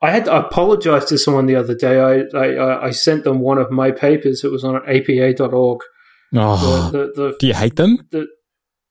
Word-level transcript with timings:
I 0.00 0.10
had 0.12 0.26
to 0.26 0.36
apologize 0.46 1.06
to 1.06 1.18
someone 1.18 1.46
the 1.46 1.56
other 1.56 1.74
day. 1.74 1.98
I, 2.00 2.38
I, 2.38 2.86
I 2.86 2.90
sent 2.90 3.24
them 3.24 3.40
one 3.40 3.58
of 3.58 3.70
my 3.70 3.90
papers. 3.90 4.44
It 4.44 4.52
was 4.52 4.62
on 4.64 4.76
apa.org. 4.88 5.80
Oh, 6.34 6.90
The, 6.92 6.98
the, 6.98 7.12
the, 7.16 7.36
do 7.40 7.46
you 7.48 7.54
hate 7.54 7.76
them? 7.76 7.98
the, 8.10 8.26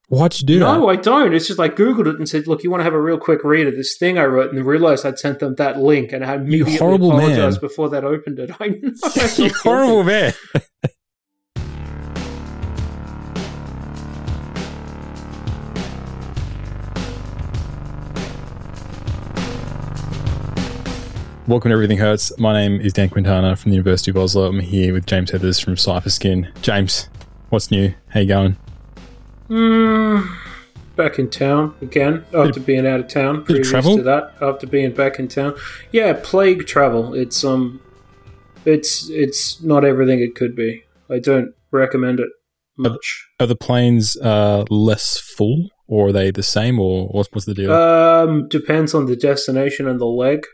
Why'd 0.09 0.39
you 0.39 0.47
do 0.47 0.59
no, 0.59 0.81
that? 0.81 0.88
I 0.88 0.96
don't. 0.96 1.33
It's 1.33 1.47
just 1.47 1.59
I 1.59 1.67
googled 1.67 2.07
it 2.07 2.15
and 2.17 2.29
said, 2.29 2.47
"Look, 2.47 2.63
you 2.63 2.71
want 2.71 2.79
to 2.79 2.85
have 2.85 2.93
a 2.93 3.01
real 3.01 3.17
quick 3.17 3.43
read 3.43 3.67
of 3.67 3.75
this 3.75 3.97
thing 3.97 4.17
I 4.17 4.23
wrote?" 4.23 4.54
And 4.54 4.65
realized 4.65 5.05
I'd 5.05 5.20
sent 5.20 5.39
them 5.39 5.55
that 5.55 5.79
link, 5.79 6.13
and 6.13 6.23
I 6.23 6.28
had 6.28 6.39
You 6.41 6.46
immediately 6.63 6.78
horrible 6.78 7.12
man. 7.17 7.53
before 7.60 7.89
that 7.89 8.05
opened 8.05 8.39
it. 8.39 8.49
I 8.60 8.67
know. 8.69 8.92
You 9.37 9.51
horrible 9.63 10.03
man. 10.05 10.33
Welcome 21.48 21.70
to 21.70 21.75
Everything 21.75 21.99
Hurts. 21.99 22.38
My 22.38 22.52
name 22.52 22.81
is 22.81 22.91
Dan 22.91 23.07
Quintana 23.07 23.55
from 23.55 23.71
the 23.71 23.77
University 23.77 24.11
of 24.11 24.17
Oslo. 24.17 24.47
I'm 24.49 24.59
here 24.59 24.91
with 24.91 25.05
James 25.05 25.31
Heathers 25.31 25.63
from 25.63 25.77
Cipher 25.77 26.09
Skin. 26.09 26.51
James, 26.61 27.07
what's 27.47 27.71
new? 27.71 27.93
How 28.09 28.19
you 28.19 28.27
going? 28.27 28.57
Mm, 29.47 30.29
back 30.97 31.17
in 31.19 31.29
town 31.29 31.73
again 31.81 32.25
after 32.33 32.59
being 32.59 32.85
out 32.85 32.99
of 32.99 33.07
town. 33.07 33.35
bit 33.35 33.39
of 33.39 33.45
Previous 33.45 33.69
travel? 33.69 33.95
to 33.95 34.03
that, 34.03 34.33
after 34.41 34.67
being 34.67 34.91
back 34.91 35.19
in 35.19 35.29
town, 35.29 35.55
yeah, 35.93 36.19
plague 36.21 36.67
travel. 36.67 37.13
It's 37.13 37.45
um, 37.45 37.79
it's 38.66 39.09
it's 39.09 39.63
not 39.63 39.85
everything 39.85 40.19
it 40.19 40.35
could 40.35 40.53
be. 40.53 40.83
I 41.09 41.19
don't 41.19 41.55
recommend 41.71 42.19
it 42.19 42.27
much. 42.77 43.25
Are 43.39 43.47
the 43.47 43.55
planes 43.55 44.17
uh, 44.17 44.66
less 44.69 45.17
full, 45.17 45.69
or 45.88 46.09
are 46.09 46.11
they 46.11 46.29
the 46.29 46.43
same, 46.43 46.77
or 46.77 47.07
what's, 47.07 47.29
what's 47.31 47.45
the 47.45 47.53
deal? 47.53 47.71
Um, 47.71 48.49
depends 48.49 48.93
on 48.93 49.05
the 49.05 49.16
destination 49.16 49.88
and 49.88 49.97
the 49.97 50.05
leg. 50.05 50.45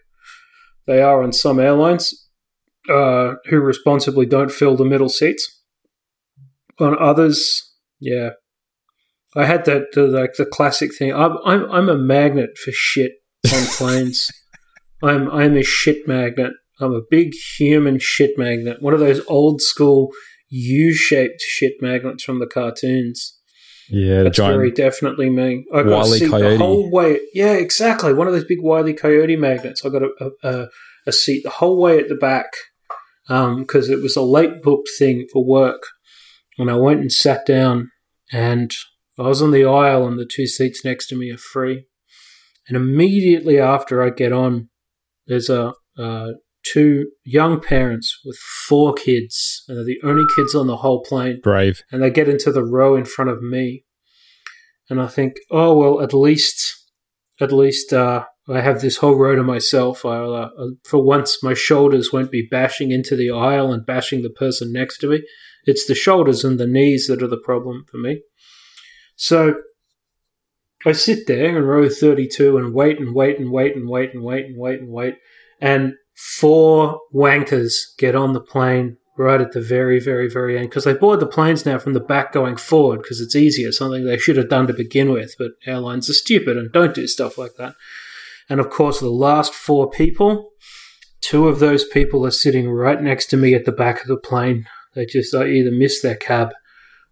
They 0.85 1.01
are 1.01 1.23
on 1.23 1.33
some 1.33 1.59
airlines 1.59 2.13
uh, 2.89 3.35
who 3.45 3.59
responsibly 3.59 4.25
don't 4.25 4.51
fill 4.51 4.75
the 4.75 4.85
middle 4.85 5.09
seats. 5.09 5.61
On 6.79 6.97
others, 6.99 7.71
yeah, 7.99 8.31
I 9.35 9.45
had 9.45 9.65
that 9.65 9.91
the, 9.93 10.03
like 10.03 10.33
the 10.37 10.45
classic 10.45 10.95
thing. 10.95 11.13
I'm 11.13 11.37
I'm 11.45 11.69
I'm 11.71 11.89
a 11.89 11.97
magnet 11.97 12.57
for 12.57 12.71
shit 12.71 13.13
on 13.53 13.65
planes. 13.77 14.27
I'm 15.03 15.29
I'm 15.29 15.55
a 15.55 15.63
shit 15.63 16.07
magnet. 16.07 16.53
I'm 16.79 16.93
a 16.93 17.01
big 17.09 17.33
human 17.57 17.99
shit 17.99 18.37
magnet. 18.37 18.81
One 18.81 18.93
of 18.93 18.99
those 18.99 19.21
old 19.27 19.61
school 19.61 20.11
U-shaped 20.49 21.41
shit 21.41 21.73
magnets 21.81 22.23
from 22.23 22.39
the 22.39 22.47
cartoons. 22.47 23.32
Yeah, 23.89 24.23
That's 24.23 24.37
very 24.37 24.71
definitely 24.71 25.29
me. 25.29 25.65
I 25.73 25.83
got 25.83 26.05
Wile 26.05 26.13
a 26.13 26.19
the 26.19 26.57
whole 26.57 26.91
way. 26.91 27.19
Yeah, 27.33 27.53
exactly. 27.53 28.13
One 28.13 28.27
of 28.27 28.33
those 28.33 28.45
big 28.45 28.61
wily 28.61 28.93
coyote 28.93 29.35
magnets. 29.35 29.85
I 29.85 29.89
got 29.89 30.03
a, 30.03 30.09
a, 30.19 30.49
a, 30.49 30.67
a 31.07 31.11
seat 31.11 31.43
the 31.43 31.49
whole 31.49 31.81
way 31.81 31.99
at 31.99 32.07
the 32.07 32.15
back 32.15 32.47
because 33.27 33.89
it 33.89 34.01
was 34.01 34.15
a 34.15 34.21
late 34.21 34.61
booked 34.61 34.89
thing 34.97 35.27
for 35.31 35.45
work. 35.45 35.83
And 36.57 36.69
I 36.69 36.75
went 36.75 37.01
and 37.01 37.11
sat 37.11 37.45
down, 37.45 37.89
and 38.31 38.71
I 39.17 39.23
was 39.23 39.41
on 39.41 39.51
the 39.51 39.65
aisle, 39.65 40.07
and 40.07 40.19
the 40.19 40.29
two 40.29 40.45
seats 40.45 40.85
next 40.85 41.07
to 41.07 41.17
me 41.17 41.31
are 41.31 41.37
free. 41.37 41.85
And 42.67 42.77
immediately 42.77 43.59
after 43.59 44.03
I 44.03 44.11
get 44.11 44.31
on, 44.31 44.69
there's 45.27 45.49
a 45.49 45.73
uh, 45.97 46.29
two 46.63 47.11
young 47.23 47.59
parents 47.59 48.19
with 48.25 48.37
four 48.37 48.93
kids, 48.93 49.63
and 49.67 49.77
they're 49.77 49.83
the 49.83 50.01
only 50.03 50.23
kids 50.35 50.55
on 50.55 50.67
the 50.67 50.77
whole 50.77 51.03
plane. 51.03 51.39
Brave. 51.41 51.83
and 51.91 52.01
they 52.01 52.09
get 52.09 52.29
into 52.29 52.51
the 52.51 52.63
row 52.63 52.95
in 52.95 53.05
front 53.05 53.31
of 53.31 53.41
me. 53.41 53.85
And 54.89 55.01
i 55.01 55.07
think 55.07 55.35
oh 55.49 55.77
well 55.77 56.01
at 56.01 56.13
least 56.13 56.75
at 57.39 57.51
least 57.51 57.93
uh, 57.93 58.25
i 58.49 58.59
have 58.59 58.81
this 58.81 58.97
whole 58.97 59.15
row 59.15 59.35
to 59.35 59.43
myself. 59.43 60.05
I'll, 60.05 60.33
uh, 60.33 60.49
uh, 60.57 60.67
for 60.83 61.01
once 61.03 61.41
my 61.41 61.53
shoulders 61.53 62.11
won't 62.11 62.31
be 62.31 62.47
bashing 62.49 62.91
into 62.91 63.15
the 63.15 63.31
aisle 63.31 63.71
and 63.71 63.85
bashing 63.85 64.21
the 64.23 64.29
person 64.29 64.71
next 64.73 64.97
to 64.99 65.07
me. 65.07 65.23
It's 65.65 65.87
the 65.87 65.95
shoulders 65.95 66.43
and 66.43 66.59
the 66.59 66.67
knees 66.67 67.07
that 67.07 67.23
are 67.23 67.27
the 67.27 67.37
problem 67.37 67.85
for 67.89 67.97
me. 67.97 68.21
So 69.15 69.55
i 70.85 70.91
sit 70.91 71.27
there 71.27 71.57
in 71.57 71.63
row 71.63 71.87
32 71.87 72.57
and 72.57 72.73
wait 72.73 72.99
and 72.99 73.15
wait 73.15 73.39
and 73.39 73.51
wait 73.51 73.75
and 73.75 73.87
wait 73.87 74.13
and 74.13 74.23
wait 74.23 74.45
and 74.45 74.57
wait 74.57 74.79
and 74.81 74.89
wait. 74.89 75.15
And 75.61 75.93
four 76.23 77.01
wankers 77.13 77.73
get 77.97 78.15
on 78.15 78.31
the 78.31 78.39
plane 78.39 78.95
right 79.17 79.41
at 79.41 79.51
the 79.51 79.61
very, 79.61 79.99
very, 79.99 80.29
very 80.29 80.57
end 80.57 80.69
because 80.69 80.85
they 80.85 80.93
board 80.93 81.19
the 81.19 81.27
planes 81.27 81.65
now 81.65 81.77
from 81.77 81.93
the 81.93 81.99
back 81.99 82.31
going 82.31 82.55
forward 82.55 83.01
because 83.01 83.19
it's 83.19 83.35
easier, 83.35 83.73
something 83.73 84.05
they 84.05 84.17
should 84.17 84.37
have 84.37 84.49
done 84.49 84.65
to 84.65 84.73
begin 84.73 85.11
with. 85.11 85.35
But 85.37 85.51
airlines 85.65 86.09
are 86.09 86.13
stupid 86.13 86.57
and 86.57 86.71
don't 86.71 86.95
do 86.95 87.07
stuff 87.07 87.37
like 87.37 87.55
that. 87.57 87.75
And 88.49 88.61
of 88.61 88.69
course, 88.69 89.01
the 89.01 89.09
last 89.09 89.53
four 89.53 89.89
people, 89.89 90.51
two 91.19 91.49
of 91.49 91.59
those 91.59 91.85
people 91.85 92.25
are 92.25 92.31
sitting 92.31 92.69
right 92.69 93.01
next 93.01 93.25
to 93.27 93.37
me 93.37 93.53
at 93.53 93.65
the 93.65 93.73
back 93.73 94.01
of 94.01 94.07
the 94.07 94.17
plane. 94.17 94.65
They 94.95 95.05
just 95.05 95.33
uh, 95.33 95.45
either 95.45 95.71
missed 95.71 96.03
their 96.03 96.15
cab 96.15 96.51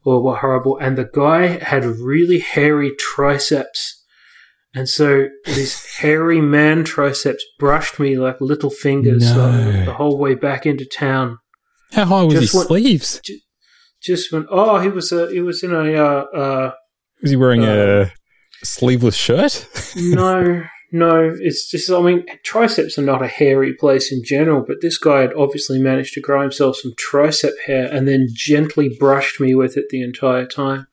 or 0.06 0.24
were 0.24 0.38
horrible. 0.38 0.78
And 0.78 0.98
the 0.98 1.10
guy 1.14 1.48
had 1.48 1.84
really 1.84 2.40
hairy 2.40 2.94
triceps. 2.98 4.01
And 4.74 4.88
so 4.88 5.28
this 5.46 5.98
hairy 5.98 6.40
man 6.42 6.84
triceps 6.86 7.44
brushed 7.60 8.00
me 8.00 8.18
like 8.18 8.40
little 8.40 8.70
fingers 8.70 9.36
No. 9.36 9.52
the, 9.52 9.86
the 9.86 9.94
whole 9.94 10.18
way 10.18 10.34
back 10.36 10.66
into 10.66 10.86
town 10.86 11.40
How 11.92 12.06
high 12.06 12.24
was 12.24 12.34
Just 12.36 12.44
his 12.44 12.54
what- 12.54 12.68
sleeves? 12.68 13.22
just 14.02 14.32
went. 14.32 14.48
Oh, 14.50 14.80
he 14.80 14.90
was 14.90 15.12
a 15.12 15.30
he 15.32 15.42
was 15.42 15.62
in 15.62 15.72
a 15.74 15.94
uh, 15.94 16.24
uh, 16.36 16.72
Was 17.22 17.32
he 17.32 17.38
wearing 17.38 17.64
Uh, 17.64 18.10
a 18.62 18.66
sleeveless 18.66 19.16
shirt? 19.16 19.68
no 19.96 20.64
no. 20.92 21.36
It's 21.40 21.70
just 21.70 21.92
I 21.92 22.02
mean 22.02 22.26
triceps 22.44 22.98
are 22.98 23.04
not 23.04 23.22
a 23.22 23.28
hairy 23.28 23.74
place 23.80 24.12
in 24.12 24.22
general, 24.26 24.64
but 24.66 24.78
this 24.82 24.98
guy 24.98 25.22
had 25.22 25.34
obviously 25.36 25.80
managed 25.80 26.14
to 26.16 26.22
grow 26.22 26.42
himself 26.42 26.78
some 26.78 26.94
tricep 26.94 27.52
hair 27.68 27.90
and 27.94 28.08
then 28.08 28.28
gently 28.34 28.90
brushed 29.00 29.40
me 29.40 29.54
with 29.54 29.78
it 29.78 29.86
the 29.90 30.02
entire 30.02 30.46
time. 30.48 30.88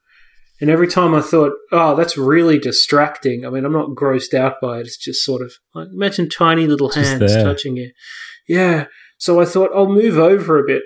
And 0.60 0.70
every 0.70 0.88
time 0.88 1.14
I 1.14 1.20
thought, 1.20 1.52
oh, 1.70 1.94
that's 1.94 2.16
really 2.18 2.58
distracting. 2.58 3.46
I 3.46 3.50
mean, 3.50 3.64
I'm 3.64 3.72
not 3.72 3.90
grossed 3.90 4.34
out 4.34 4.54
by 4.60 4.78
it. 4.78 4.86
It's 4.86 4.96
just 4.96 5.24
sort 5.24 5.40
of 5.42 5.52
like 5.74 5.88
imagine 5.92 6.28
tiny 6.28 6.66
little 6.66 6.88
Just 6.90 7.10
hands 7.10 7.32
there. 7.32 7.44
touching 7.44 7.76
you. 7.76 7.92
Yeah. 8.48 8.86
So 9.18 9.40
I 9.40 9.44
thought 9.44 9.70
I'll 9.74 9.88
move 9.92 10.18
over 10.18 10.58
a 10.58 10.66
bit 10.66 10.82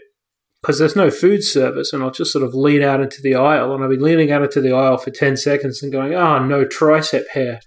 because 0.60 0.78
there's 0.78 0.94
no 0.96 1.10
food 1.10 1.42
service, 1.42 1.92
and 1.92 2.02
I'll 2.02 2.10
just 2.10 2.32
sort 2.32 2.44
of 2.44 2.54
lean 2.54 2.82
out 2.82 3.00
into 3.00 3.20
the 3.22 3.34
aisle. 3.34 3.74
And 3.74 3.82
I'll 3.82 3.90
be 3.90 3.96
leaning 3.96 4.30
out 4.30 4.42
into 4.42 4.60
the 4.60 4.72
aisle 4.72 4.96
for 4.98 5.10
ten 5.10 5.36
seconds 5.36 5.82
and 5.82 5.90
going, 5.90 6.14
"Ah, 6.14 6.38
no 6.44 6.64
tricep 6.64 7.28
hair." 7.32 7.60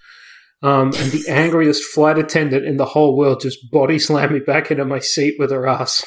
Um, 0.61 0.87
and 0.97 1.11
the 1.11 1.25
angriest 1.27 1.83
flight 1.83 2.17
attendant 2.17 2.65
in 2.65 2.77
the 2.77 2.85
whole 2.85 3.15
world 3.17 3.41
just 3.41 3.69
body 3.71 3.99
slammed 3.99 4.31
me 4.31 4.39
back 4.39 4.71
into 4.71 4.85
my 4.85 4.99
seat 4.99 5.35
with 5.37 5.51
her 5.51 5.67
ass. 5.67 6.03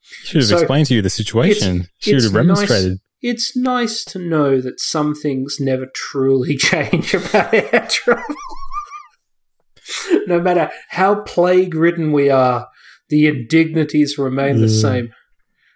She 0.00 0.26
should 0.26 0.40
have 0.42 0.48
So, 0.48 0.56
explained 0.58 0.86
to 0.88 0.94
you 0.94 1.02
the 1.02 1.10
situation. 1.10 1.88
She 1.98 2.14
would 2.14 2.22
have 2.24 2.34
remonstrated. 2.34 2.98
It's 3.22 3.56
nice 3.56 4.04
to 4.06 4.18
know 4.18 4.60
that 4.60 4.80
some 4.80 5.14
things 5.14 5.58
never 5.60 5.86
truly 5.94 6.56
change 6.58 7.14
about 7.14 7.54
air 7.54 7.86
travel. 7.88 8.24
no 10.26 10.40
matter 10.40 10.70
how 10.90 11.22
plague 11.22 11.74
ridden 11.74 12.12
we 12.12 12.30
are, 12.30 12.68
the 13.08 13.26
indignities 13.26 14.18
remain 14.18 14.60
the 14.60 14.66
Mm. 14.66 14.80
same. 14.80 15.12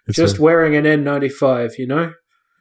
It's, 0.07 0.15
Just 0.17 0.39
all, 0.39 0.45
wearing 0.45 0.75
an 0.75 0.85
N95, 0.85 1.77
you 1.77 1.87
know? 1.87 2.13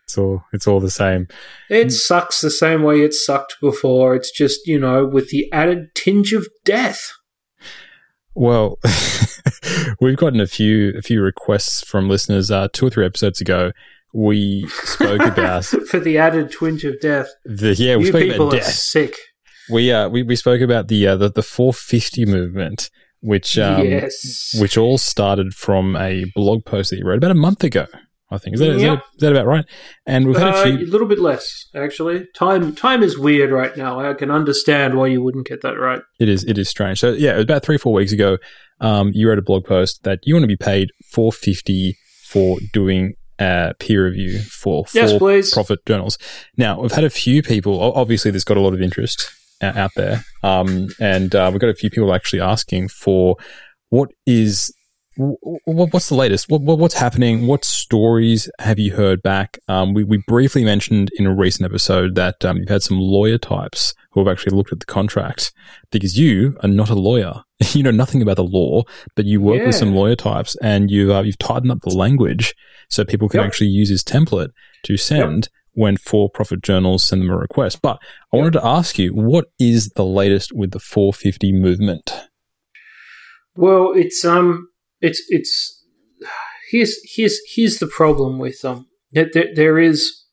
it's 0.05 0.17
all 0.19 0.43
it's 0.53 0.67
all 0.69 0.79
the 0.81 0.91
same. 0.91 1.27
It 1.69 1.91
sucks 1.91 2.41
the 2.41 2.51
same 2.51 2.83
way 2.85 3.01
it 3.03 3.13
sucked 3.13 3.57
before. 3.61 4.15
It's 4.15 4.31
just, 4.31 4.61
you 4.67 4.79
know, 4.79 5.05
with 5.05 5.31
the 5.31 5.51
added 5.53 5.89
tinge 5.97 6.33
of 6.33 6.47
death. 6.65 7.13
Well, 8.35 8.79
we've 10.01 10.17
gotten 10.17 10.41
a 10.41 10.47
few 10.47 10.93
a 10.97 11.03
few 11.03 11.23
requests 11.23 11.83
from 11.83 12.09
listeners. 12.09 12.51
Uh, 12.51 12.69
two 12.73 12.87
or 12.87 12.91
three 12.91 13.05
episodes 13.07 13.41
ago, 13.41 13.73
we 14.15 14.67
spoke 14.85 15.21
about 15.35 15.65
For 15.65 15.99
the 16.01 16.19
added 16.19 16.51
twinge 16.51 16.85
of 16.85 17.01
death. 17.01 17.29
the 17.45 17.75
yeah 17.75 17.97
we 17.97 18.05
you 18.05 18.09
spoke 18.09 18.23
people 18.23 18.49
about 18.49 18.61
are 18.61 18.65
sick. 18.65 19.17
We 19.71 19.93
uh 19.93 20.09
we, 20.09 20.23
we 20.23 20.37
spoke 20.37 20.61
about 20.61 20.89
the 20.89 21.07
uh, 21.09 21.17
the 21.17 21.31
the 21.31 21.43
450 21.43 22.25
movement, 22.27 22.89
which 23.21 23.59
um, 23.59 23.85
yes. 23.85 24.55
which 24.61 24.77
all 24.79 24.97
started 24.99 25.55
from 25.55 25.97
a 25.97 26.25
blog 26.35 26.65
post 26.65 26.91
that 26.91 26.99
you 26.99 27.05
wrote 27.05 27.19
about 27.19 27.31
a 27.33 27.35
month 27.35 27.65
ago. 27.65 27.87
I 28.29 28.39
think 28.39 28.55
is 28.55 28.61
that, 28.61 28.71
is 28.71 28.83
Yep. 28.83 28.99
that, 28.99 29.05
is 29.15 29.21
that 29.21 29.33
about 29.33 29.47
right? 29.47 29.65
And 30.05 30.27
we've 30.27 30.37
had 30.37 30.49
Uh, 30.55 30.65
a 30.65 30.69
a 30.69 30.91
little 30.91 31.07
bit 31.07 31.21
less, 31.21 31.67
actually. 31.77 32.27
Time 32.35 32.75
time 32.75 33.03
is 33.03 33.17
weird 33.19 33.51
right 33.51 33.77
now. 33.77 34.01
I 34.01 34.15
can 34.15 34.31
understand 34.31 34.97
why 34.97 35.07
you 35.09 35.23
wouldn't 35.23 35.47
get 35.47 35.63
that 35.63 35.79
right. 35.79 36.01
It 36.19 36.29
is 36.29 36.43
it 36.45 36.59
is 36.59 36.69
strange. 36.69 36.99
So 37.01 37.13
yeah, 37.13 37.33
it 37.33 37.37
was 37.37 37.45
about 37.45 37.63
three 37.65 37.79
four 37.79 37.93
weeks 37.93 38.13
ago. 38.13 38.39
Um, 38.81 39.11
you 39.15 39.29
wrote 39.29 39.39
a 39.39 39.43
blog 39.43 39.65
post 39.65 40.03
that 40.05 40.21
you 40.25 40.35
want 40.35 40.43
to 40.45 40.49
be 40.49 40.57
paid 40.57 40.91
450 41.13 41.97
for 42.29 42.59
doing 42.73 43.15
uh, 43.39 43.73
peer 43.79 44.05
review 44.05 44.41
for 44.41 44.85
for 44.87 45.19
please. 45.19 45.53
profit 45.53 45.85
journals. 45.87 46.19
Now 46.57 46.81
we've 46.81 46.93
had 46.93 47.05
a 47.05 47.11
few 47.11 47.43
people. 47.43 47.81
Obviously, 47.81 48.31
this 48.31 48.45
got 48.45 48.57
a 48.57 48.61
lot 48.61 48.75
of 48.75 48.83
interest 48.83 49.31
out 49.63 49.93
there, 49.97 50.25
um, 50.43 50.89
and 51.01 51.35
uh, 51.35 51.49
we've 51.51 51.61
got 51.61 51.71
a 51.71 51.75
few 51.75 51.91
people 51.91 52.15
actually 52.15 52.41
asking 52.41 52.89
for 52.89 53.37
what 53.91 54.11
is 54.27 54.73
what's 55.17 56.09
the 56.09 56.15
latest? 56.15 56.47
what's 56.49 56.95
happening? 56.95 57.47
What 57.47 57.65
stories 57.65 58.51
have 58.59 58.79
you 58.79 58.95
heard 58.95 59.23
back? 59.23 59.59
Um, 59.69 59.95
we, 59.95 60.05
we 60.05 60.23
briefly 60.27 60.65
mentioned 60.65 61.11
in 61.19 61.27
a 61.27 61.35
recent 61.35 61.65
episode 61.65 62.15
that 62.17 62.45
um, 62.45 62.59
you've 62.59 62.69
had 62.69 62.83
some 62.83 62.99
lawyer 62.99 63.39
types 63.39 63.95
who 64.13 64.21
have 64.21 64.29
actually 64.31 64.57
looked 64.57 64.73
at 64.73 64.81
the 64.81 64.87
contract 64.87 65.53
because 65.91 66.19
you 66.19 66.57
are 66.63 66.69
not 66.69 66.91
a 66.91 66.95
lawyer. 66.95 67.43
you 67.73 67.83
know 67.83 67.91
nothing 67.91 68.21
about 68.21 68.37
the 68.37 68.45
law, 68.45 68.83
but 69.15 69.25
you 69.25 69.41
work 69.41 69.61
yeah. 69.61 69.67
with 69.67 69.75
some 69.75 69.95
lawyer 69.95 70.17
types 70.17 70.57
and 70.63 70.91
you've, 70.91 71.11
uh, 71.11 71.23
you've 71.23 71.39
tightened 71.39 71.71
up 71.71 71.81
the 71.81 71.95
language 71.95 72.55
so 72.89 73.05
people 73.05 73.29
can 73.29 73.41
yep. 73.41 73.47
actually 73.47 73.69
use 73.69 73.89
this 73.89 74.03
template 74.03 74.51
to 74.85 74.97
send. 74.97 75.45
Yep. 75.45 75.53
When 75.79 75.99
for 75.99 76.31
profit 76.31 76.63
journals 76.63 77.07
send 77.07 77.21
them 77.21 77.29
a 77.29 77.37
request. 77.37 77.83
But 77.83 77.99
I 78.33 78.37
yep. 78.37 78.41
wanted 78.45 78.53
to 78.55 78.67
ask 78.67 78.99
you, 78.99 79.11
what 79.11 79.49
is 79.61 79.91
the 79.91 80.07
latest 80.07 80.55
with 80.55 80.71
the 80.71 80.79
450 80.79 81.53
movement? 81.53 82.29
Well, 83.57 83.93
it's 83.95 84.25
um, 84.25 84.69
it's 85.03 85.23
it's 85.29 85.85
here's 86.71 86.97
here's 87.15 87.39
here's 87.55 87.77
the 87.77 87.87
problem 87.87 88.39
with 88.39 88.65
um, 88.65 88.87
there, 89.13 89.51
there 89.55 89.79
is 89.79 90.25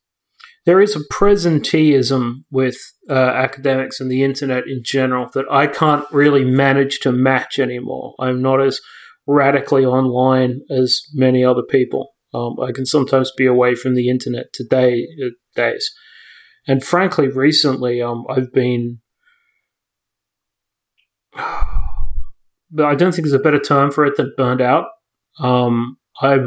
there 0.65 0.81
is 0.81 0.95
a 0.95 1.13
presenteeism 1.13 2.43
with 2.49 2.77
uh, 3.09 3.13
academics 3.13 3.99
and 3.99 4.09
the 4.09 4.23
internet 4.23 4.63
in 4.67 4.81
general 4.83 5.29
that 5.33 5.45
I 5.51 5.67
can't 5.67 6.05
really 6.11 6.45
manage 6.45 6.99
to 7.01 7.11
match 7.11 7.59
anymore. 7.59 8.13
I'm 8.19 8.41
not 8.41 8.61
as 8.61 8.79
radically 9.27 9.85
online 9.85 10.61
as 10.69 11.01
many 11.13 11.43
other 11.43 11.63
people. 11.63 12.12
Um, 12.33 12.59
I 12.59 12.71
can 12.71 12.85
sometimes 12.85 13.31
be 13.37 13.45
away 13.45 13.75
from 13.75 13.95
the 13.95 14.09
internet 14.09 14.53
today 14.53 15.07
uh, 15.23 15.29
days, 15.55 15.93
and 16.67 16.83
frankly, 16.83 17.27
recently 17.27 18.01
um, 18.01 18.25
I've 18.29 18.51
been 18.51 18.99
but 22.73 22.85
I 22.85 22.95
don't 22.95 23.11
think 23.13 23.27
there's 23.27 23.39
a 23.39 23.39
better 23.39 23.59
term 23.59 23.91
for 23.91 24.05
it 24.05 24.17
than 24.17 24.33
burned 24.35 24.61
out. 24.61 24.85
Um, 25.39 25.97
I 26.21 26.39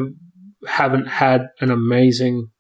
haven't 0.67 1.07
had 1.07 1.49
an 1.61 1.71
amazing 1.71 2.51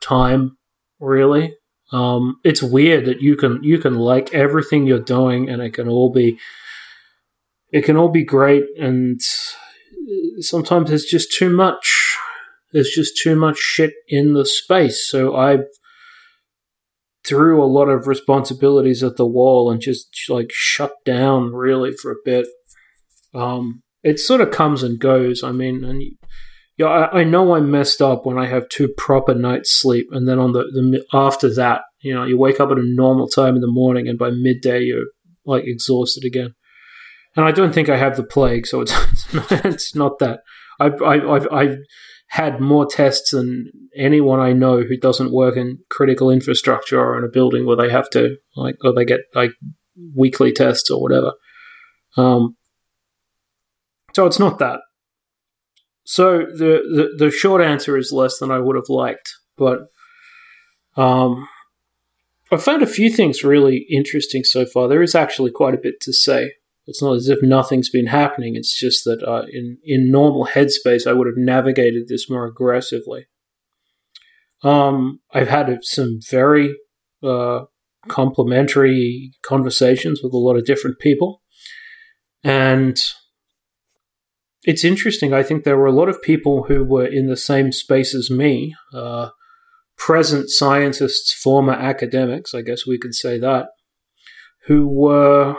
time, 0.00 0.56
really. 0.98 1.54
Um, 1.92 2.36
it's 2.42 2.62
weird 2.62 3.04
that 3.04 3.20
you 3.20 3.36
can 3.36 3.62
you 3.62 3.78
can 3.78 3.96
like 3.96 4.32
everything 4.34 4.86
you're 4.86 4.98
doing, 4.98 5.50
and 5.50 5.60
it 5.60 5.74
can 5.74 5.88
all 5.88 6.10
be 6.10 6.38
it 7.70 7.82
can 7.82 7.96
all 7.96 8.08
be 8.08 8.24
great, 8.24 8.64
and 8.78 9.20
sometimes 10.40 10.88
there's 10.88 11.04
just 11.04 11.32
too 11.32 11.50
much. 11.50 12.16
There's 12.72 12.90
just 12.90 13.20
too 13.22 13.36
much 13.36 13.58
shit 13.58 13.92
in 14.08 14.32
the 14.34 14.46
space. 14.46 15.06
So 15.06 15.36
I 15.36 15.58
threw 17.24 17.62
a 17.62 17.66
lot 17.66 17.88
of 17.88 18.06
responsibilities 18.06 19.02
at 19.02 19.16
the 19.16 19.26
wall 19.26 19.70
and 19.70 19.80
just 19.80 20.08
like 20.28 20.50
shut 20.50 20.92
down 21.04 21.52
really 21.52 21.92
for 21.92 22.10
a 22.10 22.16
bit. 22.24 22.46
Um, 23.34 23.82
it 24.02 24.18
sort 24.18 24.40
of 24.40 24.50
comes 24.50 24.82
and 24.82 24.98
goes. 24.98 25.42
I 25.42 25.52
mean, 25.52 25.84
and 25.84 26.02
yeah, 26.76 26.86
I, 26.86 27.20
I, 27.20 27.24
know 27.24 27.54
I 27.54 27.60
messed 27.60 28.02
up 28.02 28.26
when 28.26 28.38
I 28.38 28.46
have 28.46 28.68
two 28.68 28.88
proper 28.96 29.34
nights 29.34 29.70
sleep, 29.70 30.08
and 30.10 30.28
then 30.28 30.38
on 30.38 30.52
the, 30.52 30.64
the 30.64 31.04
after 31.12 31.54
that, 31.54 31.82
you 32.00 32.14
know, 32.14 32.24
you 32.24 32.36
wake 32.36 32.60
up 32.60 32.70
at 32.70 32.78
a 32.78 32.82
normal 32.82 33.28
time 33.28 33.54
in 33.54 33.60
the 33.60 33.70
morning, 33.70 34.08
and 34.08 34.18
by 34.18 34.30
midday 34.30 34.80
you're 34.80 35.06
like 35.46 35.64
exhausted 35.64 36.24
again. 36.24 36.54
And 37.34 37.46
I 37.46 37.52
don't 37.52 37.72
think 37.72 37.88
I 37.88 37.96
have 37.96 38.16
the 38.16 38.24
plague, 38.24 38.66
so 38.66 38.82
it's 38.82 38.92
it's 39.12 39.34
not, 39.34 39.52
it's 39.64 39.94
not 39.94 40.18
that. 40.18 40.40
I've 40.80 41.02
I've 41.02 41.48
I've 41.52 41.76
had 42.28 42.60
more 42.60 42.86
tests 42.86 43.30
than 43.30 43.70
anyone 43.94 44.40
I 44.40 44.52
know 44.52 44.82
who 44.82 44.96
doesn't 44.96 45.32
work 45.32 45.56
in 45.56 45.78
critical 45.90 46.30
infrastructure 46.30 46.98
or 46.98 47.18
in 47.18 47.24
a 47.24 47.28
building 47.28 47.66
where 47.66 47.76
they 47.76 47.90
have 47.90 48.08
to 48.10 48.36
like 48.56 48.76
or 48.82 48.94
they 48.94 49.04
get 49.04 49.20
like 49.34 49.52
weekly 50.14 50.52
tests 50.52 50.90
or 50.90 51.00
whatever. 51.00 51.32
Um, 52.16 52.56
so 54.14 54.26
it's 54.26 54.38
not 54.38 54.58
that. 54.58 54.80
So 56.04 56.38
the, 56.40 56.82
the 57.18 57.26
the 57.26 57.30
short 57.30 57.62
answer 57.62 57.96
is 57.96 58.12
less 58.12 58.38
than 58.38 58.50
I 58.50 58.58
would 58.58 58.76
have 58.76 58.88
liked, 58.88 59.34
but 59.56 59.80
um, 60.96 61.48
I 62.50 62.56
found 62.56 62.82
a 62.82 62.86
few 62.86 63.10
things 63.10 63.44
really 63.44 63.86
interesting 63.90 64.44
so 64.44 64.66
far. 64.66 64.88
There 64.88 65.02
is 65.02 65.14
actually 65.14 65.50
quite 65.50 65.74
a 65.74 65.80
bit 65.82 66.00
to 66.02 66.12
say. 66.12 66.52
It's 66.92 67.00
not 67.02 67.16
as 67.16 67.28
if 67.30 67.38
nothing's 67.42 67.88
been 67.88 68.08
happening. 68.08 68.54
It's 68.54 68.78
just 68.78 69.04
that 69.04 69.22
uh, 69.26 69.46
in 69.50 69.78
in 69.82 70.10
normal 70.10 70.44
headspace, 70.44 71.06
I 71.06 71.14
would 71.14 71.26
have 71.26 71.38
navigated 71.38 72.08
this 72.08 72.28
more 72.28 72.44
aggressively. 72.44 73.28
Um, 74.62 75.20
I've 75.32 75.48
had 75.48 75.78
some 75.80 76.20
very 76.30 76.76
uh, 77.22 77.60
complimentary 78.08 79.32
conversations 79.40 80.20
with 80.22 80.34
a 80.34 80.44
lot 80.46 80.58
of 80.58 80.66
different 80.66 80.98
people, 80.98 81.40
and 82.44 83.00
it's 84.64 84.84
interesting. 84.84 85.32
I 85.32 85.42
think 85.42 85.64
there 85.64 85.78
were 85.78 85.86
a 85.86 85.98
lot 86.00 86.10
of 86.10 86.20
people 86.20 86.64
who 86.64 86.84
were 86.84 87.06
in 87.06 87.26
the 87.26 87.38
same 87.38 87.72
space 87.72 88.14
as 88.14 88.30
me, 88.30 88.74
uh, 88.92 89.30
present 89.96 90.50
scientists, 90.50 91.32
former 91.32 91.72
academics, 91.72 92.52
I 92.52 92.60
guess 92.60 92.86
we 92.86 92.98
could 92.98 93.14
say 93.14 93.38
that, 93.38 93.68
who 94.66 94.86
were 94.86 95.56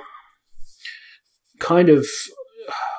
kind 1.64 1.90
of 1.90 2.06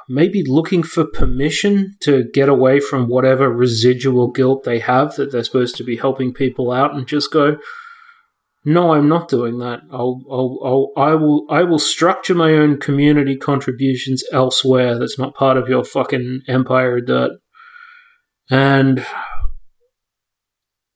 maybe 0.08 0.42
looking 0.46 0.82
for 0.82 1.04
permission 1.04 1.94
to 2.00 2.24
get 2.32 2.48
away 2.48 2.80
from 2.80 3.08
whatever 3.08 3.50
residual 3.50 4.30
guilt 4.30 4.64
they 4.64 4.78
have 4.78 5.14
that 5.16 5.30
they're 5.30 5.44
supposed 5.44 5.76
to 5.76 5.84
be 5.84 5.96
helping 5.96 6.32
people 6.32 6.72
out 6.72 6.94
and 6.94 7.06
just 7.06 7.32
go 7.32 7.56
no 8.64 8.94
i'm 8.94 9.08
not 9.08 9.28
doing 9.28 9.58
that. 9.58 9.80
I'll, 9.92 10.22
I'll, 10.30 10.58
I'll 10.64 10.92
i 10.96 11.14
will 11.14 11.46
i 11.50 11.62
will 11.62 11.78
structure 11.78 12.34
my 12.34 12.52
own 12.54 12.80
community 12.80 13.36
contributions 13.36 14.24
elsewhere 14.32 14.98
that's 14.98 15.18
not 15.18 15.34
part 15.34 15.56
of 15.56 15.68
your 15.68 15.84
fucking 15.84 16.42
empire 16.48 17.00
dirt. 17.00 17.32
And 18.50 19.04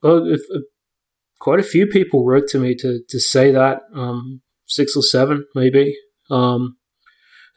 well, 0.02 0.26
if, 0.26 0.40
if, 0.50 0.62
quite 1.40 1.60
a 1.60 1.64
few 1.74 1.86
people 1.86 2.26
wrote 2.26 2.48
to 2.48 2.58
me 2.58 2.74
to 2.76 3.00
to 3.08 3.20
say 3.20 3.50
that 3.52 3.80
um, 3.94 4.40
six 4.66 4.96
or 4.96 5.02
seven 5.02 5.46
maybe 5.54 5.94
um, 6.30 6.77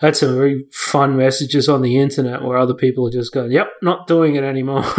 had 0.01 0.15
some 0.15 0.35
very 0.35 0.65
fun 0.71 1.15
messages 1.15 1.69
on 1.69 1.83
the 1.83 1.97
internet 1.97 2.43
where 2.43 2.57
other 2.57 2.73
people 2.73 3.07
are 3.07 3.11
just 3.11 3.31
going, 3.31 3.51
"Yep, 3.51 3.67
not 3.81 4.07
doing 4.07 4.35
it 4.35 4.43
anymore." 4.43 4.81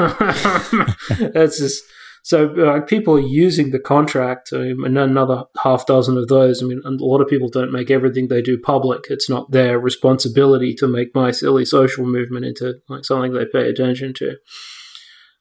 That's 1.18 1.58
just 1.58 1.82
so 2.22 2.54
uh, 2.54 2.80
people 2.82 3.16
are 3.16 3.20
using 3.20 3.72
the 3.72 3.80
contract, 3.80 4.52
um, 4.52 4.84
and 4.84 4.96
another 4.96 5.44
half 5.62 5.86
dozen 5.86 6.16
of 6.16 6.28
those. 6.28 6.62
I 6.62 6.66
mean, 6.66 6.80
a 6.84 6.90
lot 6.90 7.20
of 7.20 7.26
people 7.26 7.48
don't 7.48 7.72
make 7.72 7.90
everything 7.90 8.28
they 8.28 8.40
do 8.40 8.58
public. 8.58 9.06
It's 9.10 9.28
not 9.28 9.50
their 9.50 9.78
responsibility 9.78 10.72
to 10.74 10.86
make 10.86 11.14
my 11.16 11.32
silly 11.32 11.64
social 11.64 12.06
movement 12.06 12.44
into 12.44 12.74
like 12.88 13.04
something 13.04 13.32
they 13.32 13.44
pay 13.44 13.68
attention 13.68 14.14
to. 14.14 14.36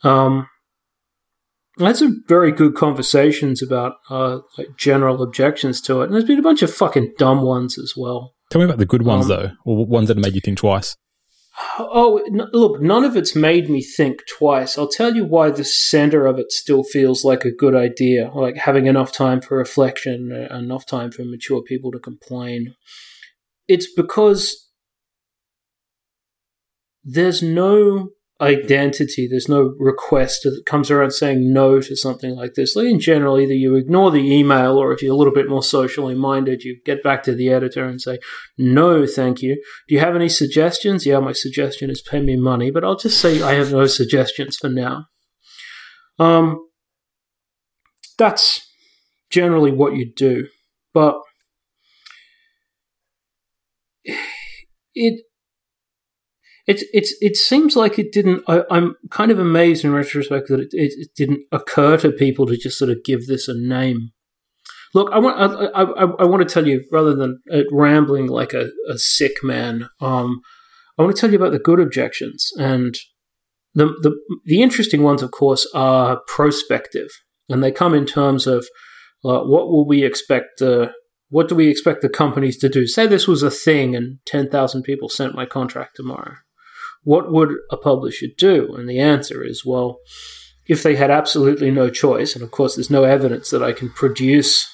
Um, 0.04 0.50
had 1.80 1.98
some 1.98 2.24
very 2.28 2.52
good 2.52 2.74
conversations 2.74 3.62
about 3.62 3.98
uh, 4.10 4.40
like 4.58 4.75
general 4.75 5.22
objections 5.22 5.81
to 5.81 6.02
it, 6.02 6.06
and 6.06 6.13
there's 6.13 6.25
been 6.25 6.40
a 6.40 6.44
bunch 6.44 6.63
of 6.63 6.74
fucking 6.74 7.13
dumb 7.19 7.44
ones 7.44 7.78
as 7.78 7.94
well. 7.96 8.34
Tell 8.51 8.59
me 8.59 8.65
about 8.65 8.80
the 8.80 8.86
good 8.86 9.03
ones, 9.03 9.25
um, 9.25 9.30
though, 9.30 9.51
or 9.63 9.86
ones 9.86 10.09
that 10.09 10.18
made 10.18 10.36
you 10.36 10.42
think 10.42 10.57
twice. 10.57 10.98
Oh, 11.80 12.21
look, 12.51 12.81
none 12.81 13.05
of 13.05 13.15
it's 13.15 13.34
made 13.34 13.70
me 13.70 13.81
think 13.81 14.24
twice. 14.27 14.77
I'll 14.77 14.89
tell 14.89 15.15
you 15.15 15.24
why 15.24 15.51
the 15.51 15.63
center 15.63 16.25
of 16.25 16.38
it 16.38 16.51
still 16.51 16.84
feels 16.84 17.24
like 17.24 17.46
a 17.46 17.51
good 17.51 17.75
idea, 17.75 18.29
like 18.34 18.58
having 18.58 18.88
enough 18.88 19.13
time 19.13 19.39
for 19.39 19.58
reflection, 19.58 20.34
uh, 20.34 20.53
enough 20.53 20.86
time 20.86 21.12
for 21.12 21.24
mature 21.24 21.62
people 21.62 21.93
to 21.93 22.00
complain. 22.00 22.75
It's 23.70 23.91
because 23.91 24.70
there's 27.05 27.41
no 27.41 28.10
identity. 28.41 29.27
There's 29.27 29.48
no 29.48 29.75
request 29.77 30.41
that 30.43 30.63
comes 30.65 30.89
around 30.89 31.12
saying 31.12 31.53
no 31.53 31.79
to 31.79 31.95
something 31.95 32.36
like 32.36 32.55
this. 32.55 32.75
In 32.75 33.00
general, 33.00 33.39
either 33.39 33.53
you 33.53 33.75
ignore 33.75 34.10
the 34.10 34.33
email, 34.33 34.77
or 34.77 34.91
if 34.91 35.01
you're 35.01 35.13
a 35.13 35.17
little 35.17 35.33
bit 35.33 35.50
more 35.50 35.63
socially 35.63 36.15
minded, 36.15 36.63
you 36.63 36.79
get 36.83 37.03
back 37.03 37.24
to 37.24 37.36
the 37.36 37.50
editor 37.50 37.86
and 37.86 38.01
say, 38.01 38.19
"No, 38.57 39.05
thank 39.05 39.41
you. 39.41 39.55
Do 39.88 39.95
you 39.95 40.00
have 40.00 40.15
any 40.15 40.29
suggestions?" 40.29 41.05
Yeah, 41.05 41.19
my 41.19 41.33
suggestion 41.33 41.89
is 41.89 42.01
pay 42.01 42.21
me 42.21 42.36
money, 42.36 42.71
but 42.71 42.83
I'll 42.83 42.98
just 42.98 43.19
say 43.19 43.41
I 43.41 43.53
have 43.53 43.71
no 43.71 43.86
suggestions 43.86 44.57
for 44.57 44.69
now. 44.69 45.05
Um, 46.17 46.67
that's 48.17 48.67
generally 49.29 49.71
what 49.71 49.95
you 49.95 50.12
do, 50.12 50.48
but 50.93 51.15
it 54.93 55.21
it 56.72 56.84
it's 56.94 57.13
it 57.22 57.36
seems 57.36 57.75
like 57.75 58.00
it 58.00 58.12
didn't. 58.12 58.44
I, 58.48 58.63
am 58.70 58.96
kind 59.10 59.32
of 59.32 59.40
amazed 59.40 59.84
in 59.84 59.92
retrospect 59.92 60.48
that 60.48 60.60
it, 60.60 60.70
it, 60.72 60.94
it, 60.98 61.10
didn't 61.16 61.42
occur 61.51 61.98
to 61.98 62.12
people 62.12 62.46
to 62.48 62.58
just 62.58 62.78
sort 62.78 62.92
of 62.92 63.04
give 63.04 63.28
this 63.28 63.48
a 63.48 63.54
name. 63.54 64.12
Look, 64.94 65.10
I 65.12 65.20
want 65.20 65.38
I, 65.40 65.82
I, 65.82 66.04
I 66.24 66.25
want 66.25 66.48
to 66.48 66.54
tell 66.54 66.68
you 66.68 66.84
rather 66.92 67.16
than 67.16 67.42
uh, 67.51 67.63
rambling 67.72 68.28
like 68.28 68.54
a, 68.54 68.70
a 68.88 68.98
sick 68.98 69.44
man. 69.44 69.90
Um, 70.00 70.42
I 70.98 71.04
want 71.04 71.16
to 71.16 71.20
tell 71.20 71.32
you 71.32 71.38
about 71.38 71.51
the 71.51 71.60
good 71.60 71.80
objections 71.80 72.51
and 72.58 72.96
the 73.74 73.88
the 74.01 74.18
the 74.46 74.62
interesting 74.62 75.04
ones. 75.04 75.22
Of 75.22 75.32
course, 75.32 75.70
are 75.74 76.22
prospective, 76.28 77.10
and 77.50 77.63
they 77.63 77.72
come 77.72 77.94
in 77.94 78.06
terms 78.06 78.48
of 78.48 78.66
uh, 79.25 79.42
what 79.42 79.68
will 79.68 79.86
we 79.86 80.04
expect 80.04 80.60
the 80.60 80.94
what 81.30 81.48
do 81.48 81.56
we 81.56 81.70
expect 81.70 82.01
the 82.01 82.10
companies 82.10 82.58
to 82.60 82.70
do? 82.70 82.86
Say 82.86 83.08
this 83.08 83.28
was 83.28 83.42
a 83.42 83.50
thing 83.50 83.96
and 83.96 84.18
10,000 84.25 84.84
people 84.84 85.08
sent 85.08 85.34
my 85.34 85.46
contract 85.46 85.96
tomorrow 85.96 86.36
what 87.03 87.31
would 87.31 87.55
a 87.72 87.77
publisher 87.77 88.27
do? 88.38 88.74
And 88.75 88.88
the 88.88 89.00
answer 89.00 89.43
is, 89.43 89.65
well, 89.65 90.00
if 90.67 90.84
they 90.84 90.96
had 90.96 91.12
absolutely 91.12 91.72
no 91.72 91.89
choice, 91.89 92.36
and 92.36 92.43
of 92.43 92.51
course, 92.51 92.75
there's 92.75 92.89
no 92.89 93.03
evidence 93.03 93.50
that 93.50 93.63
I 93.63 93.74
can 93.74 93.89
produce 93.89 94.67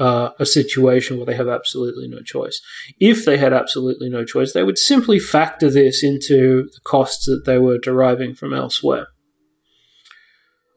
uh, 0.00 0.30
a 0.38 0.46
situation 0.46 1.16
where 1.16 1.26
they 1.26 1.36
have 1.36 1.48
absolutely 1.48 2.08
no 2.08 2.20
choice. 2.20 2.60
If 2.98 3.24
they 3.24 3.36
had 3.36 3.52
absolutely 3.52 4.08
no 4.08 4.24
choice, 4.24 4.52
they 4.52 4.64
would 4.64 4.78
simply 4.78 5.18
factor 5.18 5.70
this 5.70 6.02
into 6.02 6.64
the 6.64 6.80
costs 6.84 7.26
that 7.26 7.44
they 7.46 7.58
were 7.58 7.78
deriving 7.78 8.34
from 8.34 8.52
elsewhere. 8.52 9.08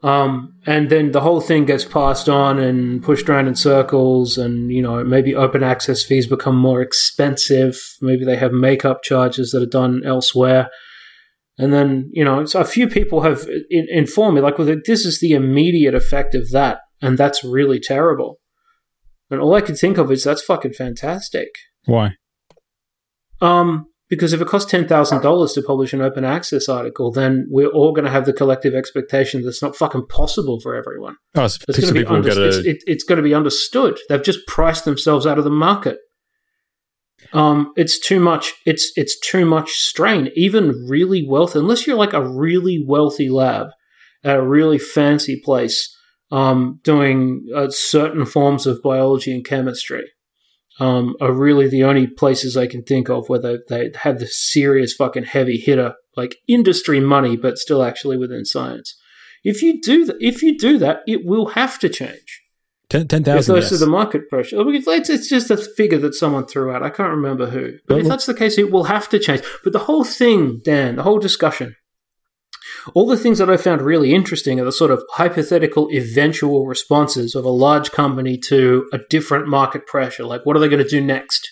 Um, 0.04 0.54
and 0.68 0.90
then 0.92 1.12
the 1.12 1.22
whole 1.22 1.42
thing 1.42 1.66
gets 1.66 1.84
passed 1.84 2.30
on 2.30 2.60
and 2.60 3.02
pushed 3.02 3.28
around 3.28 3.48
in 3.48 3.56
circles, 3.56 4.38
and 4.38 4.72
you 4.72 4.82
know 4.82 5.04
maybe 5.04 5.34
open 5.34 5.64
access 5.64 6.04
fees 6.04 6.28
become 6.28 6.56
more 6.56 6.82
expensive. 6.82 7.82
Maybe 8.00 8.24
they 8.24 8.38
have 8.38 8.52
makeup 8.52 9.02
charges 9.02 9.52
that 9.52 9.64
are 9.64 9.66
done 9.66 10.04
elsewhere, 10.06 10.70
and 11.58 11.74
then 11.74 12.10
you 12.14 12.24
know 12.24 12.46
so 12.46 12.60
a 12.60 12.66
few 12.66 12.88
people 12.88 13.22
have 13.22 13.48
in- 13.70 13.88
informed 13.90 14.36
me 14.36 14.42
like, 14.42 14.58
well, 14.58 14.76
this 14.86 15.06
is 15.06 15.20
the 15.20 15.32
immediate 15.34 15.96
effect 15.96 16.36
of 16.36 16.52
that, 16.52 16.80
and 17.02 17.18
that's 17.18 17.44
really 17.44 17.80
terrible. 17.80 18.40
And 19.30 19.42
all 19.42 19.54
I 19.56 19.62
could 19.62 19.78
think 19.78 19.98
of 19.98 20.12
is 20.12 20.24
that's 20.24 20.44
fucking 20.44 20.74
fantastic. 20.74 21.50
Why? 21.86 22.12
Um, 23.42 23.86
because 24.10 24.32
if 24.32 24.40
it 24.42 24.48
costs 24.48 24.72
ten 24.72 24.88
thousand 24.88 25.22
dollars 25.22 25.54
to 25.54 25.62
publish 25.62 25.92
an 25.94 26.02
open 26.02 26.24
access 26.24 26.70
article, 26.70 27.12
then 27.12 27.46
we're 27.50 27.68
all 27.70 27.92
going 27.92 28.06
to 28.06 28.12
have 28.12 28.26
the 28.26 28.34
collective 28.34 28.74
expectation 28.74 29.42
that 29.42 29.50
it's 29.50 29.62
not 29.62 29.76
fucking 29.76 30.06
possible 30.08 30.60
for 30.62 30.76
everyone. 30.76 31.16
Oh, 31.36 31.44
it's, 31.46 31.60
It's 31.68 31.80
going 31.80 31.94
to 31.94 32.00
be 32.00 32.06
under- 32.06 32.48
it's, 32.48 32.58
it, 32.58 32.78
it's 32.88 33.04
going 33.04 33.18
to 33.18 33.24
be 33.24 33.34
understood. 33.34 34.00
They've 34.08 34.24
just 34.24 34.48
priced 34.48 34.86
themselves 34.86 35.28
out 35.28 35.38
of 35.38 35.44
the 35.44 35.50
market. 35.50 35.98
Um, 37.34 37.74
it's 37.76 38.00
too 38.00 38.20
much. 38.20 38.54
It's 38.66 38.92
it's 38.96 39.20
too 39.20 39.46
much 39.46 39.72
strain. 39.72 40.30
Even 40.36 40.86
really 40.88 41.26
wealthy, 41.28 41.60
unless 41.60 41.86
you're 41.86 41.98
like 41.98 42.14
a 42.14 42.28
really 42.28 42.84
wealthy 42.86 43.30
lab 43.30 43.68
at 44.24 44.38
a 44.38 44.48
really 44.48 44.78
fancy 44.78 45.42
place, 45.44 45.96
um, 46.32 46.80
doing 46.84 47.46
uh, 47.56 47.70
certain 47.70 48.26
forms 48.26 48.66
of 48.66 48.82
biology 48.82 49.34
and 49.34 49.46
chemistry 49.46 50.06
um, 50.80 51.16
are 51.20 51.32
really 51.32 51.68
the 51.68 51.84
only 51.84 52.08
places 52.08 52.56
I 52.56 52.68
can 52.68 52.84
think 52.84 53.10
of 53.10 53.30
where 53.30 53.40
they, 53.40 53.58
they 53.70 53.92
have 53.96 54.20
the 54.20 54.28
serious 54.28 54.94
fucking 54.94 55.26
heavy 55.26 55.58
hitter, 55.58 55.96
like 56.16 56.38
industry 56.48 57.00
money, 57.00 57.36
but 57.36 57.58
still 57.58 57.84
actually 57.84 58.18
within 58.18 58.46
science. 58.46 58.96
If 59.44 59.62
you 59.62 59.82
do 59.82 60.12
if 60.20 60.42
you 60.44 60.58
do 60.58 60.78
that, 60.80 61.02
it 61.08 61.26
will 61.26 61.50
have 61.50 61.80
to 61.80 61.90
change. 61.90 62.44
Ten 62.90 63.08
ten 63.08 63.22
If 63.22 63.26
thousand. 63.26 63.56
those 63.56 63.64
Yes. 63.72 63.74
are 63.74 63.86
the 63.86 63.92
market 63.92 64.30
pressure. 64.30 64.58
Oh, 64.58 64.70
it's, 64.70 65.10
it's 65.10 65.30
just 65.30 65.52
a 65.52 65.58
figure 65.58 65.98
that 66.00 66.14
someone 66.16 66.46
threw 66.46 66.72
out. 66.72 66.84
I 66.84 66.90
can't 66.90 67.10
remember 67.12 67.48
who. 67.48 67.74
But 67.88 67.96
But 67.96 68.00
if 68.00 68.08
that's 68.08 68.26
the 68.26 68.34
case, 68.34 68.58
it 68.58 68.72
will 68.72 68.86
have 68.86 69.10
to 69.10 69.20
change. 69.20 69.42
But 69.64 69.74
the 69.74 69.80
whole 69.80 70.04
thing, 70.04 70.62
Dan, 70.64 70.96
the 70.96 71.04
whole 71.04 71.20
discussion, 71.20 71.76
all 72.94 73.08
the 73.08 73.18
things 73.18 73.38
that 73.40 73.50
I 73.50 73.58
found 73.58 73.82
really 73.82 74.14
interesting 74.14 74.60
are 74.60 74.66
the 74.66 74.72
sort 74.72 74.92
of 74.92 75.04
hypothetical 75.14 75.90
eventual 75.92 76.66
responses 76.66 77.36
of 77.36 77.44
a 77.44 77.50
large 77.50 77.92
company 77.92 78.38
to 78.48 78.88
a 78.94 79.00
different 79.10 79.48
market 79.48 79.86
pressure. 79.88 80.24
Like, 80.24 80.46
what 80.46 80.56
are 80.56 80.60
they 80.60 80.70
going 80.70 80.84
to 80.84 80.90
do 80.90 81.02
next? 81.02 81.50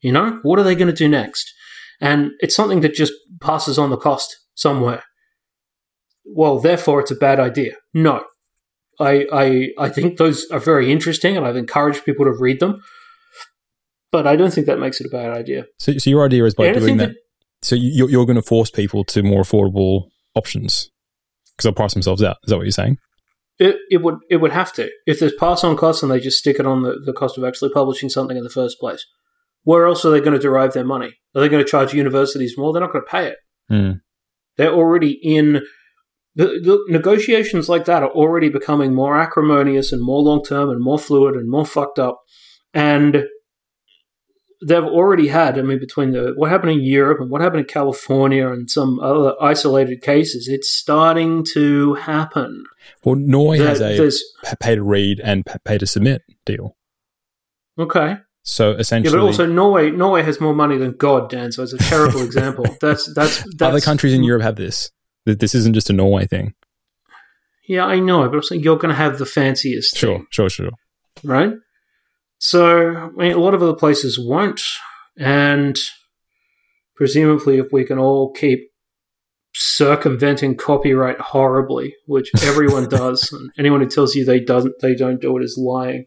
You 0.00 0.12
know, 0.12 0.40
what 0.42 0.58
are 0.58 0.64
they 0.64 0.74
going 0.74 0.88
to 0.88 0.92
do 0.92 1.08
next? 1.08 1.52
And 2.00 2.32
it's 2.40 2.56
something 2.56 2.80
that 2.80 2.94
just 2.94 3.12
passes 3.40 3.78
on 3.78 3.90
the 3.90 3.96
cost 3.96 4.36
somewhere. 4.54 5.04
Well, 6.24 6.58
therefore, 6.58 7.00
it's 7.00 7.10
a 7.12 7.16
bad 7.16 7.38
idea. 7.38 7.74
No, 7.92 8.24
I, 9.00 9.26
I 9.32 9.68
I 9.78 9.88
think 9.88 10.16
those 10.18 10.46
are 10.50 10.58
very 10.60 10.90
interesting, 10.92 11.36
and 11.36 11.46
I've 11.46 11.56
encouraged 11.56 12.04
people 12.04 12.24
to 12.26 12.32
read 12.32 12.60
them. 12.60 12.82
But 14.12 14.26
I 14.26 14.36
don't 14.36 14.52
think 14.52 14.66
that 14.68 14.78
makes 14.78 15.00
it 15.00 15.06
a 15.06 15.10
bad 15.10 15.30
idea. 15.36 15.66
so, 15.78 15.92
so 15.98 16.08
your 16.08 16.24
idea 16.24 16.44
is 16.44 16.54
by 16.54 16.72
doing 16.72 16.98
that. 16.98 17.08
that- 17.08 17.16
so 17.62 17.74
you, 17.74 17.90
you're, 17.94 18.10
you're 18.10 18.26
going 18.26 18.36
to 18.36 18.42
force 18.42 18.70
people 18.70 19.04
to 19.04 19.22
more 19.22 19.42
affordable 19.42 20.08
options 20.34 20.90
because 21.56 21.64
they'll 21.64 21.72
price 21.72 21.94
themselves 21.94 22.22
out. 22.22 22.36
Is 22.44 22.50
that 22.50 22.56
what 22.56 22.64
you're 22.64 22.70
saying? 22.72 22.98
It, 23.58 23.76
it 23.90 24.02
would 24.02 24.16
it 24.28 24.36
would 24.38 24.52
have 24.52 24.72
to 24.74 24.90
if 25.06 25.18
there's 25.20 25.32
pass 25.34 25.64
on 25.64 25.76
costs 25.76 26.02
and 26.02 26.10
they 26.12 26.20
just 26.20 26.38
stick 26.38 26.58
it 26.60 26.66
on 26.66 26.82
the, 26.82 27.00
the 27.06 27.12
cost 27.12 27.38
of 27.38 27.44
actually 27.44 27.70
publishing 27.70 28.08
something 28.10 28.36
in 28.36 28.44
the 28.44 28.50
first 28.50 28.78
place. 28.78 29.06
Where 29.62 29.86
else 29.86 30.04
are 30.04 30.10
they 30.10 30.20
going 30.20 30.34
to 30.34 30.38
derive 30.38 30.74
their 30.74 30.84
money? 30.84 31.14
Are 31.34 31.40
they 31.40 31.48
going 31.48 31.64
to 31.64 31.68
charge 31.70 31.94
universities 31.94 32.54
more? 32.58 32.72
They're 32.72 32.82
not 32.82 32.92
going 32.92 33.04
to 33.04 33.10
pay 33.10 33.28
it. 33.28 33.36
Hmm. 33.70 33.90
They're 34.56 34.72
already 34.74 35.12
in 35.22 35.62
the, 36.36 36.46
the 36.46 36.84
negotiations 36.88 37.68
like 37.68 37.84
that 37.84 38.02
are 38.02 38.10
already 38.10 38.48
becoming 38.48 38.94
more 38.94 39.16
acrimonious 39.16 39.92
and 39.92 40.02
more 40.02 40.22
long 40.22 40.42
term 40.42 40.70
and 40.70 40.80
more 40.80 40.98
fluid 40.98 41.34
and 41.34 41.48
more 41.48 41.66
fucked 41.66 41.98
up. 41.98 42.22
And 42.72 43.24
they've 44.66 44.82
already 44.82 45.28
had, 45.28 45.58
I 45.58 45.62
mean, 45.62 45.78
between 45.78 46.12
the 46.12 46.32
what 46.36 46.50
happened 46.50 46.72
in 46.72 46.80
Europe 46.80 47.20
and 47.20 47.30
what 47.30 47.40
happened 47.40 47.60
in 47.60 47.66
California 47.66 48.48
and 48.48 48.70
some 48.70 48.98
other 49.00 49.34
isolated 49.40 50.02
cases, 50.02 50.48
it's 50.48 50.70
starting 50.70 51.44
to 51.52 51.94
happen. 51.94 52.64
Well, 53.04 53.16
Norway 53.16 53.58
has 53.58 53.80
a 53.80 54.56
pay 54.56 54.74
to 54.74 54.82
read 54.82 55.20
and 55.20 55.44
pay 55.64 55.78
to 55.78 55.86
submit 55.86 56.22
deal. 56.44 56.76
okay. 57.78 58.16
So 58.46 58.72
Yeah, 58.72 58.78
essentially, 58.78 59.16
but 59.16 59.24
also 59.24 59.46
Norway. 59.46 59.90
Norway 59.90 60.22
has 60.22 60.38
more 60.38 60.54
money 60.54 60.76
than 60.76 60.92
God, 60.92 61.30
Dan. 61.30 61.50
So 61.50 61.62
it's 61.62 61.72
a 61.72 61.78
terrible 61.78 62.22
example. 62.28 62.66
That's 62.80 63.12
that's 63.14 63.42
that's 63.42 63.62
other 63.62 63.80
countries 63.80 64.12
in 64.12 64.22
Europe 64.22 64.42
have 64.42 64.56
this. 64.56 64.90
Th- 65.26 65.38
This 65.38 65.54
isn't 65.54 65.74
just 65.74 65.90
a 65.90 65.92
Norway 65.92 66.26
thing. 66.26 66.54
Yeah, 67.66 67.86
I 67.86 67.98
know, 67.98 68.28
but 68.28 68.36
I'm 68.36 68.42
saying 68.42 68.62
you're 68.62 68.76
going 68.76 68.90
to 68.90 68.94
have 68.96 69.18
the 69.18 69.24
fanciest. 69.26 69.96
Sure, 69.96 70.18
thing, 70.18 70.26
sure, 70.30 70.50
sure. 70.50 70.70
right? 71.22 71.52
So 72.38 72.94
I 72.94 73.08
mean, 73.10 73.32
a 73.32 73.38
lot 73.38 73.54
of 73.54 73.62
other 73.62 73.74
places 73.74 74.18
won't, 74.18 74.60
and 75.16 75.78
presumably, 76.94 77.58
if 77.58 77.72
we 77.72 77.84
can 77.84 77.98
all 77.98 78.32
keep 78.32 78.70
circumventing 79.54 80.56
copyright 80.56 81.18
horribly, 81.20 81.94
which 82.06 82.30
everyone 82.42 82.88
does, 82.88 83.32
and 83.32 83.50
anyone 83.58 83.80
who 83.80 83.86
tells 83.88 84.14
you 84.14 84.24
they 84.24 84.40
doesn't, 84.40 84.74
they 84.80 84.94
don't 84.94 85.20
do 85.22 85.36
it 85.38 85.42
is 85.44 85.56
lying, 85.58 86.06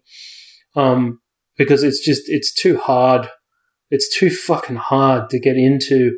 um, 0.75 1.19
because 1.57 1.81
it's 1.83 2.03
just 2.05 2.23
it's 2.27 2.53
too 2.53 2.77
hard. 2.77 3.29
It's 3.89 4.13
too 4.15 4.29
fucking 4.29 4.75
hard 4.75 5.29
to 5.31 5.39
get 5.39 5.55
into. 5.55 6.17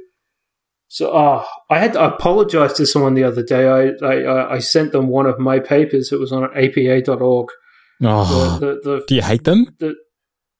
So, 0.91 1.11
oh, 1.13 1.45
I 1.69 1.77
had 1.77 1.93
to 1.93 2.03
apologize 2.03 2.73
to 2.73 2.85
someone 2.85 3.13
the 3.13 3.23
other 3.23 3.43
day. 3.43 3.67
I, 3.67 4.05
I, 4.05 4.55
I 4.55 4.59
sent 4.59 4.91
them 4.91 5.07
one 5.07 5.27
of 5.27 5.37
my 5.37 5.59
papers. 5.59 6.11
It 6.11 6.19
was 6.19 6.31
on 6.31 6.45
apa.org. 6.45 7.47
Oh, 8.01 8.57
The, 8.59 8.65
the, 8.65 8.79
the, 8.83 9.03
do 9.07 9.15
you 9.15 9.21
hate 9.21 9.43
them? 9.43 9.67
the, 9.79 9.93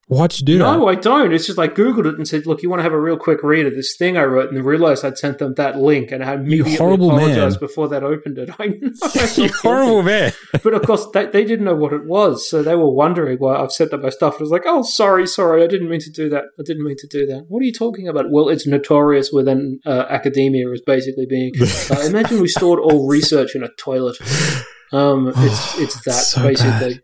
Why'd 0.09 0.39
you 0.39 0.45
do 0.45 0.57
no, 0.57 0.79
that? 0.79 0.85
I 0.87 0.95
don't. 0.95 1.31
It's 1.31 1.45
just 1.45 1.59
I 1.59 1.67
googled 1.67 2.07
it 2.07 2.15
and 2.15 2.27
said, 2.27 2.47
"Look, 2.47 2.63
you 2.63 2.69
want 2.69 2.79
to 2.79 2.83
have 2.83 2.93
a 2.93 2.99
real 2.99 3.15
quick 3.15 3.43
read 3.43 3.67
of 3.67 3.75
this 3.75 3.95
thing 3.95 4.17
I 4.17 4.23
wrote," 4.23 4.51
and 4.51 4.65
realized 4.65 5.05
I'd 5.05 5.19
sent 5.19 5.37
them 5.37 5.53
that 5.53 5.77
link, 5.77 6.11
and 6.11 6.23
I 6.23 6.25
had 6.25 6.39
immediately 6.39 6.77
horrible 6.77 7.11
apologized 7.11 7.61
man. 7.61 7.67
before 7.67 7.87
that 7.89 8.01
opened 8.03 8.39
it. 8.39 8.49
I 8.59 8.69
know, 8.69 8.91
you 9.35 9.49
horrible 9.61 10.01
man. 10.01 10.33
but 10.63 10.73
of 10.73 10.81
course 10.81 11.05
they, 11.13 11.27
they 11.27 11.45
didn't 11.45 11.65
know 11.65 11.75
what 11.75 11.93
it 11.93 12.05
was, 12.05 12.49
so 12.49 12.63
they 12.63 12.73
were 12.73 12.89
wondering 12.89 13.37
why 13.37 13.57
I've 13.57 13.71
sent 13.71 13.91
them 13.91 14.01
my 14.01 14.09
stuff. 14.09 14.37
I 14.39 14.41
was 14.41 14.49
like, 14.49 14.63
"Oh, 14.65 14.81
sorry, 14.81 15.27
sorry, 15.27 15.63
I 15.63 15.67
didn't 15.67 15.89
mean 15.89 16.01
to 16.01 16.11
do 16.11 16.27
that. 16.29 16.45
I 16.59 16.63
didn't 16.65 16.85
mean 16.85 16.97
to 16.97 17.07
do 17.07 17.27
that." 17.27 17.45
What 17.47 17.61
are 17.61 17.65
you 17.65 17.73
talking 17.73 18.07
about? 18.07 18.31
Well, 18.31 18.49
it's 18.49 18.65
notorious 18.65 19.31
within 19.31 19.79
uh, 19.85 20.05
academia 20.09 20.71
as 20.71 20.81
basically 20.81 21.27
being. 21.29 21.53
Uh, 21.61 22.01
imagine 22.01 22.41
we 22.41 22.47
stored 22.47 22.79
all 22.79 23.07
research 23.07 23.53
in 23.53 23.61
a 23.61 23.69
toilet. 23.77 24.17
Um, 24.91 25.31
it's 25.35 25.77
it's 25.77 26.03
that 26.05 26.13
So 26.13 26.41
basically. 26.41 26.95
bad. 26.95 27.01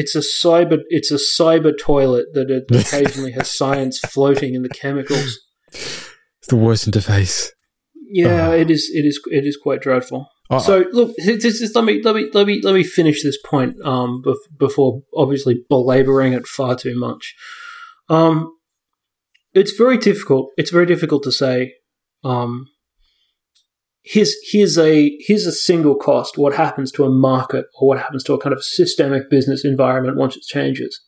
It's 0.00 0.14
a 0.14 0.24
cyber. 0.42 0.78
It's 0.88 1.10
a 1.10 1.20
cyber 1.38 1.72
toilet 1.78 2.26
that 2.34 2.48
it 2.50 2.64
occasionally 2.82 3.32
has 3.32 3.50
science 3.60 3.98
floating 3.98 4.54
in 4.54 4.62
the 4.62 4.68
chemicals. 4.82 5.40
It's 5.72 6.48
the 6.48 6.56
worst 6.56 6.90
interface. 6.90 7.48
Yeah, 8.12 8.48
Oh. 8.48 8.52
it 8.62 8.70
is. 8.70 8.90
It 8.92 9.04
is. 9.04 9.20
It 9.30 9.44
is 9.50 9.56
quite 9.66 9.80
dreadful. 9.80 10.28
Oh, 10.52 10.58
So 10.58 10.84
look, 10.92 11.14
let 11.18 11.84
me 11.84 12.02
let 12.02 12.14
me 12.16 12.30
let 12.34 12.46
me 12.46 12.60
let 12.62 12.74
me 12.74 12.82
finish 12.82 13.22
this 13.22 13.38
point 13.52 13.76
um, 13.84 14.22
before 14.58 15.02
obviously 15.14 15.54
belaboring 15.68 16.32
it 16.32 16.46
far 16.46 16.74
too 16.76 16.98
much. 16.98 17.34
Um, 18.08 18.34
it's 19.54 19.72
very 19.72 19.98
difficult. 19.98 20.50
It's 20.56 20.70
very 20.70 20.86
difficult 20.86 21.22
to 21.24 21.32
say. 21.32 21.74
Um, 22.24 22.66
here's 24.02 24.34
here's 24.50 24.78
a 24.78 25.16
here's 25.20 25.46
a 25.46 25.52
single 25.52 25.94
cost. 25.94 26.38
What 26.38 26.54
happens 26.54 26.92
to 26.92 27.04
a 27.04 27.10
market 27.10 27.66
or 27.74 27.88
what 27.88 27.98
happens 27.98 28.24
to 28.24 28.34
a 28.34 28.40
kind 28.40 28.52
of 28.52 28.64
systemic 28.64 29.30
business 29.30 29.64
environment 29.64 30.16
once 30.16 30.36
it 30.36 30.42
changes? 30.42 31.00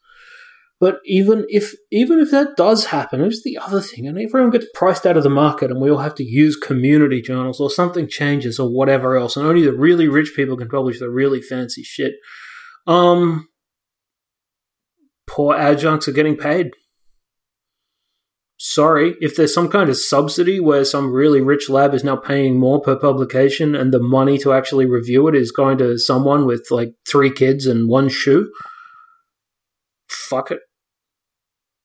But 0.80 0.98
even 1.04 1.46
if 1.48 1.74
even 1.92 2.18
if 2.18 2.32
that 2.32 2.56
does 2.56 2.86
happen, 2.86 3.20
it's 3.20 3.44
the 3.44 3.56
other 3.56 3.80
thing, 3.80 4.06
and 4.06 4.18
everyone 4.18 4.50
gets 4.50 4.66
priced 4.74 5.06
out 5.06 5.16
of 5.16 5.22
the 5.22 5.30
market, 5.30 5.70
and 5.70 5.80
we 5.80 5.88
all 5.88 5.98
have 5.98 6.16
to 6.16 6.24
use 6.24 6.56
community 6.56 7.22
journals, 7.22 7.60
or 7.60 7.70
something 7.70 8.08
changes, 8.08 8.58
or 8.58 8.68
whatever 8.68 9.16
else, 9.16 9.36
and 9.36 9.46
only 9.46 9.62
the 9.62 9.72
really 9.72 10.08
rich 10.08 10.32
people 10.34 10.56
can 10.56 10.68
publish 10.68 10.98
the 10.98 11.08
really 11.08 11.40
fancy 11.40 11.84
shit. 11.84 12.14
Um, 12.88 13.48
poor 15.28 15.54
adjuncts 15.54 16.08
are 16.08 16.12
getting 16.12 16.36
paid. 16.36 16.72
Sorry, 18.64 19.16
if 19.20 19.34
there's 19.34 19.52
some 19.52 19.68
kind 19.68 19.90
of 19.90 19.96
subsidy 19.96 20.60
where 20.60 20.84
some 20.84 21.12
really 21.12 21.40
rich 21.40 21.68
lab 21.68 21.94
is 21.94 22.04
now 22.04 22.14
paying 22.14 22.60
more 22.60 22.80
per 22.80 22.94
publication, 22.94 23.74
and 23.74 23.92
the 23.92 23.98
money 23.98 24.38
to 24.38 24.52
actually 24.52 24.86
review 24.86 25.26
it 25.26 25.34
is 25.34 25.50
going 25.50 25.78
to 25.78 25.98
someone 25.98 26.46
with 26.46 26.68
like 26.70 26.94
three 27.08 27.32
kids 27.32 27.66
and 27.66 27.88
one 27.88 28.08
shoe, 28.08 28.52
fuck 30.08 30.52
it 30.52 30.60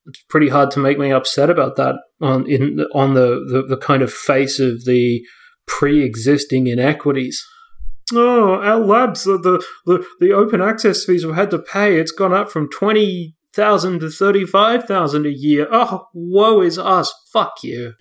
it's 0.08 0.24
pretty 0.30 0.50
hard 0.50 0.72
to 0.72 0.80
make 0.80 0.98
me 0.98 1.12
upset 1.12 1.50
about 1.50 1.76
that 1.76 1.96
on 2.22 2.50
in 2.50 2.80
on 2.94 3.14
the, 3.14 3.46
the, 3.52 3.76
the 3.76 3.78
kind 3.78 4.02
of 4.02 4.14
face 4.14 4.60
of 4.60 4.86
the 4.86 5.22
pre-existing 5.66 6.68
inequities. 6.68 7.46
Oh, 8.14 8.54
our 8.62 8.80
labs, 8.80 9.26
the, 9.26 9.62
the, 9.86 10.06
the 10.22 10.32
open 10.32 10.62
access 10.62 11.04
fees 11.04 11.26
we've 11.26 11.36
had 11.36 11.52
to 11.52 11.60
pay, 11.60 12.00
it's 12.00 12.14
gone 12.14 12.34
up 12.34 12.50
from 12.50 12.70
20,000 13.58 14.00
to 14.02 14.10
35,000 14.12 15.26
a 15.26 15.30
year. 15.30 15.68
Oh, 15.72 16.06
woe 16.14 16.62
is 16.62 16.78
us. 16.78 17.12
Fuck 17.34 17.64
you. 17.64 17.94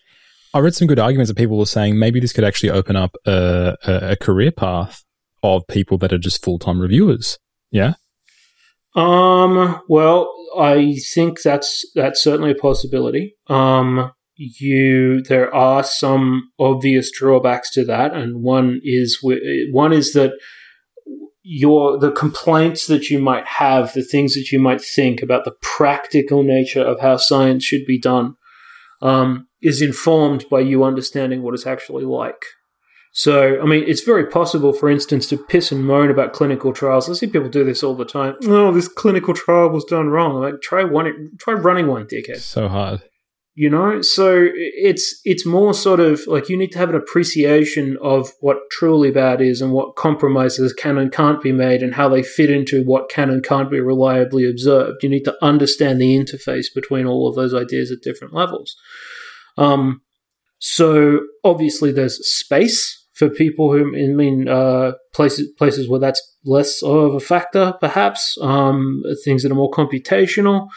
I 0.52 0.58
read 0.58 0.75
some 0.75 0.86
good 0.86 0.98
arguments 0.98 1.30
that 1.30 1.36
people 1.36 1.58
were 1.58 1.64
saying 1.64 1.98
maybe 1.98 2.20
this 2.20 2.34
could 2.34 2.44
actually 2.44 2.70
open 2.70 2.94
up 2.94 3.16
a, 3.26 3.75
a, 3.86 4.10
a 4.12 4.16
career 4.16 4.52
path 4.52 5.02
of 5.42 5.66
people 5.66 5.96
that 5.98 6.12
are 6.12 6.18
just 6.18 6.44
full 6.44 6.58
time 6.58 6.78
reviewers. 6.80 7.38
Yeah. 7.70 7.94
Um. 8.94 9.80
Well, 9.88 10.30
I 10.58 10.96
think 11.14 11.40
that's 11.42 11.84
that's 11.94 12.22
certainly 12.22 12.50
a 12.52 12.54
possibility. 12.54 13.34
Um. 13.48 14.12
You 14.38 15.22
there 15.22 15.54
are 15.54 15.82
some 15.82 16.50
obvious 16.58 17.10
drawbacks 17.10 17.70
to 17.72 17.84
that, 17.86 18.12
and 18.12 18.42
one 18.42 18.80
is 18.82 19.18
one 19.22 19.94
is 19.94 20.12
that 20.12 20.32
your 21.48 21.96
the 21.96 22.10
complaints 22.10 22.88
that 22.88 23.08
you 23.08 23.20
might 23.20 23.46
have, 23.46 23.92
the 23.92 24.02
things 24.02 24.34
that 24.34 24.50
you 24.50 24.58
might 24.58 24.80
think 24.80 25.22
about 25.22 25.44
the 25.44 25.54
practical 25.62 26.42
nature 26.42 26.82
of 26.82 26.98
how 27.00 27.16
science 27.16 27.62
should 27.62 27.86
be 27.86 28.00
done, 28.00 28.34
um, 29.00 29.46
is 29.62 29.80
informed 29.80 30.44
by 30.50 30.58
you 30.58 30.82
understanding 30.82 31.42
what 31.42 31.54
it's 31.54 31.66
actually 31.66 32.04
like. 32.04 32.42
So, 33.12 33.60
I 33.62 33.64
mean, 33.64 33.84
it's 33.86 34.02
very 34.02 34.26
possible, 34.26 34.72
for 34.72 34.90
instance, 34.90 35.28
to 35.28 35.38
piss 35.38 35.70
and 35.70 35.86
moan 35.86 36.10
about 36.10 36.32
clinical 36.32 36.72
trials. 36.72 37.08
I 37.08 37.14
see 37.14 37.28
people 37.28 37.48
do 37.48 37.64
this 37.64 37.82
all 37.82 37.94
the 37.94 38.04
time. 38.04 38.34
Oh, 38.44 38.72
this 38.72 38.88
clinical 38.88 39.32
trial 39.32 39.70
was 39.70 39.84
done 39.84 40.08
wrong. 40.08 40.34
Like, 40.34 40.60
try 40.60 40.82
one, 40.84 41.30
try 41.38 41.54
running 41.54 41.86
one, 41.86 42.06
dickhead. 42.06 42.40
So 42.40 42.68
hard. 42.68 43.02
You 43.58 43.70
know, 43.70 44.02
so 44.02 44.48
it's 44.52 45.18
it's 45.25 45.46
more 45.46 45.72
sort 45.72 45.98
of 45.98 46.20
like 46.26 46.50
you 46.50 46.58
need 46.58 46.72
to 46.72 46.78
have 46.78 46.90
an 46.90 46.94
appreciation 46.94 47.96
of 48.02 48.28
what 48.40 48.58
truly 48.70 49.10
bad 49.10 49.40
is 49.40 49.62
and 49.62 49.72
what 49.72 49.96
compromises 49.96 50.75
can 50.75 50.98
and 50.98 51.10
can't 51.10 51.40
be 51.40 51.52
made 51.52 51.82
and 51.82 51.94
how 51.94 52.10
they 52.10 52.22
fit 52.22 52.50
into 52.50 52.84
what 52.84 53.08
can 53.08 53.30
and 53.30 53.42
can't 53.42 53.70
be 53.70 53.80
reliably 53.80 54.46
observed. 54.46 55.02
You 55.02 55.08
need 55.08 55.25
to 55.25 55.34
understand 55.42 56.02
the 56.02 56.18
interface 56.18 56.66
between 56.75 57.06
all 57.06 57.26
of 57.26 57.34
those 57.34 57.54
ideas 57.54 57.90
at 57.90 58.02
different 58.02 58.34
levels. 58.34 58.76
Um, 59.56 60.02
so 60.58 61.20
obviously, 61.42 61.92
there's 61.92 62.28
space 62.28 63.06
for 63.14 63.30
people 63.30 63.72
who 63.72 63.96
I 63.96 64.08
mean 64.08 64.48
uh, 64.48 64.92
places 65.14 65.50
places 65.56 65.88
where 65.88 66.00
that's 66.00 66.20
less 66.44 66.82
of 66.82 67.14
a 67.14 67.20
factor, 67.20 67.72
perhaps 67.80 68.36
um, 68.42 69.02
things 69.25 69.42
that 69.42 69.50
are 69.50 69.54
more 69.54 69.70
computational, 69.70 70.68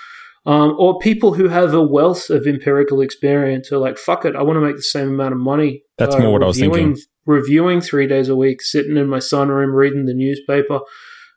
um, 0.45 0.75
or 0.79 0.99
people 0.99 1.33
who 1.33 1.49
have 1.49 1.73
a 1.73 1.81
wealth 1.81 2.29
of 2.29 2.47
empirical 2.47 3.01
experience 3.01 3.71
are 3.71 3.77
like, 3.77 3.97
"Fuck 3.97 4.25
it, 4.25 4.35
I 4.35 4.43
want 4.43 4.57
to 4.57 4.61
make 4.61 4.75
the 4.75 4.81
same 4.81 5.09
amount 5.09 5.33
of 5.33 5.39
money." 5.39 5.83
That's 5.97 6.15
uh, 6.15 6.19
more 6.19 6.33
what 6.33 6.43
I 6.43 6.47
was 6.47 6.59
thinking. 6.59 6.97
Reviewing 7.25 7.81
three 7.81 8.07
days 8.07 8.29
a 8.29 8.35
week, 8.35 8.61
sitting 8.61 8.97
in 8.97 9.07
my 9.07 9.19
sunroom 9.19 9.73
reading 9.73 10.05
the 10.05 10.13
newspaper, 10.13 10.79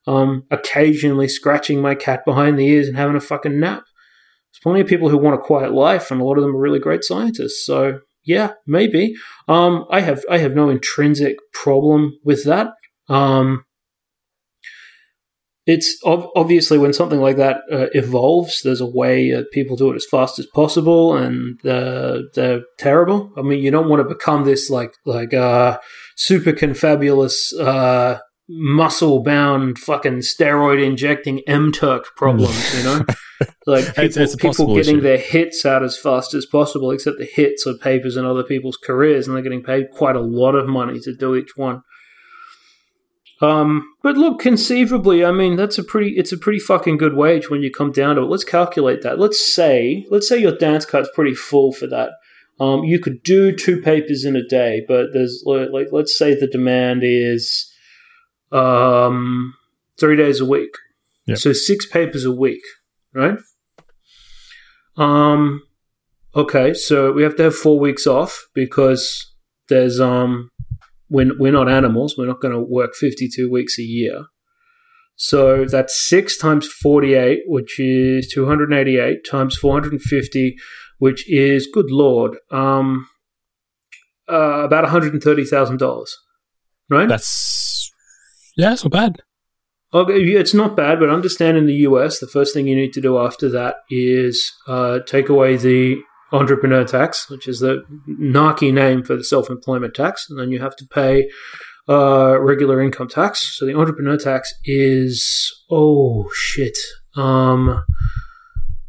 um, 0.06 0.44
occasionally 0.50 1.28
scratching 1.28 1.82
my 1.82 1.94
cat 1.94 2.24
behind 2.24 2.58
the 2.58 2.66
ears 2.66 2.88
and 2.88 2.96
having 2.96 3.16
a 3.16 3.20
fucking 3.20 3.58
nap. 3.60 3.82
There's 4.52 4.60
plenty 4.62 4.80
of 4.80 4.86
people 4.86 5.08
who 5.08 5.18
want 5.18 5.34
a 5.34 5.42
quiet 5.42 5.72
life, 5.72 6.10
and 6.10 6.20
a 6.20 6.24
lot 6.24 6.38
of 6.38 6.42
them 6.42 6.54
are 6.54 6.60
really 6.60 6.78
great 6.78 7.04
scientists. 7.04 7.66
So 7.66 8.00
yeah, 8.24 8.52
maybe. 8.66 9.14
Um, 9.48 9.84
I 9.90 10.00
have 10.00 10.24
I 10.30 10.38
have 10.38 10.54
no 10.54 10.68
intrinsic 10.68 11.36
problem 11.52 12.18
with 12.24 12.44
that. 12.44 12.68
Um, 13.08 13.64
it's 15.66 15.96
ob- 16.04 16.28
obviously 16.34 16.78
when 16.78 16.92
something 16.92 17.20
like 17.20 17.36
that 17.36 17.58
uh, 17.70 17.86
evolves, 17.92 18.62
there's 18.62 18.80
a 18.80 18.86
way 18.86 19.32
uh, 19.32 19.44
people 19.52 19.76
do 19.76 19.90
it 19.92 19.96
as 19.96 20.06
fast 20.10 20.38
as 20.38 20.46
possible, 20.54 21.16
and 21.16 21.64
uh, 21.64 22.22
they're 22.34 22.62
terrible. 22.78 23.32
I 23.36 23.42
mean, 23.42 23.62
you 23.62 23.70
don't 23.70 23.88
want 23.88 24.06
to 24.06 24.14
become 24.14 24.44
this 24.44 24.70
like 24.70 24.94
like 25.04 25.32
uh, 25.32 25.78
super 26.16 26.52
confabulous 26.52 27.52
uh, 27.58 28.18
muscle 28.48 29.22
bound 29.22 29.78
fucking 29.78 30.18
steroid 30.18 30.84
injecting 30.84 31.40
M 31.46 31.70
Turk 31.70 32.06
problem, 32.16 32.52
you 32.76 32.82
know? 32.82 33.04
like 33.66 33.86
people, 33.86 34.04
it's, 34.04 34.16
it's 34.16 34.36
people 34.36 34.74
getting 34.74 34.96
issue. 34.96 35.00
their 35.00 35.18
hits 35.18 35.64
out 35.64 35.84
as 35.84 35.96
fast 35.96 36.34
as 36.34 36.44
possible, 36.44 36.90
except 36.90 37.18
the 37.18 37.24
hits 37.24 37.66
are 37.66 37.74
papers 37.74 38.16
in 38.16 38.24
other 38.24 38.42
people's 38.42 38.76
careers, 38.76 39.28
and 39.28 39.36
they're 39.36 39.44
getting 39.44 39.62
paid 39.62 39.90
quite 39.92 40.16
a 40.16 40.20
lot 40.20 40.56
of 40.56 40.66
money 40.66 40.98
to 41.00 41.14
do 41.14 41.36
each 41.36 41.56
one. 41.56 41.82
Um, 43.42 43.96
but 44.04 44.16
look, 44.16 44.38
conceivably, 44.38 45.24
I 45.24 45.32
mean, 45.32 45.56
that's 45.56 45.76
a 45.76 45.82
pretty, 45.82 46.10
it's 46.10 46.30
a 46.30 46.38
pretty 46.38 46.60
fucking 46.60 46.96
good 46.96 47.14
wage 47.14 47.50
when 47.50 47.60
you 47.60 47.72
come 47.72 47.90
down 47.90 48.14
to 48.14 48.22
it. 48.22 48.26
Let's 48.26 48.44
calculate 48.44 49.02
that. 49.02 49.18
Let's 49.18 49.44
say, 49.44 50.06
let's 50.10 50.28
say 50.28 50.38
your 50.38 50.56
dance 50.56 50.84
card's 50.84 51.10
pretty 51.12 51.34
full 51.34 51.72
for 51.72 51.88
that. 51.88 52.10
Um, 52.60 52.84
you 52.84 53.00
could 53.00 53.24
do 53.24 53.54
two 53.54 53.80
papers 53.80 54.24
in 54.24 54.36
a 54.36 54.46
day, 54.46 54.84
but 54.86 55.08
there's 55.12 55.42
like, 55.44 55.88
let's 55.90 56.16
say 56.16 56.34
the 56.34 56.46
demand 56.46 57.00
is, 57.02 57.68
um, 58.52 59.54
three 59.98 60.16
days 60.16 60.38
a 60.38 60.46
week. 60.46 60.76
Yep. 61.26 61.38
So 61.38 61.52
six 61.52 61.84
papers 61.84 62.24
a 62.24 62.32
week, 62.32 62.62
right? 63.12 63.38
Um, 64.96 65.62
okay, 66.36 66.74
so 66.74 67.10
we 67.10 67.24
have 67.24 67.34
to 67.36 67.44
have 67.44 67.56
four 67.56 67.80
weeks 67.80 68.06
off 68.06 68.46
because 68.54 69.32
there's 69.68 69.98
um, 69.98 70.50
we're, 71.12 71.38
we're 71.38 71.52
not 71.52 71.68
animals. 71.68 72.16
We're 72.16 72.26
not 72.26 72.40
going 72.40 72.54
to 72.54 72.60
work 72.60 72.94
52 72.94 73.50
weeks 73.50 73.78
a 73.78 73.82
year. 73.82 74.24
So 75.16 75.66
that's 75.66 76.08
six 76.08 76.38
times 76.38 76.66
48, 76.66 77.40
which 77.46 77.78
is 77.78 78.32
288 78.32 79.18
times 79.30 79.56
450, 79.56 80.56
which 80.98 81.30
is 81.30 81.68
good 81.72 81.90
lord, 81.90 82.38
um, 82.50 83.06
uh, 84.28 84.64
about 84.64 84.84
$130,000, 84.84 86.06
right? 86.88 87.08
That's 87.08 87.92
yeah, 88.56 88.72
it's 88.72 88.84
not 88.84 88.92
bad. 88.92 89.22
Okay, 89.94 90.14
it's 90.14 90.54
not 90.54 90.74
bad, 90.76 90.98
but 90.98 91.10
understand 91.10 91.58
in 91.58 91.66
the 91.66 91.74
US, 91.88 92.18
the 92.18 92.26
first 92.26 92.54
thing 92.54 92.66
you 92.66 92.76
need 92.76 92.94
to 92.94 93.00
do 93.00 93.18
after 93.18 93.48
that 93.50 93.76
is 93.90 94.50
uh, 94.66 95.00
take 95.00 95.28
away 95.28 95.56
the 95.56 96.02
entrepreneur 96.32 96.84
tax, 96.84 97.28
which 97.28 97.46
is 97.46 97.60
the 97.60 97.82
narky 98.08 98.72
name 98.72 99.02
for 99.02 99.16
the 99.16 99.24
self 99.24 99.50
employment 99.50 99.94
tax, 99.94 100.26
and 100.28 100.38
then 100.38 100.50
you 100.50 100.60
have 100.60 100.76
to 100.76 100.86
pay 100.86 101.28
uh, 101.88 102.40
regular 102.40 102.80
income 102.80 103.08
tax. 103.08 103.58
So 103.58 103.66
the 103.66 103.74
entrepreneur 103.74 104.16
tax 104.16 104.52
is 104.64 105.52
oh 105.70 106.28
shit. 106.34 106.76
Um, 107.16 107.84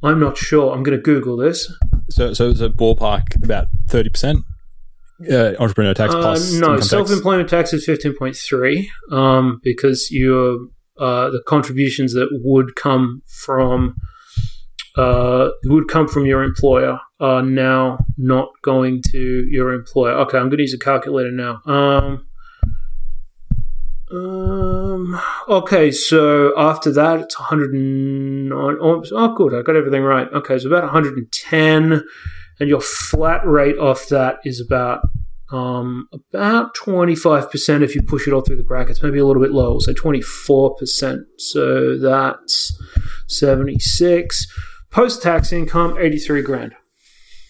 I'm 0.02 0.20
not 0.20 0.38
sure. 0.38 0.74
I'm 0.74 0.84
going 0.84 0.98
to 0.98 1.02
Google 1.02 1.38
this. 1.38 1.72
So, 2.10 2.34
so 2.34 2.50
it's 2.50 2.62
a 2.62 2.70
ballpark 2.70 3.44
about 3.44 3.68
thirty 3.88 4.10
percent 4.10 4.40
uh, 5.32 5.54
entrepreneur 5.60 5.94
tax 5.94 6.14
uh, 6.14 6.22
plus 6.22 6.54
no 6.54 6.80
self-employment 6.80 7.50
tax. 7.50 7.72
tax 7.72 7.88
is 7.88 8.00
15.3 8.00 8.88
um, 9.12 9.60
because 9.64 10.10
you 10.12 10.72
uh, 11.00 11.30
the 11.30 11.42
contributions 11.48 12.14
that 12.14 12.30
would 12.44 12.76
come 12.76 13.22
from 13.28 13.96
uh, 14.96 15.50
would 15.66 15.88
come 15.88 16.08
from 16.08 16.26
your 16.26 16.44
employer 16.44 17.00
are 17.20 17.42
now 17.42 17.98
not 18.18 18.50
going 18.62 19.02
to 19.12 19.48
your 19.50 19.74
employer. 19.74 20.14
Okay, 20.20 20.38
I'm 20.38 20.50
going 20.50 20.58
to 20.58 20.64
use 20.64 20.74
a 20.74 20.80
calculator 20.80 21.32
now. 21.32 21.62
Um, 21.66 22.28
um, 24.12 25.20
okay, 25.50 25.90
so 25.90 26.54
after 26.60 26.92
that, 26.92 27.22
it's 27.22 27.40
109. 27.40 28.52
Oh, 28.82 29.36
good, 29.36 29.56
I 29.56 29.64
got 29.64 29.76
everything 29.76 30.04
right. 30.04 30.28
Okay, 30.32 30.60
so 30.60 30.68
about 30.68 30.84
110 30.84 32.04
and 32.60 32.70
your 32.70 32.82
flat 32.82 33.46
rate 33.46 33.78
off 33.78 34.08
that 34.10 34.38
is 34.46 34.62
about 34.62 35.02
um, 35.52 36.08
about 36.12 36.76
25% 36.76 37.84
if 37.84 37.94
you 37.96 38.02
push 38.02 38.28
it 38.28 38.34
all 38.34 38.42
through 38.42 38.56
the 38.56 38.64
brackets, 38.64 39.04
maybe 39.04 39.20
a 39.20 39.26
little 39.26 39.42
bit 39.42 39.52
lower, 39.52 39.80
so 39.80 39.94
24%. 39.94 41.20
So 41.38 41.98
that's 42.00 42.82
76. 43.28 44.48
Post 44.94 45.24
tax 45.24 45.52
income, 45.52 45.98
83 45.98 46.44
grand. 46.44 46.76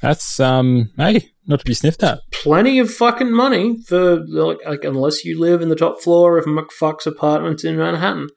That's, 0.01 0.39
um, 0.39 0.91
hey, 0.95 1.29
not 1.45 1.59
to 1.59 1.65
be 1.65 1.73
sniffed 1.73 2.01
at. 2.01 2.21
Plenty 2.31 2.79
of 2.79 2.89
fucking 2.89 3.31
money 3.31 3.83
for, 3.85 4.25
like, 4.25 4.59
like 4.65 4.83
unless 4.85 5.25
you 5.25 5.37
live 5.37 5.61
in 5.61 5.67
the 5.67 5.75
top 5.75 6.01
floor 6.01 6.37
of 6.37 6.45
McFuck's 6.45 7.05
apartment 7.05 7.65
in 7.65 7.75
Manhattan. 7.75 8.29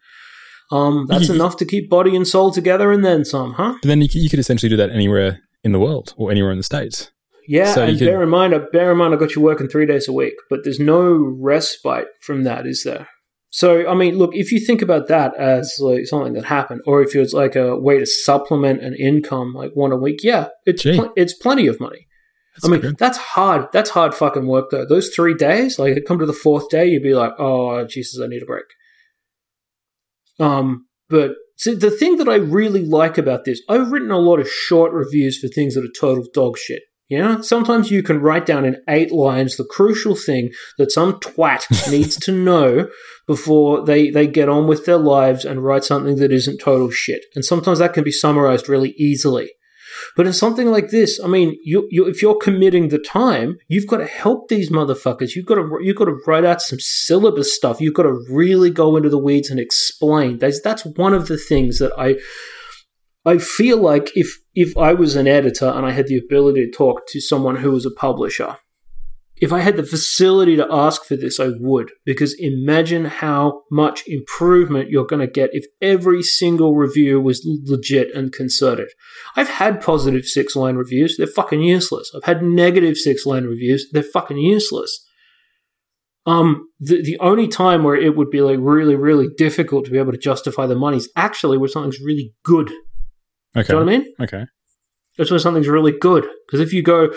Um, 0.73 1.07
that's 1.09 1.29
enough 1.31 1.57
to 1.59 1.65
keep 1.65 1.89
body 1.89 2.17
and 2.17 2.27
soul 2.27 2.51
together 2.51 2.91
and 2.91 3.05
then 3.05 3.25
some, 3.25 3.53
huh? 3.53 3.75
But 3.81 3.87
then 3.87 4.03
you, 4.03 4.09
you 4.11 4.29
could 4.29 4.41
essentially 4.41 4.69
do 4.69 4.77
that 4.77 4.91
anywhere 4.91 5.39
in 5.63 5.71
the 5.71 5.79
world 5.79 6.13
or 6.17 6.33
anywhere 6.33 6.51
in 6.51 6.59
the 6.59 6.65
states. 6.65 7.13
Yeah, 7.47 7.73
so 7.73 7.85
and 7.85 7.97
could, 7.97 8.07
bear 8.07 8.25
in 8.25 8.29
mind, 8.29 8.55
bear 8.73 8.91
in 8.91 8.99
mind, 8.99 9.15
I 9.15 9.19
got 9.19 9.37
you 9.37 9.41
working 9.41 9.69
three 9.69 9.87
days 9.87 10.09
a 10.09 10.13
week, 10.13 10.35
but 10.51 10.65
there's 10.65 10.81
no 10.81 11.13
respite 11.41 12.09
from 12.23 12.43
that, 12.43 12.67
is 12.67 12.83
there? 12.83 13.07
So, 13.57 13.89
I 13.89 13.95
mean, 13.95 14.19
look, 14.19 14.33
if 14.35 14.53
you 14.53 14.61
think 14.61 14.83
about 14.83 15.09
that 15.09 15.35
as 15.39 15.79
like 15.81 16.05
something 16.05 16.35
that 16.35 16.45
happened, 16.45 16.83
or 16.87 17.01
if 17.01 17.17
it's 17.17 17.33
like 17.33 17.57
a 17.57 17.75
way 17.75 17.99
to 17.99 18.05
supplement 18.05 18.83
an 18.83 18.95
income, 18.95 19.55
like 19.55 19.71
one 19.73 19.93
a 19.93 19.97
week, 19.97 20.19
yeah, 20.23 20.49
it's 20.67 20.83
pl- 20.83 21.15
it's 21.17 21.33
plenty 21.33 21.67
of 21.67 21.81
money. 21.81 22.07
That's 22.55 22.67
I 22.67 22.69
mean, 22.69 22.81
good. 22.83 22.99
that's 22.99 23.17
hard. 23.17 23.69
That's 23.73 23.89
hard 23.89 24.15
fucking 24.15 24.47
work, 24.47 24.67
though. 24.71 24.85
Those 24.85 25.09
three 25.09 25.33
days, 25.33 25.79
like, 25.79 26.05
come 26.07 26.19
to 26.19 26.27
the 26.27 26.35
fourth 26.35 26.69
day, 26.69 26.85
you'd 26.85 27.03
be 27.03 27.15
like, 27.15 27.33
oh, 27.39 27.83
Jesus, 27.87 28.21
I 28.23 28.27
need 28.27 28.43
a 28.43 28.45
break. 28.45 28.67
Um, 30.39 30.87
but 31.09 31.31
so 31.57 31.75
the 31.75 31.91
thing 31.91 32.19
that 32.19 32.29
I 32.29 32.35
really 32.35 32.85
like 32.85 33.17
about 33.17 33.47
this, 33.47 33.63
I've 33.71 33.91
written 33.91 34.11
a 34.11 34.19
lot 34.19 34.39
of 34.39 34.51
short 34.51 34.93
reviews 34.93 35.39
for 35.39 35.49
things 35.49 35.77
that 35.77 35.85
are 35.85 35.99
total 35.99 36.27
dog 36.35 36.59
shit. 36.59 36.83
Know, 37.11 37.41
sometimes 37.41 37.91
you 37.91 38.03
can 38.03 38.21
write 38.21 38.47
down 38.47 38.65
in 38.65 38.83
eight 38.89 39.13
lines 39.13 39.57
the 39.57 39.65
crucial 39.65 40.17
thing 40.17 40.51
that 40.77 40.91
some 40.91 41.15
twat 41.21 41.91
needs 41.91 42.17
to 42.17 42.33
know 42.33 42.89
before 43.27 43.85
they, 43.85 44.11
they 44.11 44.27
get 44.27 44.49
on 44.49 44.67
with 44.67 44.87
their 44.87 44.99
lives 44.99 45.45
and 45.45 45.65
write 45.65 45.85
something 45.85 46.17
that 46.17 46.33
isn't 46.33 46.59
total 46.59 46.91
shit. 46.91 47.25
And 47.35 47.45
sometimes 47.45 47.79
that 47.79 47.95
can 47.95 48.05
be 48.05 48.13
summarized 48.13 48.69
really 48.69 48.91
easily. 48.99 49.51
But 50.17 50.27
in 50.27 50.33
something 50.33 50.69
like 50.69 50.91
this, 50.91 51.21
I 51.23 51.27
mean, 51.27 51.59
you, 51.65 51.87
you, 51.91 52.07
if 52.07 52.23
you're 52.23 52.37
committing 52.37 52.89
the 52.89 52.99
time, 52.99 53.59
you've 53.69 53.87
got 53.87 53.99
to 53.99 54.07
help 54.07 54.49
these 54.49 54.71
motherfuckers. 54.71 55.35
You've 55.35 55.47
got 55.47 55.57
to 55.57 55.79
you've 55.81 55.97
got 55.97 56.07
to 56.07 56.19
write 56.27 56.45
out 56.45 56.61
some 56.61 56.79
syllabus 56.81 57.55
stuff. 57.55 57.81
You've 57.81 57.95
got 57.95 58.05
to 58.05 58.25
really 58.31 58.71
go 58.71 58.97
into 58.97 59.09
the 59.09 59.19
weeds 59.19 59.51
and 59.51 59.61
explain. 59.61 60.39
That's 60.39 60.61
that's 60.61 60.85
one 60.85 61.15
of 61.15 61.29
the 61.29 61.39
things 61.39 61.79
that 61.79 61.93
I 61.99 62.17
I 63.27 63.39
feel 63.39 63.79
like 63.79 64.11
if 64.15 64.39
if 64.55 64.77
I 64.79 64.95
was 64.95 65.17
an 65.17 65.27
editor 65.27 65.67
and 65.67 65.85
I 65.85 65.91
had 65.91 66.07
the 66.07 66.17
ability 66.17 66.65
to 66.65 66.71
talk 66.71 67.03
to 67.09 67.21
someone 67.21 67.57
who 67.57 67.73
was 67.73 67.85
a 67.85 67.91
publisher, 67.91 68.57
if 69.39 69.53
I 69.53 69.61
had 69.61 69.77
the 69.77 69.83
facility 69.83 70.57
to 70.57 70.67
ask 70.71 71.05
for 71.05 71.17
this, 71.17 71.39
I 71.39 71.51
would. 71.59 71.91
Because 72.05 72.35
imagine 72.39 73.05
how 73.05 73.63
much 73.71 74.05
improvement 74.07 74.91
you're 74.91 75.05
going 75.05 75.27
to 75.27 75.31
get 75.31 75.51
if 75.53 75.67
every 75.83 76.23
single 76.23 76.75
review 76.75 77.21
was 77.21 77.43
legit 77.45 78.15
and 78.15 78.33
concerted. 78.33 78.89
I've 79.35 79.51
had 79.51 79.83
positive 79.83 80.25
six 80.25 80.57
line 80.57 80.77
reviews, 80.77 81.17
they're 81.17 81.27
fucking 81.27 81.63
useless. 81.63 82.11
I've 82.15 82.25
had 82.25 82.43
negative 82.43 82.97
six 82.97 83.27
line 83.27 83.45
reviews, 83.45 83.89
they're 83.93 84.03
fucking 84.03 84.39
useless. 84.39 85.05
Um, 86.25 86.69
the, 86.81 87.03
the 87.03 87.19
only 87.21 87.47
time 87.47 87.85
where 87.85 87.95
it 87.95 88.17
would 88.17 88.31
be 88.31 88.41
like 88.41 88.59
really, 88.61 88.97
really 88.97 89.29
difficult 89.37 89.85
to 89.85 89.91
be 89.93 89.99
able 89.99 90.13
to 90.13 90.19
justify 90.19 90.67
the 90.67 90.75
money 90.75 90.97
is 90.97 91.11
actually 91.15 91.59
when 91.59 91.71
something's 91.71 92.01
really 92.01 92.35
good. 92.43 92.73
Okay. 93.57 93.69
Do 93.69 93.73
you 93.73 93.79
know 93.81 93.85
what 93.85 93.95
I 93.95 93.99
mean? 93.99 94.15
Okay. 94.21 94.45
That's 95.19 95.31
when 95.31 95.41
something's 95.41 95.69
really 95.69 95.93
good. 95.99 96.27
Because 96.47 96.61
if 96.61 96.73
you 96.73 96.83
go, 96.83 97.11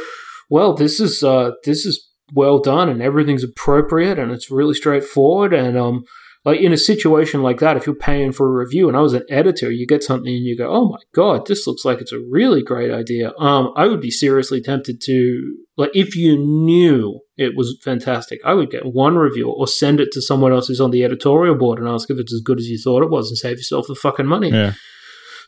well, 0.49 0.73
this 0.73 0.99
is 0.99 1.23
uh, 1.23 1.52
this 1.65 1.86
is 1.86 2.10
well 2.34 2.60
done 2.60 2.89
and 2.89 3.02
everything's 3.02 3.43
appropriate 3.43 4.19
and 4.19 4.32
it's 4.32 4.52
really 4.52 4.73
straightforward 4.73 5.54
and 5.54 5.78
um 5.78 6.04
like 6.45 6.60
in 6.62 6.71
a 6.71 6.78
situation 6.78 7.43
like 7.43 7.60
that 7.60 7.75
if 7.75 7.86
you're 7.86 7.95
paying 7.95 8.32
for 8.32 8.47
a 8.47 8.63
review 8.65 8.88
and 8.88 8.95
I 8.95 9.02
was 9.02 9.13
an 9.13 9.23
editor 9.30 9.71
you 9.71 9.88
get 9.88 10.04
something 10.04 10.32
and 10.34 10.45
you 10.45 10.56
go 10.58 10.69
oh 10.71 10.89
my 10.89 10.99
god 11.15 11.47
this 11.47 11.65
looks 11.65 11.84
like 11.84 11.99
it's 12.02 12.12
a 12.12 12.19
really 12.30 12.62
great 12.63 12.91
idea 12.91 13.32
um 13.39 13.73
I 13.75 13.88
would 13.88 14.02
be 14.02 14.12
seriously 14.12 14.62
tempted 14.62 15.02
to 15.02 15.58
like 15.75 15.91
if 15.93 16.15
you 16.15 16.38
knew 16.38 17.19
it 17.38 17.56
was 17.56 17.78
fantastic 17.84 18.39
I 18.45 18.54
would 18.54 18.69
get 18.69 18.86
one 18.86 19.15
review 19.15 19.49
or 19.49 19.67
send 19.67 19.99
it 19.99 20.10
to 20.13 20.21
someone 20.21 20.52
else 20.52 20.67
who's 20.67 20.82
on 20.82 20.91
the 20.91 21.04
editorial 21.04 21.56
board 21.56 21.80
and 21.80 21.88
ask 21.88 22.10
if 22.10 22.19
it's 22.19 22.34
as 22.34 22.41
good 22.41 22.60
as 22.60 22.67
you 22.67 22.78
thought 22.78 23.04
it 23.04 23.10
was 23.10 23.30
and 23.30 23.38
save 23.38 23.58
yourself 23.58 23.88
the 23.88 23.95
fucking 23.95 24.28
money 24.28 24.49
Yeah. 24.49 24.73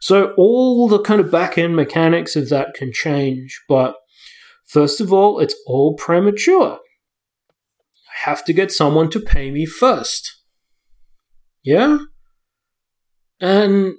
So 0.02 0.34
all 0.38 0.90
the 0.90 1.00
kind 1.00 1.22
of 1.22 1.32
back 1.32 1.58
end 1.58 1.76
mechanics 1.76 2.36
of 2.36 2.50
that 2.50 2.74
can 2.74 2.92
change 2.92 3.62
but 3.70 3.96
First 4.72 5.02
of 5.02 5.12
all, 5.12 5.40
it's 5.40 5.56
all 5.68 5.96
premature. 5.96 6.80
I 6.80 8.30
have 8.30 8.46
to 8.46 8.54
get 8.54 8.72
someone 8.72 9.10
to 9.10 9.20
pay 9.20 9.52
me 9.52 9.66
first. 9.66 10.42
Yeah? 11.62 11.98
And 13.42 13.96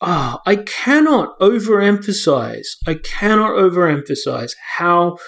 ah, 0.00 0.42
I 0.44 0.56
cannot 0.56 1.38
overemphasize, 1.38 2.66
I 2.88 2.94
cannot 2.94 3.52
overemphasize 3.52 4.54
how 4.78 5.18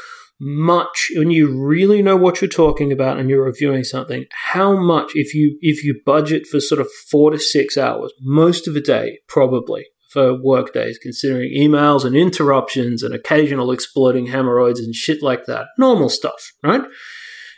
much 0.40 1.10
when 1.14 1.30
you 1.30 1.54
really 1.54 2.00
know 2.00 2.16
what 2.16 2.40
you're 2.40 2.48
talking 2.48 2.90
about 2.90 3.18
and 3.18 3.28
you're 3.28 3.44
reviewing 3.44 3.84
something, 3.84 4.24
how 4.52 4.74
much 4.74 5.12
if 5.14 5.34
you 5.34 5.58
if 5.60 5.84
you 5.84 6.00
budget 6.06 6.46
for 6.46 6.60
sort 6.60 6.80
of 6.80 6.88
four 7.10 7.30
to 7.30 7.38
six 7.38 7.76
hours, 7.76 8.12
most 8.20 8.66
of 8.66 8.74
a 8.74 8.80
day, 8.80 9.18
probably, 9.28 9.86
for 10.10 10.40
work 10.42 10.72
days, 10.72 10.98
considering 11.00 11.52
emails 11.52 12.04
and 12.04 12.16
interruptions 12.16 13.02
and 13.02 13.14
occasional 13.14 13.70
exploding 13.70 14.26
hemorrhoids 14.26 14.80
and 14.80 14.94
shit 14.94 15.22
like 15.22 15.44
that. 15.46 15.66
Normal 15.78 16.08
stuff, 16.08 16.52
right? 16.64 16.82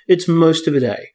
It's 0.08 0.26
most 0.26 0.66
of 0.66 0.74
a 0.74 0.80
day. 0.80 1.10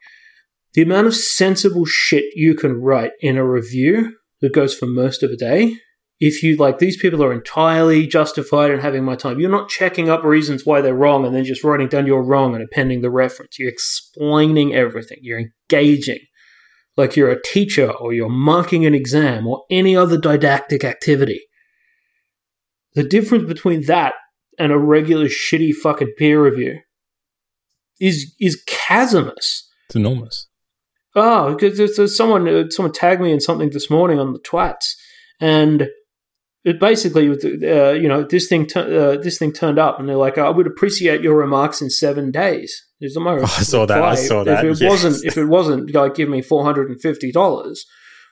The 0.74 0.84
amount 0.84 1.08
of 1.08 1.16
sensible 1.16 1.86
shit 1.86 2.26
you 2.36 2.56
can 2.56 2.82
write 2.82 3.12
in 3.20 3.38
a 3.38 3.46
review 3.46 4.16
that 4.42 4.54
goes 4.54 4.76
for 4.76 4.86
most 4.86 5.24
of 5.24 5.32
a 5.32 5.36
day, 5.36 5.78
if 6.20 6.42
you 6.42 6.58
like, 6.58 6.80
these 6.80 6.98
people 6.98 7.24
are 7.24 7.34
entirely 7.34 8.08
justified 8.08 8.72
in 8.72 8.80
having 8.80 9.04
my 9.04 9.16
time. 9.16 9.40
You're 9.40 9.52
not 9.52 9.70
checking 9.70 10.10
up 10.10 10.24
reasons 10.24 10.66
why 10.66 10.82
they're 10.82 10.96
wrong 10.96 11.26
and 11.26 11.36
then 11.36 11.44
just 11.44 11.64
writing 11.64 11.88
down 11.88 12.08
you're 12.08 12.24
wrong 12.24 12.56
and 12.56 12.64
appending 12.64 13.02
the 13.02 13.12
reference. 13.12 13.60
You're 13.60 13.70
explaining 13.70 14.74
everything. 14.74 15.20
You're 15.22 15.42
engaging 15.72 16.20
like 16.98 17.16
you're 17.16 17.30
a 17.30 17.42
teacher 17.42 17.92
or 17.92 18.14
you're 18.14 18.30
marking 18.30 18.86
an 18.86 18.96
exam 18.96 19.46
or 19.46 19.64
any 19.70 19.96
other 19.96 20.18
didactic 20.18 20.84
activity. 20.84 21.42
The 22.96 23.04
difference 23.04 23.48
between 23.48 23.86
that 23.86 24.16
and 24.58 24.72
a 24.72 24.78
regular 24.78 25.28
shitty 25.28 25.74
fucking 25.74 26.16
peer 26.18 26.44
review 26.44 26.80
is 28.02 28.36
is 28.40 28.64
chasmous. 28.68 29.70
It's 29.88 29.96
enormous. 29.96 30.48
Oh, 31.16 31.54
because 31.54 31.78
there's 31.96 32.18
someone 32.18 32.48
uh, 32.48 32.70
someone 32.70 32.94
tagged 32.94 33.22
me 33.22 33.32
in 33.32 33.40
something 33.40 33.70
this 33.70 33.90
morning 33.90 34.20
on 34.20 34.34
the 34.34 34.40
twats, 34.40 34.94
and 35.40 35.90
it 36.68 36.82
basically 36.82 37.30
uh, 37.30 37.92
you 37.92 38.10
know 38.10 38.24
this 38.24 38.50
thing 38.50 38.68
uh, 38.76 39.16
this 39.24 39.38
thing 39.38 39.54
turned 39.54 39.80
up, 39.80 40.00
and 40.00 40.10
they're 40.10 40.18
like, 40.18 40.38
I 40.38 40.50
would 40.50 40.68
appreciate 40.68 41.22
your 41.22 41.38
remarks 41.38 41.82
in 41.82 41.90
seven 41.90 42.30
days. 42.30 42.76
There's 43.00 43.16
a 43.18 43.22
oh, 43.22 43.44
I 43.44 43.64
saw 43.64 43.86
that. 43.86 44.04
I 44.04 44.16
saw 44.16 44.44
that. 44.44 44.66
If 44.66 44.72
it 44.72 44.84
yes. 44.84 44.90
wasn't, 44.90 45.26
if 45.26 45.38
it 45.38 45.46
wasn't 45.46 45.94
like, 45.94 46.16
give 46.16 46.28
me 46.28 46.42
four 46.42 46.66
hundred 46.66 46.90
and 46.90 47.00
fifty 47.02 47.32
dollars, 47.32 47.86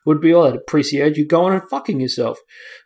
would 0.06 0.20
be 0.20 0.34
all 0.34 0.48
I'd 0.48 0.56
appreciate 0.56 1.16
you 1.16 1.26
going 1.26 1.54
and 1.54 1.64
fucking 1.70 2.02
yourself. 2.02 2.38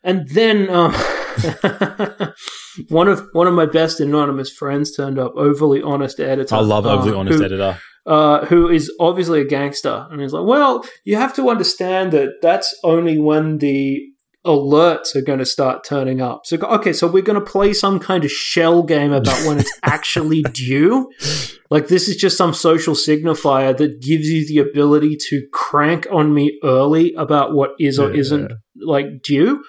And 0.04 0.30
then 0.30 0.70
um, 0.70 0.94
one 2.90 3.08
of 3.08 3.28
one 3.34 3.48
of 3.48 3.56
my 3.56 3.66
best 3.66 4.00
anonymous 4.00 4.52
friends 4.52 4.96
turned 4.96 5.18
up, 5.18 5.34
overly 5.36 5.82
honest 5.82 6.20
editor. 6.20 6.54
I 6.54 6.60
love 6.60 6.86
overly 6.86 7.16
uh, 7.16 7.20
honest 7.22 7.40
who, 7.40 7.46
editor. 7.46 7.80
Uh, 8.06 8.46
who 8.46 8.70
is 8.70 8.94
obviously 9.00 9.42
a 9.42 9.46
gangster, 9.46 10.06
and 10.12 10.22
he's 10.22 10.32
like, 10.32 10.46
"Well, 10.46 10.86
you 11.06 11.16
have 11.16 11.36
to 11.38 11.50
understand 11.50 12.12
that 12.12 12.34
that's 12.44 12.78
only 12.84 13.18
when 13.18 13.58
the 13.58 14.10
alerts 14.50 15.16
are 15.16 15.22
going 15.22 15.40
to 15.40 15.46
start 15.46 15.84
turning 15.84 16.22
up. 16.22 16.46
So, 16.46 16.58
okay, 16.58 16.92
so 16.92 17.08
we're 17.08 17.22
going 17.22 17.40
to 17.40 17.52
play 17.52 17.72
some 17.72 18.00
kind 18.00 18.26
of 18.26 18.32
shell 18.32 18.82
game 18.82 19.14
about 19.14 19.48
when 19.48 19.60
it's 19.60 19.80
actually 19.84 20.42
due. 20.42 21.12
Like, 21.70 21.88
this 21.88 22.10
is 22.10 22.18
just 22.18 22.36
some 22.36 22.54
social 22.54 22.96
signifier 22.96 23.78
that 23.78 24.02
gives 24.02 24.28
you 24.28 24.48
the 24.48 24.58
ability 24.58 25.18
to 25.30 25.48
crank 25.54 26.08
on 26.12 26.34
me 26.34 26.60
early 26.64 27.14
about 27.14 27.54
what 27.54 27.72
is 27.80 28.00
or 28.00 28.12
yeah, 28.12 28.20
isn't 28.20 28.52
like 28.82 29.22
due. 29.22 29.64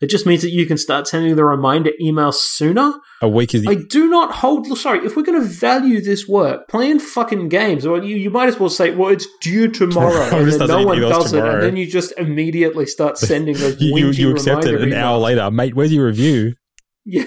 It 0.00 0.08
just 0.08 0.24
means 0.24 0.40
that 0.40 0.50
you 0.50 0.64
can 0.64 0.78
start 0.78 1.06
sending 1.06 1.36
the 1.36 1.44
reminder 1.44 1.90
email 2.00 2.32
sooner. 2.32 2.94
A 3.20 3.28
week 3.28 3.54
is. 3.54 3.62
The- 3.64 3.70
I 3.70 3.74
do 3.74 4.08
not 4.08 4.32
hold. 4.32 4.66
Sorry, 4.78 5.04
if 5.04 5.14
we're 5.14 5.22
going 5.22 5.40
to 5.42 5.46
value 5.46 6.00
this 6.00 6.26
work, 6.26 6.68
playing 6.68 7.00
fucking 7.00 7.50
games, 7.50 7.84
or 7.84 8.02
you, 8.02 8.16
you 8.16 8.30
might 8.30 8.48
as 8.48 8.58
well 8.58 8.70
say, 8.70 8.94
"Well, 8.94 9.10
it's 9.10 9.26
due 9.42 9.68
tomorrow," 9.68 10.22
and 10.38 10.50
then 10.50 10.68
no 10.68 10.86
one 10.86 11.00
does 11.00 11.32
tomorrow. 11.32 11.50
it, 11.50 11.54
and 11.54 11.62
then 11.62 11.76
you 11.76 11.86
just 11.86 12.14
immediately 12.16 12.86
start 12.86 13.18
sending 13.30 13.56
those. 13.58 13.78
you 13.78 13.94
you, 13.98 14.10
you 14.10 14.30
accept 14.32 14.64
it 14.64 14.80
an 14.80 14.88
emails. 14.88 14.94
hour 14.94 15.18
later, 15.18 15.50
mate. 15.50 15.74
Where's 15.74 15.92
your 15.92 16.06
review? 16.06 16.54
Yeah. 17.06 17.24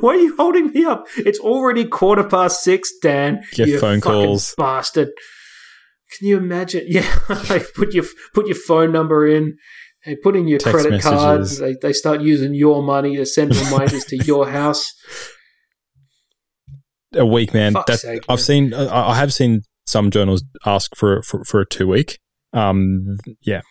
Why 0.00 0.10
are 0.12 0.16
you 0.16 0.36
holding 0.36 0.70
me 0.70 0.84
up? 0.84 1.06
It's 1.16 1.38
already 1.40 1.86
quarter 1.86 2.22
past 2.22 2.62
six, 2.62 2.92
Dan. 3.02 3.42
Get 3.52 3.68
you 3.68 3.80
phone 3.80 4.00
calls, 4.02 4.54
bastard. 4.56 5.08
Can 6.18 6.28
you 6.28 6.36
imagine? 6.36 6.84
Yeah, 6.86 7.10
put 7.74 7.92
your 7.94 8.04
put 8.34 8.46
your 8.46 8.54
phone 8.54 8.92
number 8.92 9.26
in. 9.26 9.56
They 10.06 10.14
put 10.14 10.36
in 10.36 10.46
your 10.46 10.60
Text 10.60 10.84
credit 10.84 11.02
card. 11.02 11.46
They, 11.46 11.74
they 11.82 11.92
start 11.92 12.20
using 12.20 12.54
your 12.54 12.80
money 12.80 13.16
to 13.16 13.26
send 13.26 13.54
reminders 13.64 14.04
to 14.06 14.16
your 14.24 14.48
house. 14.48 14.94
A 17.12 17.26
week, 17.26 17.52
man. 17.52 17.72
That, 17.72 17.98
sake, 17.98 18.24
I've 18.28 18.38
man. 18.38 18.38
seen. 18.38 18.74
I 18.74 19.16
have 19.16 19.34
seen 19.34 19.62
some 19.84 20.10
journals 20.10 20.44
ask 20.64 20.94
for 20.94 21.22
for, 21.22 21.44
for 21.44 21.60
a 21.60 21.66
two 21.66 21.88
week. 21.88 22.20
Um, 22.52 23.16
yeah, 23.42 23.62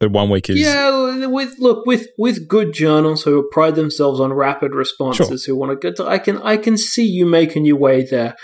but 0.00 0.10
one 0.10 0.30
week 0.30 0.50
is 0.50 0.58
yeah. 0.58 1.26
With 1.26 1.58
look 1.58 1.86
with 1.86 2.08
with 2.18 2.48
good 2.48 2.72
journals 2.72 3.22
who 3.22 3.48
pride 3.52 3.76
themselves 3.76 4.18
on 4.18 4.32
rapid 4.32 4.74
responses, 4.74 5.44
sure. 5.44 5.54
who 5.54 5.60
want 5.60 5.70
to 5.72 5.76
get 5.76 5.96
to, 5.96 6.06
I 6.06 6.18
can 6.18 6.42
I 6.42 6.56
can 6.56 6.76
see 6.76 7.06
you 7.06 7.24
making 7.24 7.66
your 7.66 7.76
way 7.78 8.04
there 8.04 8.34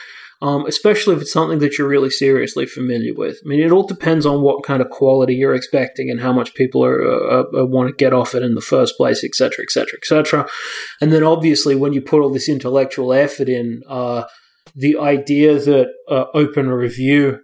um, 0.42 0.64
especially 0.66 1.14
if 1.14 1.22
it's 1.22 1.32
something 1.32 1.58
that 1.58 1.76
you're 1.76 1.88
really 1.88 2.10
seriously 2.10 2.64
familiar 2.64 3.12
with. 3.14 3.38
I 3.44 3.48
mean, 3.48 3.60
it 3.60 3.72
all 3.72 3.86
depends 3.86 4.24
on 4.24 4.40
what 4.40 4.64
kind 4.64 4.80
of 4.80 4.88
quality 4.88 5.34
you're 5.34 5.54
expecting 5.54 6.10
and 6.10 6.20
how 6.20 6.32
much 6.32 6.54
people 6.54 6.82
are 6.84 7.02
uh, 7.02 7.44
uh, 7.54 7.66
want 7.66 7.88
to 7.88 7.94
get 7.94 8.14
off 8.14 8.34
it 8.34 8.42
in 8.42 8.54
the 8.54 8.60
first 8.60 8.96
place, 8.96 9.22
etc., 9.22 9.62
etc., 9.62 9.98
etc. 9.98 10.48
And 11.00 11.12
then 11.12 11.22
obviously, 11.22 11.74
when 11.74 11.92
you 11.92 12.00
put 12.00 12.22
all 12.22 12.30
this 12.30 12.48
intellectual 12.48 13.12
effort 13.12 13.48
in, 13.48 13.82
uh, 13.88 14.24
the 14.74 14.96
idea 14.98 15.58
that 15.58 15.88
uh, 16.08 16.26
open 16.32 16.70
review 16.70 17.40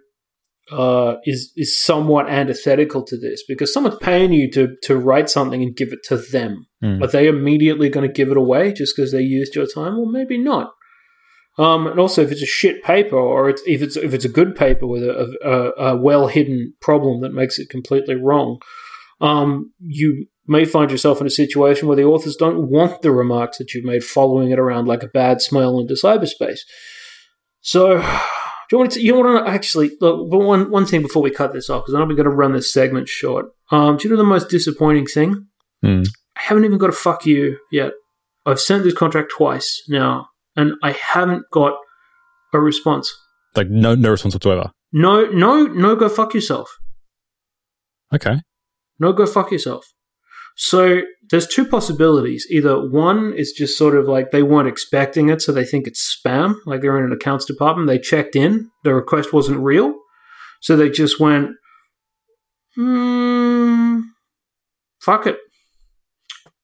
uh, 0.71 1.15
is 1.23 1.51
is 1.55 1.79
somewhat 1.79 2.29
antithetical 2.29 3.03
to 3.03 3.17
this 3.17 3.43
because 3.47 3.71
someone's 3.71 3.97
paying 4.01 4.33
you 4.33 4.51
to 4.51 4.75
to 4.83 4.97
write 4.97 5.29
something 5.29 5.61
and 5.61 5.75
give 5.75 5.93
it 5.93 5.99
to 6.05 6.17
them. 6.17 6.65
Mm. 6.83 7.03
Are 7.03 7.07
they 7.07 7.27
immediately 7.27 7.89
going 7.89 8.07
to 8.07 8.13
give 8.13 8.31
it 8.31 8.37
away 8.37 8.73
just 8.73 8.95
because 8.95 9.11
they 9.11 9.21
used 9.21 9.55
your 9.55 9.67
time? 9.67 9.97
Well, 9.97 10.07
maybe 10.07 10.37
not. 10.37 10.71
Um, 11.57 11.87
and 11.87 11.99
also, 11.99 12.21
if 12.21 12.31
it's 12.31 12.43
a 12.43 12.47
shit 12.47 12.83
paper, 12.83 13.17
or 13.17 13.49
it's, 13.49 13.61
if 13.65 13.81
it's 13.81 13.95
if 13.95 14.13
it's 14.13 14.25
a 14.25 14.29
good 14.29 14.55
paper 14.55 14.85
with 14.85 15.03
a, 15.03 15.35
a, 15.43 15.85
a 15.85 15.97
well 15.97 16.27
hidden 16.27 16.75
problem 16.81 17.21
that 17.21 17.33
makes 17.33 17.57
it 17.57 17.69
completely 17.69 18.15
wrong, 18.15 18.59
um, 19.21 19.71
you 19.79 20.27
may 20.45 20.65
find 20.65 20.91
yourself 20.91 21.19
in 21.19 21.27
a 21.27 21.31
situation 21.31 21.87
where 21.87 21.97
the 21.97 22.03
authors 22.03 22.35
don't 22.35 22.69
want 22.69 23.01
the 23.01 23.11
remarks 23.11 23.57
that 23.57 23.73
you've 23.73 23.85
made 23.85 24.03
following 24.03 24.51
it 24.51 24.59
around 24.59 24.87
like 24.87 25.03
a 25.03 25.07
bad 25.07 25.41
smell 25.41 25.79
into 25.79 25.95
cyberspace. 25.95 26.59
So, 27.61 27.97
do 28.69 28.75
you 28.75 28.77
want 28.77 28.91
to? 28.91 29.01
You 29.01 29.15
want 29.15 29.45
to 29.45 29.51
actually 29.51 29.91
look? 29.99 30.29
But 30.29 30.45
one 30.47 30.69
one 30.69 30.85
thing 30.85 31.01
before 31.01 31.23
we 31.23 31.31
cut 31.31 31.53
this 31.53 31.69
off, 31.69 31.83
because 31.83 31.95
I 31.95 31.99
know 31.99 32.05
we're 32.05 32.15
going 32.15 32.25
to 32.25 32.29
run 32.29 32.53
this 32.53 32.71
segment 32.71 33.09
short. 33.09 33.47
Um, 33.71 33.97
do 33.97 34.07
you 34.07 34.11
know 34.11 34.17
the 34.17 34.23
most 34.23 34.49
disappointing 34.49 35.07
thing? 35.07 35.47
Hmm. 35.81 36.03
I 36.37 36.41
haven't 36.41 36.65
even 36.65 36.77
got 36.77 36.89
a 36.89 36.93
fuck 36.93 37.25
you 37.25 37.57
yet. 37.71 37.93
I've 38.45 38.61
sent 38.61 38.83
this 38.83 38.93
contract 38.93 39.31
twice 39.35 39.83
now, 39.89 40.29
and 40.57 40.73
I 40.83 40.91
haven't 40.91 41.43
got 41.51 41.73
a 42.53 42.59
response. 42.59 43.15
Like 43.55 43.69
no 43.69 43.95
no 43.95 44.11
response 44.11 44.35
whatsoever. 44.35 44.71
No, 44.91 45.25
no, 45.27 45.65
no. 45.65 45.95
Go 45.95 46.09
fuck 46.09 46.33
yourself. 46.33 46.69
Okay. 48.13 48.41
No, 48.99 49.13
go 49.13 49.25
fuck 49.25 49.51
yourself. 49.51 49.85
So 50.55 51.01
there's 51.29 51.47
two 51.47 51.65
possibilities. 51.65 52.47
Either 52.49 52.89
one 52.89 53.33
is 53.33 53.51
just 53.51 53.77
sort 53.77 53.95
of 53.95 54.07
like 54.07 54.31
they 54.31 54.41
weren't 54.41 54.67
expecting 54.67 55.29
it, 55.29 55.41
so 55.41 55.51
they 55.51 55.65
think 55.65 55.85
it's 55.85 56.17
spam, 56.17 56.55
like 56.65 56.81
they're 56.81 56.97
in 56.97 57.05
an 57.05 57.11
accounts 57.11 57.45
department. 57.45 57.87
They 57.87 57.99
checked 57.99 58.35
in, 58.35 58.69
the 58.83 58.95
request 58.95 59.33
wasn't 59.33 59.59
real, 59.59 59.93
so 60.61 60.75
they 60.75 60.89
just 60.89 61.19
went, 61.19 61.51
hmm, 62.75 63.99
fuck 64.99 65.27
it. 65.27 65.37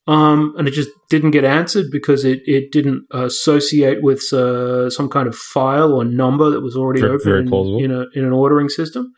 Um, 0.05 0.53
and 0.57 0.67
it 0.67 0.71
just 0.71 0.89
didn't 1.09 1.31
get 1.31 1.45
answered 1.45 1.85
because 1.89 2.25
it, 2.25 2.41
it 2.45 2.71
didn't 2.71 3.05
associate 3.11 4.03
with 4.03 4.21
uh, 4.33 4.89
some 4.89 5.09
kind 5.09 5.27
of 5.27 5.35
file 5.35 5.93
or 5.93 6.03
number 6.03 6.49
that 6.49 6.61
was 6.61 6.75
already 6.75 7.01
Very- 7.01 7.13
open 7.15 7.49
very 7.49 7.83
in, 7.83 7.85
in, 7.85 7.91
a, 7.91 8.05
in 8.13 8.25
an 8.25 8.33
ordering 8.33 8.67
system. 8.67 9.13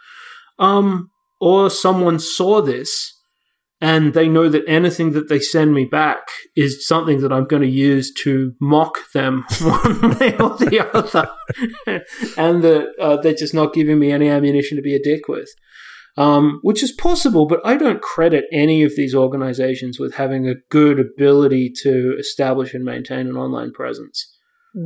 Um, 0.59 1.09
or 1.41 1.69
someone 1.69 2.19
saw 2.19 2.61
this 2.61 3.15
and 3.81 4.13
they 4.13 4.27
know 4.27 4.47
that 4.49 4.63
anything 4.67 5.11
that 5.11 5.27
they 5.27 5.39
send 5.39 5.73
me 5.73 5.85
back 5.85 6.27
is 6.55 6.87
something 6.87 7.19
that 7.21 7.31
I'm 7.31 7.45
going 7.45 7.61
to 7.61 7.67
use 7.67 8.13
to 8.23 8.53
mock 8.61 8.97
them 9.13 9.43
one 9.61 10.17
way 10.17 10.37
or 10.37 10.57
the 10.57 10.89
other, 10.93 11.29
and 12.37 12.63
that 12.63 12.87
uh, 12.99 13.17
they're 13.17 13.33
just 13.33 13.53
not 13.53 13.73
giving 13.73 13.99
me 13.99 14.11
any 14.11 14.29
ammunition 14.29 14.77
to 14.77 14.81
be 14.81 14.95
a 14.95 15.03
dick 15.03 15.27
with. 15.27 15.49
Um, 16.17 16.59
which 16.61 16.81
is 16.81 16.93
possible, 16.93 17.45
but 17.45 17.59
I 17.65 17.75
don't 17.75 18.01
credit 18.01 18.45
any 18.49 18.83
of 18.83 18.95
these 18.95 19.13
organizations 19.13 19.99
with 19.99 20.13
having 20.13 20.47
a 20.47 20.55
good 20.69 20.97
ability 20.97 21.73
to 21.81 22.15
establish 22.17 22.73
and 22.73 22.85
maintain 22.85 23.27
an 23.27 23.35
online 23.35 23.73
presence. 23.73 24.33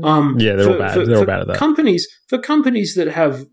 Um, 0.03 0.37
Yeah, 0.39 0.55
they're 0.55 0.71
all 0.71 0.79
bad. 0.79 1.07
They're 1.07 1.17
all 1.17 1.25
bad 1.25 1.41
at 1.41 1.47
that. 1.47 1.57
Companies 1.57 2.07
for 2.27 2.39
companies 2.39 2.95
that 2.95 3.09
have 3.09 3.45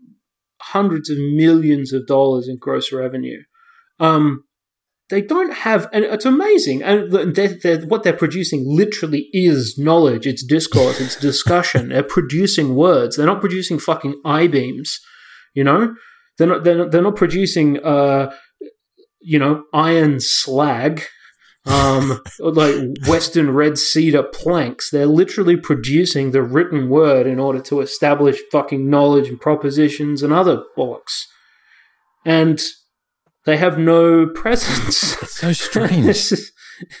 hundreds 0.61 1.09
of 1.09 1.17
millions 1.17 1.93
of 1.93 2.07
dollars 2.07 2.47
in 2.47 2.57
gross 2.57 2.91
revenue, 2.91 3.41
um, 3.99 4.43
they 5.09 5.21
don't 5.21 5.53
have, 5.53 5.87
and 5.93 6.03
it's 6.03 6.25
amazing. 6.25 6.83
And 6.83 7.11
they're, 7.33 7.57
they're, 7.61 7.81
what 7.81 8.03
they're 8.03 8.13
producing 8.13 8.65
literally 8.67 9.29
is 9.31 9.77
knowledge. 9.77 10.27
It's 10.27 10.43
discourse. 10.43 10.99
It's 10.99 11.15
discussion. 11.15 11.89
they're 11.89 12.03
producing 12.03 12.75
words. 12.75 13.15
They're 13.15 13.25
not 13.25 13.39
producing 13.39 13.79
fucking 13.79 14.19
i 14.25 14.47
beams. 14.47 14.99
You 15.53 15.63
know, 15.63 15.95
they're 16.37 16.47
not. 16.47 16.63
They're 16.63 16.77
not, 16.77 16.91
they're 16.91 17.01
not 17.01 17.15
producing. 17.15 17.83
Uh, 17.83 18.31
you 19.19 19.37
know, 19.39 19.65
iron 19.73 20.19
slag. 20.19 21.03
Um, 21.65 22.21
like 22.39 22.75
Western 23.07 23.51
red 23.51 23.77
cedar 23.77 24.23
planks. 24.23 24.89
They're 24.89 25.05
literally 25.05 25.57
producing 25.57 26.31
the 26.31 26.41
written 26.41 26.87
word 26.89 27.27
in 27.27 27.39
order 27.39 27.59
to 27.63 27.81
establish 27.81 28.39
fucking 28.51 28.89
knowledge 28.89 29.27
and 29.27 29.39
propositions 29.39 30.23
and 30.23 30.31
other 30.31 30.63
bollocks. 30.77 31.23
And 32.25 32.61
they 33.45 33.57
have 33.57 33.77
no 33.77 34.27
presence. 34.35 35.21
It's 35.21 35.39
so 35.39 35.51
strange. 35.53 36.33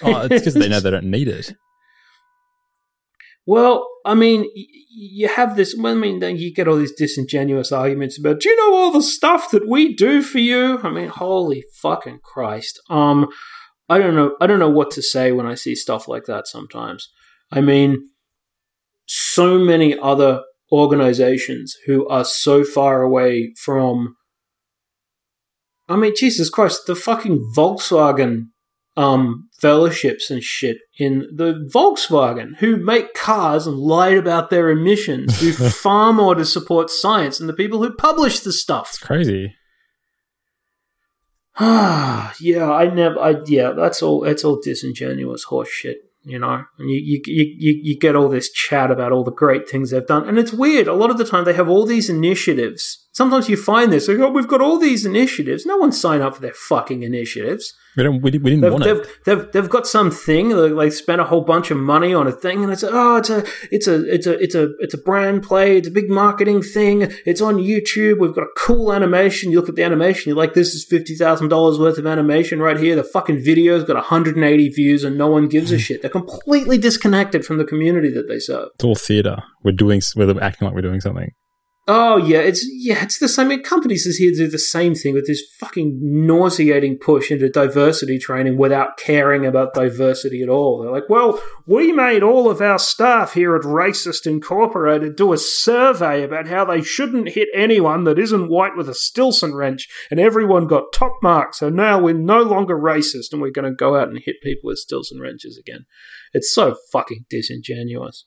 Oh, 0.01 0.21
it's 0.21 0.29
because 0.29 0.55
they 0.55 0.67
know 0.67 0.79
they 0.79 0.89
don't 0.89 1.03
need 1.03 1.27
it. 1.27 1.53
Well, 3.45 3.87
I 4.07 4.13
mean, 4.13 4.49
you 4.89 5.27
have 5.27 5.57
this. 5.57 5.75
I 5.77 5.93
mean, 5.93 6.19
then 6.19 6.37
you 6.37 6.53
get 6.53 6.67
all 6.67 6.77
these 6.77 6.95
disingenuous 6.95 7.73
arguments 7.73 8.17
about, 8.17 8.39
do 8.39 8.47
you 8.47 8.55
know 8.55 8.77
all 8.77 8.91
the 8.91 9.03
stuff 9.03 9.51
that 9.51 9.67
we 9.67 9.93
do 9.93 10.21
for 10.21 10.39
you? 10.39 10.79
I 10.81 10.89
mean, 10.89 11.09
holy 11.09 11.65
fucking 11.81 12.21
Christ. 12.23 12.79
Um, 12.89 13.27
I 13.89 13.97
don't 13.97 14.15
know. 14.15 14.37
I 14.39 14.47
don't 14.47 14.59
know 14.59 14.69
what 14.69 14.91
to 14.91 15.01
say 15.01 15.33
when 15.33 15.45
I 15.45 15.55
see 15.55 15.75
stuff 15.75 16.07
like 16.07 16.23
that. 16.25 16.47
Sometimes, 16.47 17.09
I 17.51 17.59
mean, 17.59 18.07
so 19.05 19.59
many 19.59 19.99
other 19.99 20.41
organizations 20.71 21.75
who 21.85 22.07
are 22.07 22.25
so 22.25 22.63
far 22.63 23.01
away 23.01 23.53
from. 23.59 24.15
I 25.89 25.97
mean, 25.97 26.13
Jesus 26.15 26.49
Christ, 26.49 26.83
the 26.87 26.95
fucking 26.95 27.53
Volkswagen 27.55 28.51
um, 28.97 29.47
fellowships 29.53 30.31
and 30.31 30.43
shit 30.43 30.77
in 30.97 31.27
the 31.31 31.69
Volkswagen 31.73 32.57
who 32.57 32.75
make 32.75 33.13
cars 33.13 33.67
and 33.67 33.77
lied 33.77 34.17
about 34.17 34.49
their 34.49 34.69
emissions 34.71 35.39
do 35.39 35.53
far 35.69 36.11
more 36.11 36.33
to 36.33 36.43
support 36.43 36.89
science 36.89 37.37
than 37.37 37.47
the 37.47 37.53
people 37.53 37.81
who 37.83 37.93
publish 37.93 38.39
the 38.39 38.51
stuff. 38.51 38.89
It's 38.89 38.97
crazy. 38.97 39.55
Ah, 41.59 42.33
yeah, 42.41 42.71
I 42.71 42.89
never, 42.89 43.19
I 43.19 43.35
yeah, 43.45 43.71
that's 43.71 44.01
all. 44.01 44.23
It's 44.23 44.43
all 44.43 44.59
disingenuous 44.61 45.43
horse 45.43 45.69
shit, 45.69 45.97
you 46.23 46.39
know. 46.39 46.63
And 46.79 46.89
you, 46.89 46.99
you, 46.99 47.21
you, 47.25 47.79
you 47.83 47.99
get 47.99 48.15
all 48.15 48.29
this 48.29 48.51
chat 48.51 48.89
about 48.89 49.11
all 49.11 49.23
the 49.23 49.31
great 49.31 49.69
things 49.69 49.91
they've 49.91 50.05
done, 50.05 50.27
and 50.27 50.39
it's 50.39 50.53
weird. 50.53 50.87
A 50.87 50.93
lot 50.93 51.11
of 51.11 51.19
the 51.19 51.25
time, 51.25 51.45
they 51.45 51.53
have 51.53 51.69
all 51.69 51.85
these 51.85 52.09
initiatives. 52.09 53.06
Sometimes 53.17 53.49
you 53.49 53.57
find 53.57 53.91
this, 53.91 54.07
like, 54.07 54.19
oh, 54.19 54.29
we've 54.29 54.47
got 54.47 54.61
all 54.61 54.77
these 54.77 55.03
initiatives. 55.03 55.65
No 55.65 55.75
one 55.77 55.91
signed 55.91 56.21
up 56.21 56.35
for 56.35 56.41
their 56.41 56.53
fucking 56.53 57.01
initiatives. 57.01 57.73
We 57.95 58.03
don't. 58.03 58.21
We, 58.21 58.29
we 58.29 58.51
didn't 58.51 58.61
They've, 58.61 58.71
want 58.71 58.83
they've, 58.83 58.97
it. 58.97 59.07
they've, 59.25 59.51
they've 59.53 59.69
got 59.69 59.87
some 59.87 60.11
thing 60.11 60.51
like 60.51 60.75
they 60.75 60.89
spent 60.91 61.19
a 61.19 61.23
whole 61.23 61.41
bunch 61.41 61.71
of 61.71 61.77
money 61.77 62.13
on 62.13 62.27
a 62.27 62.31
thing 62.31 62.63
and 62.63 62.71
it's 62.71 62.83
oh 62.83 63.15
it's 63.15 63.31
a 63.31 63.43
it's 63.71 63.87
a 63.87 64.13
it's 64.13 64.27
a 64.27 64.33
it's 64.37 64.53
a 64.53 64.69
it's 64.77 64.93
a 64.93 64.99
brand 64.99 65.41
play 65.41 65.77
it's 65.77 65.87
a 65.87 65.91
big 65.91 66.11
marketing 66.11 66.61
thing 66.61 67.11
it's 67.25 67.41
on 67.41 67.55
YouTube 67.55 68.19
we've 68.19 68.35
got 68.35 68.43
a 68.43 68.53
cool 68.55 68.93
animation 68.93 69.51
you 69.51 69.59
look 69.59 69.67
at 69.67 69.73
the 69.73 69.83
animation 69.83 70.29
you're 70.29 70.37
like 70.37 70.53
this 70.53 70.75
is 70.75 70.85
fifty 70.85 71.15
thousand 71.15 71.47
dollars 71.47 71.79
worth 71.79 71.97
of 71.97 72.05
animation 72.05 72.59
right 72.59 72.77
here 72.79 72.95
the 72.95 73.03
fucking 73.03 73.43
video's 73.43 73.83
got 73.83 73.95
180 73.95 74.69
views 74.69 75.03
and 75.03 75.17
no 75.17 75.27
one 75.27 75.47
gives 75.47 75.71
a 75.71 75.79
shit 75.85 76.03
they're 76.03 76.11
completely 76.11 76.77
disconnected 76.77 77.43
from 77.43 77.57
the 77.57 77.65
community 77.65 78.11
that 78.11 78.27
they 78.27 78.37
serve 78.37 78.69
It's 78.75 78.83
all 78.83 78.93
theatre. 78.93 79.41
We're 79.63 79.71
doing. 79.71 80.03
We're 80.15 80.39
acting 80.39 80.67
like 80.67 80.75
we're 80.75 80.81
doing 80.81 81.01
something. 81.01 81.33
Oh 81.89 82.17
yeah, 82.17 82.39
it's 82.39 82.67
yeah, 82.69 83.01
it's 83.01 83.17
the 83.17 83.29
same. 83.29 83.63
Companies 83.63 84.05
is 84.05 84.17
here 84.17 84.31
to 84.31 84.37
do 84.37 84.47
the 84.49 84.59
same 84.59 84.93
thing 84.93 85.13
with 85.13 85.25
this 85.25 85.41
fucking 85.57 85.97
nauseating 86.01 86.97
push 86.97 87.31
into 87.31 87.47
diversity 87.47 88.19
training 88.19 88.57
without 88.57 88.97
caring 88.97 89.45
about 89.45 89.73
diversity 89.73 90.43
at 90.43 90.49
all. 90.49 90.81
They're 90.81 90.91
like, 90.91 91.07
well, 91.07 91.41
we 91.65 91.93
made 91.93 92.23
all 92.23 92.51
of 92.51 92.59
our 92.59 92.77
staff 92.77 93.35
here 93.35 93.55
at 93.55 93.61
Racist 93.61 94.27
Incorporated 94.27 95.15
do 95.15 95.31
a 95.31 95.37
survey 95.37 96.23
about 96.23 96.47
how 96.47 96.65
they 96.65 96.81
shouldn't 96.81 97.29
hit 97.29 97.47
anyone 97.55 98.03
that 98.03 98.19
isn't 98.19 98.49
white 98.49 98.75
with 98.75 98.89
a 98.89 98.93
Stillson 98.93 99.55
wrench, 99.55 99.87
and 100.11 100.19
everyone 100.19 100.67
got 100.67 100.91
top 100.93 101.17
marks. 101.23 101.59
So 101.59 101.69
now 101.69 102.01
we're 102.01 102.13
no 102.13 102.41
longer 102.41 102.77
racist, 102.77 103.31
and 103.31 103.41
we're 103.41 103.51
going 103.51 103.63
to 103.63 103.73
go 103.73 103.95
out 103.95 104.09
and 104.09 104.19
hit 104.19 104.41
people 104.43 104.67
with 104.67 104.79
Stillson 104.79 105.21
wrenches 105.21 105.57
again. 105.57 105.85
It's 106.33 106.53
so 106.53 106.75
fucking 106.91 107.27
disingenuous. 107.29 108.25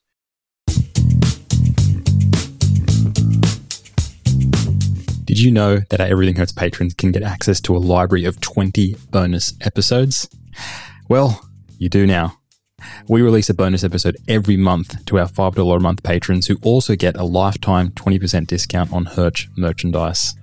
Did 5.40 5.46
you 5.46 5.53
know 5.53 5.79
that 5.88 6.03
our 6.03 6.07
Everything 6.07 6.37
Hurts 6.37 6.53
patrons 6.53 6.92
can 6.92 7.12
get 7.12 7.22
access 7.22 7.62
to 7.62 7.74
a 7.74 7.79
library 7.79 8.26
of 8.26 8.42
20 8.42 8.94
bonus 9.11 9.55
episodes? 9.62 10.29
Well, 11.09 11.48
you 11.79 11.88
do 11.88 12.07
now. 12.07 12.37
We 13.09 13.22
release 13.22 13.48
a 13.48 13.55
bonus 13.55 13.83
episode 13.83 14.18
every 14.29 14.59
month 14.59 15.03
to 15.07 15.18
our 15.18 15.26
$5 15.26 15.76
a 15.76 15.81
month 15.81 16.03
patrons 16.03 16.48
who 16.48 16.59
also 16.62 16.94
get 16.94 17.16
a 17.16 17.24
lifetime 17.24 17.88
20% 17.92 18.48
discount 18.48 18.92
on 18.92 19.07
Hirsch 19.07 19.48
merchandise. 19.57 20.35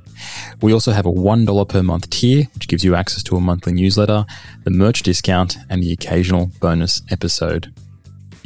We 0.63 0.73
also 0.73 0.93
have 0.93 1.05
a 1.05 1.11
$1 1.11 1.69
per 1.69 1.83
month 1.83 2.09
tier, 2.09 2.45
which 2.55 2.67
gives 2.67 2.83
you 2.83 2.95
access 2.95 3.21
to 3.21 3.35
a 3.35 3.39
monthly 3.39 3.73
newsletter, 3.73 4.25
the 4.63 4.71
merch 4.71 5.03
discount, 5.03 5.57
and 5.69 5.83
the 5.83 5.91
occasional 5.91 6.49
bonus 6.59 7.03
episode. 7.11 7.71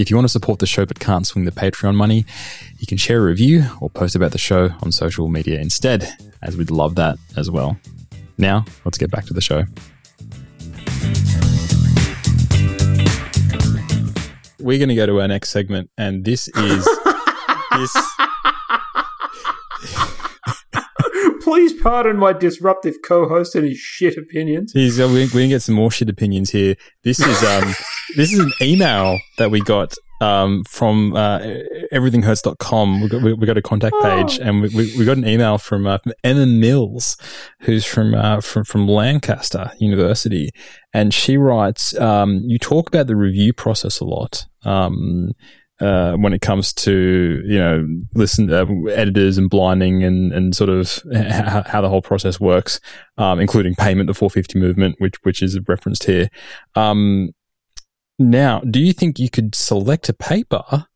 If 0.01 0.09
you 0.09 0.15
want 0.15 0.25
to 0.25 0.31
support 0.31 0.57
the 0.57 0.65
show 0.65 0.83
but 0.83 0.99
can't 0.99 1.27
swing 1.27 1.45
the 1.45 1.51
Patreon 1.51 1.93
money, 1.93 2.25
you 2.79 2.87
can 2.87 2.97
share 2.97 3.19
a 3.19 3.23
review 3.23 3.65
or 3.79 3.87
post 3.87 4.15
about 4.15 4.31
the 4.31 4.39
show 4.39 4.71
on 4.81 4.91
social 4.91 5.27
media 5.27 5.59
instead, 5.61 6.11
as 6.41 6.57
we'd 6.57 6.71
love 6.71 6.95
that 6.95 7.19
as 7.37 7.51
well. 7.51 7.77
Now, 8.39 8.65
let's 8.83 8.97
get 8.97 9.11
back 9.11 9.25
to 9.25 9.33
the 9.35 9.41
show. 9.41 9.65
We're 14.59 14.79
going 14.79 14.89
to 14.89 14.95
go 14.95 15.05
to 15.05 15.21
our 15.21 15.27
next 15.27 15.51
segment, 15.51 15.91
and 15.99 16.25
this 16.25 16.47
is 16.47 16.83
this. 17.75 17.95
Please 21.43 21.73
pardon 21.73 22.17
my 22.17 22.33
disruptive 22.33 22.95
co-host 23.03 23.53
and 23.53 23.65
his 23.65 23.77
shit 23.77 24.17
opinions. 24.17 24.73
He's, 24.73 24.99
uh, 24.99 25.03
we're 25.03 25.27
going 25.27 25.45
to 25.45 25.47
get 25.49 25.61
some 25.61 25.75
more 25.75 25.91
shit 25.91 26.09
opinions 26.09 26.49
here. 26.49 26.75
This 27.03 27.19
is 27.19 27.43
um, 27.43 27.75
this 28.15 28.33
is 28.33 28.39
an 28.39 28.51
email 28.61 29.19
that 29.37 29.51
we 29.51 29.61
got 29.61 29.93
um, 30.21 30.63
from 30.65 31.15
uh, 31.15 31.39
everythinghurts.com. 31.91 33.01
We 33.01 33.09
got, 33.09 33.21
we, 33.21 33.33
we 33.33 33.47
got 33.47 33.57
a 33.57 33.61
contact 33.61 33.95
page 34.01 34.39
Oh. 34.39 34.43
and 34.47 34.61
we, 34.61 34.69
we, 34.69 34.97
we 34.97 35.05
got 35.05 35.17
an 35.17 35.27
email 35.27 35.57
from, 35.57 35.87
uh, 35.87 35.97
from 35.97 36.13
Emma 36.23 36.45
Mills, 36.45 37.17
who's 37.61 37.85
from, 37.85 38.13
uh, 38.13 38.39
from, 38.41 38.63
from 38.63 38.87
Lancaster 38.87 39.71
University. 39.79 40.51
And 40.93 41.13
she 41.13 41.37
writes, 41.37 41.97
um, 41.99 42.41
you 42.45 42.59
talk 42.59 42.87
about 42.87 43.07
the 43.07 43.15
review 43.15 43.53
process 43.53 43.99
a 43.99 44.05
lot. 44.05 44.45
Um, 44.63 45.31
uh, 45.79 46.13
when 46.17 46.31
it 46.31 46.41
comes 46.41 46.73
to 46.73 47.41
you 47.43 47.57
know 47.57 47.83
listen 48.13 48.53
uh, 48.53 48.67
editors 48.91 49.39
and 49.39 49.49
blinding 49.49 50.03
and 50.03 50.31
and 50.31 50.55
sort 50.55 50.69
of 50.69 51.01
how, 51.11 51.63
how 51.65 51.81
the 51.81 51.89
whole 51.89 52.03
process 52.03 52.39
works, 52.39 52.79
um, 53.17 53.39
including 53.39 53.73
payment, 53.73 54.05
the 54.05 54.13
450 54.13 54.59
movement, 54.59 54.95
which 54.99 55.15
which 55.23 55.41
is 55.41 55.57
referenced 55.67 56.03
here. 56.03 56.29
Um, 56.75 57.31
now, 58.29 58.61
do 58.61 58.79
you 58.79 58.93
think 58.93 59.19
you 59.19 59.29
could 59.29 59.55
select 59.55 60.09
a 60.09 60.13
paper 60.13 60.87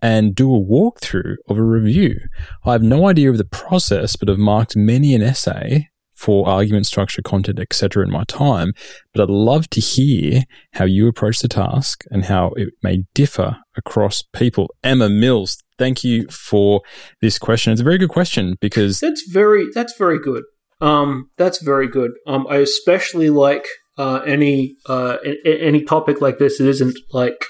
and 0.00 0.34
do 0.34 0.54
a 0.54 0.60
walkthrough 0.60 1.36
of 1.48 1.58
a 1.58 1.62
review? 1.62 2.20
I 2.64 2.72
have 2.72 2.82
no 2.82 3.08
idea 3.08 3.30
of 3.30 3.38
the 3.38 3.44
process, 3.44 4.16
but 4.16 4.28
have 4.28 4.38
marked 4.38 4.76
many 4.76 5.14
an 5.14 5.22
essay 5.22 5.88
for 6.18 6.48
argument 6.48 6.84
structure, 6.84 7.22
content, 7.22 7.60
etc. 7.60 8.02
in 8.04 8.10
my 8.10 8.24
time. 8.24 8.72
But 9.14 9.22
I'd 9.22 9.30
love 9.30 9.70
to 9.70 9.80
hear 9.80 10.42
how 10.72 10.84
you 10.84 11.06
approach 11.06 11.38
the 11.38 11.48
task 11.48 12.04
and 12.10 12.24
how 12.24 12.48
it 12.56 12.70
may 12.82 13.04
differ 13.14 13.58
across 13.76 14.22
people. 14.34 14.74
Emma 14.82 15.08
Mills, 15.08 15.62
thank 15.78 16.02
you 16.02 16.26
for 16.26 16.82
this 17.20 17.38
question. 17.38 17.72
It's 17.72 17.80
a 17.80 17.84
very 17.84 17.98
good 17.98 18.08
question 18.08 18.56
because 18.60 18.98
That's 18.98 19.30
very 19.30 19.66
that's 19.72 19.96
very 19.96 20.18
good. 20.18 20.42
Um, 20.80 21.30
that's 21.36 21.62
very 21.62 21.88
good. 21.88 22.12
Um, 22.26 22.46
I 22.50 22.56
especially 22.56 23.30
like 23.30 23.66
uh, 23.98 24.20
any 24.26 24.76
uh, 24.88 25.16
a- 25.24 25.60
any 25.60 25.82
topic 25.84 26.20
like 26.20 26.38
this 26.38 26.60
It 26.60 26.66
isn't 26.68 26.96
like 27.12 27.44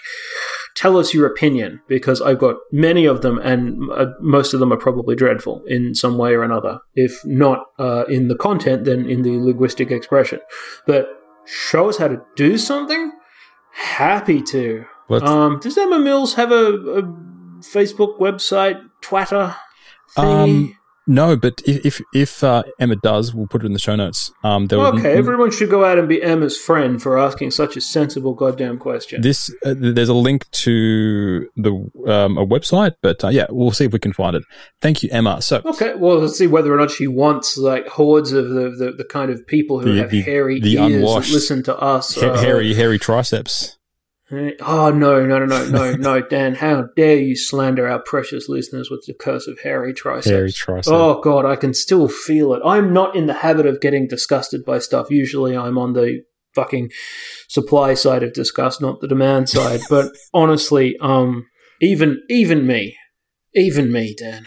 tell 0.74 0.96
us 0.96 1.12
your 1.12 1.26
opinion 1.26 1.80
because 1.88 2.22
I've 2.22 2.38
got 2.38 2.56
many 2.72 3.04
of 3.04 3.22
them 3.22 3.38
and 3.38 3.90
uh, 3.92 4.06
most 4.20 4.54
of 4.54 4.60
them 4.60 4.72
are 4.72 4.76
probably 4.76 5.16
dreadful 5.16 5.62
in 5.66 5.94
some 5.94 6.16
way 6.18 6.34
or 6.34 6.42
another. 6.42 6.78
If 6.94 7.20
not 7.24 7.66
uh, 7.78 8.04
in 8.08 8.28
the 8.28 8.36
content, 8.36 8.84
then 8.84 9.04
in 9.04 9.22
the 9.22 9.38
linguistic 9.38 9.90
expression. 9.90 10.40
But 10.86 11.08
show 11.44 11.88
us 11.88 11.96
how 11.98 12.08
to 12.08 12.22
do 12.36 12.56
something. 12.58 13.10
Happy 13.72 14.40
to. 14.42 14.84
Um, 15.24 15.58
does 15.60 15.76
Emma 15.78 15.98
Mills 15.98 16.34
have 16.34 16.52
a, 16.52 16.64
a 16.74 17.02
Facebook 17.62 18.18
website, 18.20 18.80
Twitter? 19.00 19.56
Thingy? 20.16 20.44
Um, 20.68 20.77
no, 21.08 21.34
but 21.36 21.60
if 21.66 21.84
if, 21.84 22.00
if 22.14 22.44
uh, 22.44 22.62
Emma 22.78 22.94
does, 22.96 23.34
we'll 23.34 23.46
put 23.48 23.62
it 23.62 23.66
in 23.66 23.72
the 23.72 23.78
show 23.78 23.96
notes. 23.96 24.30
Um, 24.44 24.66
there 24.66 24.78
Okay, 24.78 25.12
everyone 25.14 25.50
should 25.50 25.70
go 25.70 25.84
out 25.84 25.98
and 25.98 26.08
be 26.08 26.22
Emma's 26.22 26.56
friend 26.56 27.02
for 27.02 27.18
asking 27.18 27.50
such 27.50 27.76
a 27.76 27.80
sensible 27.80 28.34
goddamn 28.34 28.78
question. 28.78 29.22
This 29.22 29.50
uh, 29.64 29.74
there's 29.76 30.08
a 30.10 30.14
link 30.14 30.48
to 30.52 31.48
the 31.56 31.72
um, 32.06 32.38
a 32.38 32.46
website, 32.46 32.94
but 33.02 33.24
uh, 33.24 33.28
yeah, 33.28 33.46
we'll 33.50 33.70
see 33.72 33.86
if 33.86 33.92
we 33.92 33.98
can 33.98 34.12
find 34.12 34.36
it. 34.36 34.44
Thank 34.80 35.02
you, 35.02 35.08
Emma. 35.10 35.40
So 35.42 35.62
Okay, 35.64 35.94
well, 35.94 36.18
let's 36.18 36.36
see 36.36 36.46
whether 36.46 36.72
or 36.72 36.76
not 36.76 36.90
she 36.90 37.06
wants 37.06 37.56
like 37.56 37.88
hordes 37.88 38.32
of 38.32 38.50
the, 38.50 38.70
the, 38.70 38.92
the 38.98 39.04
kind 39.04 39.30
of 39.30 39.46
people 39.46 39.80
who 39.80 39.94
The- 39.94 40.00
have 40.02 40.10
the- 40.10 40.20
hairy 40.22 40.60
the 40.60 40.74
ears 40.76 40.94
unwashed. 40.96 41.28
that 41.30 41.34
listen 41.34 41.62
to 41.64 41.76
us. 41.78 42.14
ha- 42.20 42.26
uh, 42.32 42.38
hairy 42.38 42.74
hairy 42.74 42.98
triceps. 42.98 43.77
Oh 44.30 44.90
no, 44.90 45.24
no, 45.24 45.38
no, 45.38 45.46
no, 45.46 45.64
no, 45.70 45.92
no, 45.92 46.20
Dan! 46.20 46.54
How 46.54 46.88
dare 46.96 47.16
you 47.16 47.34
slander 47.34 47.88
our 47.88 48.00
precious 48.00 48.48
listeners 48.48 48.90
with 48.90 49.04
the 49.06 49.14
curse 49.14 49.46
of 49.46 49.60
hairy 49.60 49.94
triceps? 49.94 50.26
Hairy 50.30 50.52
triceps. 50.52 50.88
Oh 50.88 51.20
god, 51.22 51.46
I 51.46 51.56
can 51.56 51.72
still 51.72 52.08
feel 52.08 52.52
it. 52.52 52.60
I'm 52.64 52.92
not 52.92 53.16
in 53.16 53.26
the 53.26 53.32
habit 53.34 53.64
of 53.64 53.80
getting 53.80 54.06
disgusted 54.06 54.64
by 54.66 54.80
stuff. 54.80 55.10
Usually 55.10 55.56
I'm 55.56 55.78
on 55.78 55.94
the 55.94 56.24
fucking 56.54 56.90
supply 57.48 57.94
side 57.94 58.22
of 58.22 58.34
disgust, 58.34 58.82
not 58.82 59.00
the 59.00 59.08
demand 59.08 59.48
side. 59.48 59.80
but 59.88 60.12
honestly, 60.34 60.96
um 61.00 61.46
even 61.80 62.20
even 62.28 62.66
me. 62.66 62.96
Even 63.54 63.90
me, 63.90 64.14
Dan. 64.18 64.44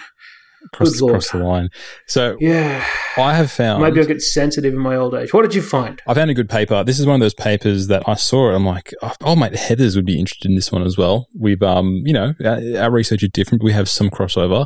Cross, 0.73 0.99
the 1.31 1.37
line. 1.39 1.69
So 2.07 2.37
Yeah. 2.39 2.85
I 3.17 3.33
have 3.35 3.51
found 3.51 3.83
Maybe 3.83 3.99
I'll 3.99 4.05
get 4.07 4.21
sensitive 4.21 4.73
in 4.73 4.79
my 4.79 4.95
old 4.95 5.13
age. 5.15 5.33
What 5.33 5.41
did 5.41 5.53
you 5.55 5.61
find? 5.61 6.01
I 6.07 6.13
found 6.13 6.29
a 6.29 6.33
good 6.33 6.49
paper. 6.49 6.83
This 6.83 6.99
is 6.99 7.05
one 7.05 7.15
of 7.15 7.19
those 7.21 7.33
papers 7.33 7.87
that 7.87 8.03
I 8.07 8.13
saw. 8.15 8.51
I'm 8.51 8.65
like, 8.65 8.93
oh, 9.01 9.13
oh 9.21 9.35
mate, 9.35 9.53
Heathers 9.53 9.95
would 9.95 10.05
be 10.05 10.19
interested 10.19 10.47
in 10.49 10.55
this 10.55 10.71
one 10.71 10.83
as 10.83 10.97
well. 10.97 11.27
We've, 11.37 11.61
um, 11.61 12.01
you 12.05 12.13
know, 12.13 12.33
our, 12.45 12.83
our 12.83 12.91
research 12.91 13.23
is 13.23 13.29
different. 13.33 13.61
but 13.61 13.65
We 13.65 13.73
have 13.73 13.89
some 13.89 14.09
crossover, 14.09 14.65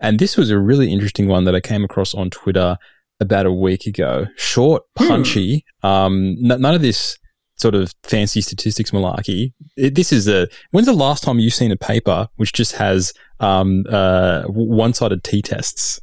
and 0.00 0.18
this 0.18 0.36
was 0.36 0.50
a 0.50 0.58
really 0.58 0.92
interesting 0.92 1.28
one 1.28 1.44
that 1.44 1.54
I 1.54 1.60
came 1.60 1.82
across 1.84 2.14
on 2.14 2.30
Twitter 2.30 2.76
about 3.20 3.46
a 3.46 3.52
week 3.52 3.86
ago. 3.86 4.26
Short, 4.36 4.82
Hmm. 4.98 5.08
punchy. 5.08 5.64
Um, 5.82 6.36
n- 6.44 6.60
none 6.60 6.74
of 6.74 6.82
this 6.82 7.16
sort 7.56 7.74
of 7.74 7.92
fancy 8.04 8.40
statistics 8.40 8.92
malarkey. 8.92 9.52
It, 9.76 9.94
this 9.96 10.12
is 10.12 10.28
a. 10.28 10.46
When's 10.70 10.86
the 10.86 10.92
last 10.92 11.22
time 11.24 11.38
you've 11.40 11.54
seen 11.54 11.72
a 11.72 11.76
paper 11.76 12.28
which 12.36 12.52
just 12.52 12.76
has 12.76 13.12
um, 13.40 13.84
uh, 13.88 14.42
one-sided 14.44 15.24
t-tests? 15.24 16.00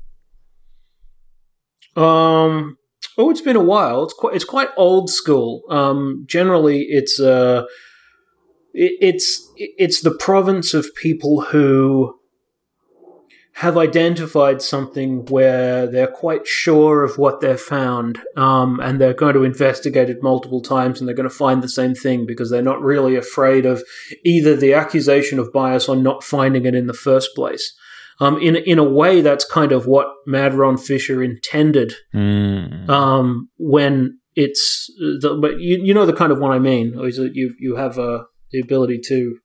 Um. 1.95 2.77
Oh, 3.17 3.29
it's 3.29 3.41
been 3.41 3.55
a 3.55 3.63
while. 3.63 4.03
It's 4.03 4.13
quite. 4.13 4.35
It's 4.35 4.45
quite 4.45 4.69
old 4.75 5.09
school. 5.09 5.63
Um. 5.69 6.25
Generally, 6.27 6.87
it's 6.89 7.19
uh. 7.19 7.65
It, 8.73 8.93
it's 8.99 9.49
it's 9.55 10.01
the 10.01 10.11
province 10.11 10.73
of 10.73 10.93
people 10.95 11.41
who 11.41 12.19
have 13.59 13.77
identified 13.77 14.61
something 14.61 15.25
where 15.27 15.87
they're 15.87 16.07
quite 16.07 16.45
sure 16.45 17.03
of 17.03 17.17
what 17.17 17.39
they've 17.39 17.59
found, 17.59 18.19
um, 18.35 18.81
and 18.81 18.99
they're 18.99 19.13
going 19.13 19.33
to 19.33 19.45
investigate 19.45 20.09
it 20.09 20.21
multiple 20.21 20.61
times, 20.61 20.99
and 20.99 21.07
they're 21.07 21.15
going 21.15 21.29
to 21.29 21.33
find 21.35 21.63
the 21.63 21.69
same 21.69 21.95
thing 21.95 22.25
because 22.25 22.49
they're 22.49 22.61
not 22.61 22.81
really 22.81 23.15
afraid 23.15 23.65
of 23.65 23.81
either 24.25 24.57
the 24.57 24.73
accusation 24.73 25.39
of 25.39 25.53
bias 25.53 25.87
or 25.87 25.95
not 25.95 26.21
finding 26.21 26.65
it 26.65 26.75
in 26.75 26.87
the 26.87 26.93
first 26.93 27.29
place. 27.33 27.73
Um, 28.19 28.41
in 28.41 28.57
in 28.57 28.77
a 28.77 28.83
way, 28.83 29.21
that's 29.21 29.45
kind 29.45 29.71
of 29.71 29.87
what 29.87 30.07
Mad 30.25 30.53
Ron 30.53 30.77
Fisher 30.77 31.23
intended 31.23 31.93
Mm. 32.13 32.89
um, 32.89 33.49
when 33.57 34.19
it's 34.35 34.91
the, 34.97 35.37
but 35.41 35.59
you 35.61 35.81
you 35.81 35.93
know 35.93 36.05
the 36.05 36.13
kind 36.13 36.31
of 36.33 36.39
one 36.39 36.51
I 36.51 36.59
mean 36.59 36.93
is 37.03 37.15
that 37.15 37.35
you 37.35 37.53
you 37.59 37.77
have 37.77 37.97
uh, 37.97 38.23
the 38.51 38.59
ability 38.59 38.99
to 39.07 39.37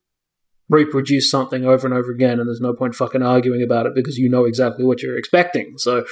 reproduce 0.71 1.31
something 1.31 1.67
over 1.67 1.87
and 1.87 1.95
over 1.95 2.11
again, 2.11 2.41
and 2.41 2.49
there's 2.49 2.61
no 2.63 2.73
point 2.73 2.95
fucking 2.95 3.23
arguing 3.23 3.63
about 3.63 3.85
it 3.85 3.95
because 3.95 4.17
you 4.17 4.31
know 4.31 4.47
exactly 4.47 4.85
what 4.85 5.03
you're 5.03 5.19
expecting. 5.19 5.75
So. 5.77 6.05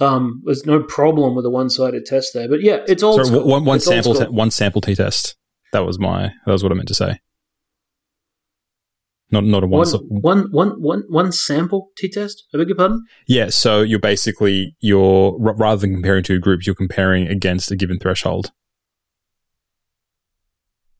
Um, 0.00 0.42
there's 0.44 0.66
no 0.66 0.82
problem 0.82 1.36
with 1.36 1.44
a 1.44 1.50
one-sided 1.50 2.06
test 2.06 2.32
there, 2.34 2.48
but 2.48 2.60
yeah, 2.60 2.78
it's 2.88 3.02
Sorry, 3.02 3.28
one, 3.28 3.64
one 3.64 3.78
sample, 3.78 4.14
te- 4.14 4.24
one 4.24 4.50
sample 4.50 4.80
t-test. 4.80 5.36
That 5.72 5.84
was 5.86 5.98
my. 5.98 6.32
That 6.44 6.52
was 6.52 6.62
what 6.64 6.72
I 6.72 6.74
meant 6.74 6.88
to 6.88 6.94
say. 6.94 7.20
Not 9.30 9.44
not 9.44 9.62
a 9.62 9.66
one. 9.66 9.78
one, 9.78 9.86
so- 9.86 9.98
one, 10.08 10.48
one, 10.50 10.70
one, 10.82 11.04
one 11.08 11.30
sample 11.30 11.90
t-test. 11.96 12.44
I 12.52 12.58
beg 12.58 12.68
your 12.68 12.76
pardon. 12.76 13.04
yeah. 13.28 13.50
So 13.50 13.82
you're 13.82 14.00
basically 14.00 14.76
you're 14.80 15.34
r- 15.40 15.54
rather 15.54 15.82
than 15.82 15.94
comparing 15.94 16.24
two 16.24 16.40
groups, 16.40 16.66
you're 16.66 16.74
comparing 16.74 17.28
against 17.28 17.70
a 17.70 17.76
given 17.76 17.98
threshold. 17.98 18.50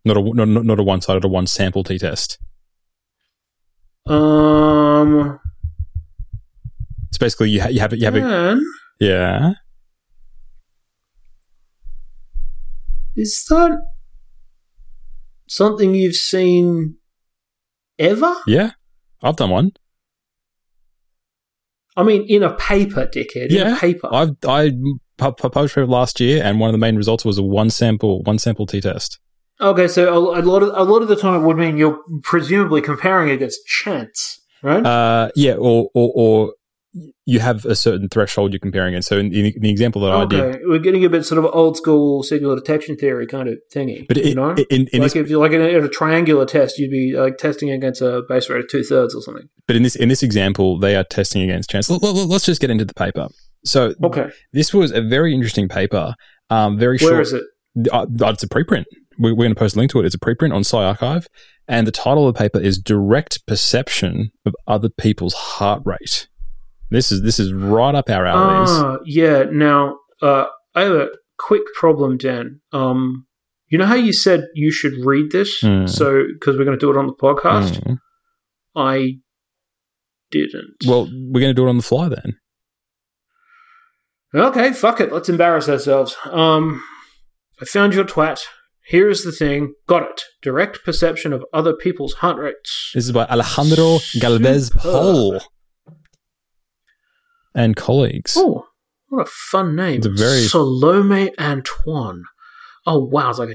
Not 0.05 0.17
a 0.17 0.23
not, 0.35 0.65
not 0.65 0.79
a 0.79 0.83
one 0.83 1.01
sided, 1.01 1.25
a 1.25 1.29
one 1.29 1.47
sample 1.47 1.83
t-test. 1.83 2.39
Um, 4.07 5.39
It's 7.09 7.19
basically 7.19 7.51
you 7.51 7.61
ha- 7.63 7.69
you 7.69 7.81
have 7.81 7.93
you 7.95 8.05
have 8.05 8.15
a 8.17 8.21
Dan, 8.21 8.63
yeah. 9.01 9.53
is 13.17 13.45
that 13.51 13.79
something 15.49 15.95
you've 15.95 16.15
seen 16.17 16.97
ever? 17.99 18.35
Yeah, 18.47 18.71
I've 19.23 19.37
done 19.37 19.51
one. 19.51 19.73
I 21.97 22.03
mean, 22.03 22.25
in 22.27 22.43
a 22.43 22.55
paper, 22.57 23.07
dickhead. 23.07 23.51
In 23.51 23.57
Yeah, 23.57 23.77
a 23.77 23.79
paper. 23.79 24.09
I've 24.11 24.31
I 24.49 24.71
pu- 25.19 25.33
pu- 25.33 25.51
published 25.51 25.77
it 25.77 25.87
last 25.87 26.19
year, 26.21 26.43
and 26.43 26.59
one 26.59 26.71
of 26.71 26.73
the 26.73 26.79
main 26.79 26.97
results 26.97 27.25
was 27.25 27.39
a 27.39 27.43
one 27.43 27.71
sample 27.71 28.23
one 28.23 28.39
sample 28.39 28.67
t-test. 28.67 29.19
Okay, 29.61 29.89
so 29.89 30.13
a, 30.13 30.41
a 30.41 30.43
lot 30.43 30.63
of 30.63 30.71
a 30.75 30.85
lot 30.85 31.03
of 31.03 31.09
the 31.09 31.17
time 31.17 31.41
it 31.41 31.45
would 31.45 31.57
mean 31.57 31.77
you're 31.77 32.01
presumably 32.23 32.81
comparing 32.81 33.31
against 33.31 33.65
chance, 33.67 34.41
right? 34.63 34.85
Uh, 34.85 35.31
yeah, 35.35 35.55
or, 35.55 35.89
or 35.95 36.13
or 36.15 36.53
you 37.25 37.41
have 37.41 37.65
a 37.65 37.75
certain 37.75 38.09
threshold 38.09 38.53
you're 38.53 38.61
comparing 38.61 38.95
it. 38.95 39.03
So 39.05 39.19
in, 39.19 39.33
in 39.33 39.53
the 39.61 39.71
example 39.71 40.03
that 40.03 40.13
I 40.13 40.25
did, 40.27 40.61
we're 40.65 40.79
getting 40.79 41.05
a 41.05 41.09
bit 41.09 41.25
sort 41.25 41.43
of 41.43 41.51
old 41.55 41.77
school 41.77 42.23
signal 42.23 42.55
detection 42.55 42.97
theory 42.97 43.27
kind 43.27 43.49
of 43.49 43.59
thingy. 43.75 44.07
but 44.07 44.19
you 44.19 44.35
know, 44.35 44.51
in, 44.51 44.89
in 44.93 45.01
like 45.01 45.13
this, 45.13 45.17
if 45.17 45.31
you're 45.31 45.41
like 45.41 45.53
in 45.53 45.63
a, 45.63 45.69
in 45.69 45.85
a 45.85 45.89
triangular 45.89 46.45
test, 46.45 46.79
you'd 46.79 46.91
be 46.91 47.15
like 47.17 47.39
testing 47.39 47.71
against 47.71 48.03
a 48.03 48.23
base 48.29 48.51
rate 48.51 48.65
of 48.65 48.69
two 48.69 48.83
thirds 48.83 49.15
or 49.15 49.23
something. 49.23 49.49
but 49.67 49.77
in 49.77 49.83
this 49.83 49.97
in 49.97 50.09
this 50.09 50.23
example, 50.23 50.79
they 50.79 50.95
are 50.97 51.05
testing 51.05 51.43
against 51.43 51.71
chance. 51.71 51.89
Let, 51.89 52.03
us 52.03 52.45
just 52.45 52.61
get 52.61 52.71
into 52.71 52.85
the 52.85 52.95
paper. 52.95 53.29
So 53.65 53.95
Okay, 54.03 54.31
this 54.53 54.75
was 54.75 54.91
a 54.93 55.01
very 55.01 55.35
interesting 55.35 55.69
paper. 55.69 56.15
Um, 56.51 56.79
very 56.79 56.99
where 56.99 57.11
short. 57.11 57.23
is 57.23 57.33
it? 57.33 57.43
Uh, 57.91 58.07
it's 58.09 58.43
a 58.43 58.49
preprint. 58.49 58.85
We're, 59.19 59.31
we're 59.35 59.45
going 59.45 59.55
to 59.55 59.59
post 59.59 59.77
a 59.77 59.79
link 59.79 59.91
to 59.93 60.01
it. 60.01 60.07
It's 60.07 60.15
a 60.15 60.19
preprint 60.19 60.55
on 60.55 60.63
PsyArXiv, 60.63 61.27
and 61.69 61.87
the 61.87 61.93
title 61.93 62.27
of 62.29 62.35
the 62.35 62.39
paper 62.39 62.59
is 62.61 62.79
"Direct 62.79 63.47
Perception 63.47 64.31
of 64.47 64.55
Other 64.67 64.89
People's 64.89 65.35
Heart 65.35 65.83
Rate." 65.85 66.29
This 66.91 67.11
is 67.13 67.23
this 67.23 67.39
is 67.39 67.53
right 67.53 67.95
up 67.95 68.11
our 68.11 68.27
alleys. 68.27 68.69
Ah, 68.71 68.99
yeah. 69.05 69.45
Now, 69.51 69.97
uh, 70.21 70.45
I 70.75 70.83
have 70.83 70.93
a 70.93 71.09
quick 71.39 71.63
problem, 71.75 72.17
Dan. 72.19 72.61
Um, 72.73 73.27
You 73.69 73.79
know 73.79 73.87
how 73.87 73.95
you 73.95 74.13
said 74.13 74.45
you 74.55 74.71
should 74.71 74.93
read 75.03 75.31
this, 75.31 75.61
Hmm. 75.61 75.87
so 75.87 76.25
because 76.35 76.59
we're 76.59 76.65
going 76.67 76.79
to 76.79 76.85
do 76.87 76.91
it 76.91 76.99
on 76.99 77.07
the 77.07 77.15
podcast. 77.15 77.81
Mm. 77.83 77.97
I 78.77 79.15
didn't. 80.31 80.77
Well, 80.87 81.05
we're 81.07 81.41
going 81.41 81.51
to 81.51 81.55
do 81.55 81.67
it 81.67 81.71
on 81.71 81.79
the 81.79 81.83
fly 81.83 82.09
then. 82.11 82.37
Okay, 84.35 84.73
fuck 84.73 85.01
it. 85.01 85.13
Let's 85.13 85.29
embarrass 85.29 85.69
ourselves. 85.69 86.17
Um, 86.25 86.83
I 87.61 87.65
found 87.65 87.93
your 87.95 88.05
twat. 88.05 88.43
Here 88.87 89.09
is 89.09 89.25
the 89.25 89.33
thing. 89.33 89.75
Got 89.87 90.03
it. 90.11 90.23
Direct 90.43 90.85
perception 90.85 91.33
of 91.33 91.45
other 91.53 91.73
people's 91.75 92.15
heart 92.15 92.37
rates. 92.39 92.91
This 92.95 93.05
is 93.05 93.13
by 93.13 93.25
Alejandro 93.27 93.99
Galvez 94.19 94.71
Pol 94.71 95.41
and 97.55 97.77
colleagues. 97.77 98.35
Oh, 98.37 98.67
what 99.09 99.27
a 99.27 99.31
fun 99.31 99.77
name. 99.77 99.99
It's 99.99 100.07
a 100.07 100.11
very- 100.11 100.41
Salome 100.41 101.31
Antoine. 101.39 102.25
Oh, 102.87 102.99
wow. 103.05 103.31
It's 103.31 103.39
like 103.39 103.51
a 103.51 103.55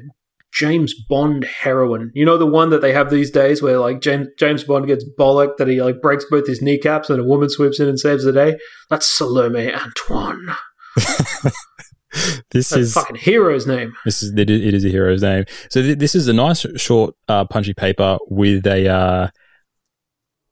James 0.53 0.93
Bond 1.09 1.43
heroine. 1.43 2.11
You 2.13 2.25
know 2.25 2.37
the 2.37 2.45
one 2.45 2.69
that 2.69 2.81
they 2.81 2.93
have 2.93 3.09
these 3.09 3.29
days 3.29 3.61
where 3.61 3.77
like 3.79 3.99
James 4.01 4.27
James 4.39 4.63
Bond 4.63 4.87
gets 4.87 5.05
bollocked 5.19 5.57
that 5.57 5.67
he 5.67 5.81
like 5.81 6.01
breaks 6.01 6.25
both 6.29 6.47
his 6.47 6.61
kneecaps 6.61 7.09
and 7.09 7.19
a 7.19 7.23
woman 7.23 7.49
swoops 7.49 7.79
in 7.79 7.87
and 7.89 7.99
saves 7.99 8.23
the 8.23 8.31
day? 8.31 8.57
That's 8.89 9.05
Salome 9.05 9.71
Antoine. 9.73 10.55
This 12.51 12.69
That's 12.69 12.71
a 12.71 12.79
is 12.79 12.93
fucking 12.93 13.15
hero's 13.17 13.67
name. 13.67 13.93
this 14.05 14.23
is 14.23 14.33
it 14.33 14.49
is 14.49 14.61
it 14.65 14.73
is 14.73 14.85
a 14.85 14.89
hero's 14.89 15.21
name. 15.21 15.43
So 15.69 15.81
th- 15.81 15.97
this 15.99 16.15
is 16.15 16.27
a 16.29 16.33
nice 16.33 16.65
short 16.77 17.13
uh, 17.27 17.43
punchy 17.45 17.73
paper 17.73 18.17
with 18.29 18.65
a 18.65 18.87
uh, 18.87 19.27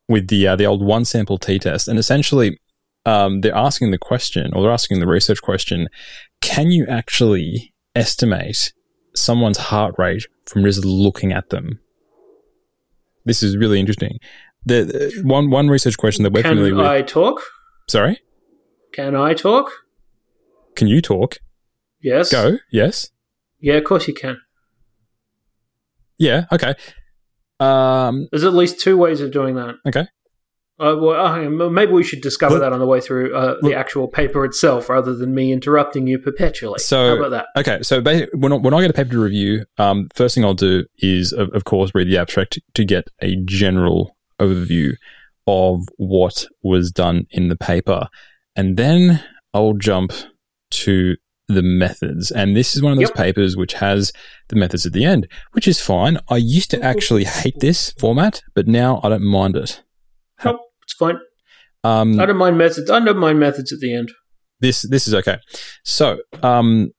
with 0.10 0.28
the 0.28 0.48
uh, 0.50 0.56
the 0.58 0.66
old 0.66 0.84
one 0.84 1.06
sample 1.06 1.38
t 1.38 1.58
test, 1.58 1.88
and 1.88 1.98
essentially 1.98 2.60
um, 3.06 3.40
they're 3.42 3.56
asking 3.56 3.92
the 3.92 3.98
question 3.98 4.54
or 4.54 4.62
they're 4.64 4.72
asking 4.72 5.00
the 5.00 5.08
research 5.08 5.42
question: 5.42 5.88
Can 6.42 6.72
you 6.72 6.86
actually 6.88 7.74
estimate 7.96 8.74
someone's 9.16 9.58
heart 9.58 9.96
rate 9.98 10.28
from 10.46 10.64
just 10.64 10.84
looking 10.84 11.32
at 11.32 11.50
them? 11.50 11.80
This 13.24 13.42
is 13.42 13.56
really 13.56 13.80
interesting. 13.80 14.20
The, 14.66 14.84
the 14.84 15.22
one 15.24 15.50
one 15.50 15.70
research 15.70 15.98
question 15.98 16.24
that 16.24 16.34
we're 16.34 16.44
familiar 16.44 16.76
with. 16.76 16.84
Can. 16.86 16.92
I 16.94 17.02
talk? 17.02 17.42
Sorry, 17.88 18.20
Can 18.92 19.16
I 19.16 19.34
talk? 19.34 19.72
can 20.76 20.88
you 20.90 21.02
talk? 21.02 21.38
Yes. 22.06 22.32
Go. 22.32 22.58
Yes. 22.72 23.10
Yeah, 23.60 23.74
of 23.74 23.84
course 23.84 24.08
you 24.08 24.14
can. 24.14 24.40
Yeah. 26.20 26.46
Okay. 26.52 26.76
Um. 27.60 28.28
There's 28.32 28.44
at 28.44 28.54
least 28.54 28.80
two 28.80 28.96
ways 28.96 29.22
of 29.22 29.32
doing 29.32 29.56
that. 29.56 29.76
Okay. 29.88 30.08
Uh, 30.78 30.94
well, 31.00 31.16
uh, 31.26 31.70
maybe 31.70 31.94
we 31.94 32.04
should 32.04 32.22
discover 32.22 32.56
Look- 32.56 32.62
that 32.62 32.74
on 32.74 32.80
the 32.80 32.86
way 32.86 33.00
through 33.00 33.34
uh, 33.36 33.56
the 33.62 33.68
look- 33.70 33.74
actual 33.76 34.08
paper 34.10 34.44
itself, 34.46 34.90
rather 34.90 35.16
than 35.16 35.34
me 35.34 35.52
interrupting 35.54 36.06
you 36.06 36.20
perpetually. 36.20 36.80
So- 36.80 37.08
How 37.08 37.26
about 37.26 37.32
that? 37.32 37.46
Okay, 37.58 37.82
so 37.82 38.02
when 38.02 38.52
I, 38.52 38.56
when 38.58 38.74
I 38.74 38.82
get 38.82 38.90
a 38.90 38.94
paper 38.94 39.12
to 39.12 39.20
review, 39.24 39.66
um, 39.78 40.10
first 40.14 40.36
thing 40.36 40.44
I'll 40.44 40.54
do 40.54 40.86
is, 40.98 41.32
of, 41.32 41.50
of 41.54 41.64
course, 41.64 41.92
read 41.96 42.08
the 42.10 42.18
abstract 42.18 42.60
to 42.74 42.84
get 42.86 43.08
a 43.22 43.38
general 43.46 44.18
overview 44.40 44.96
of 45.48 45.88
what 45.96 46.46
was 46.62 46.92
done 46.92 47.26
in 47.32 47.48
the 47.48 47.56
paper, 47.56 48.10
and 48.56 48.76
then 48.76 49.24
I'll 49.54 49.74
jump 49.74 50.12
to 50.72 51.16
the 51.48 51.62
methods. 51.62 52.32
And 52.32 52.56
this 52.56 52.76
is 52.76 52.82
one 52.82 52.92
of 52.94 52.98
those 52.98 53.10
Yep. 53.10 53.16
papers 53.18 53.56
which 53.56 53.74
has 53.74 54.12
the 54.50 54.56
methods 54.56 54.86
at 54.86 54.94
the 54.94 55.06
end, 55.06 55.28
which 55.52 55.68
is 55.68 55.80
fine. 55.80 56.18
I 56.30 56.38
used 56.38 56.72
to 56.72 56.82
actually 56.82 57.24
hate 57.26 57.60
this 57.60 57.92
format, 57.92 58.42
but 58.56 58.68
now 58.68 59.00
I 59.04 59.10
don't 59.10 59.24
mind 59.24 59.56
it. 59.56 59.84
Nope, 60.44 60.60
it's 60.84 60.94
fine. 60.94 61.20
Um, 61.84 62.20
I 62.20 62.26
don't 62.26 62.38
mind 62.38 62.58
methods. 62.58 62.90
I 62.90 63.00
don't 63.00 63.18
mind 63.20 63.40
methods 63.40 63.72
at 63.72 63.80
the 63.80 63.94
end. 63.94 64.12
this 64.60 64.82
this 64.84 65.08
is 65.08 65.14
okay. 65.14 65.38
So, 65.84 66.18
um, 66.42 66.92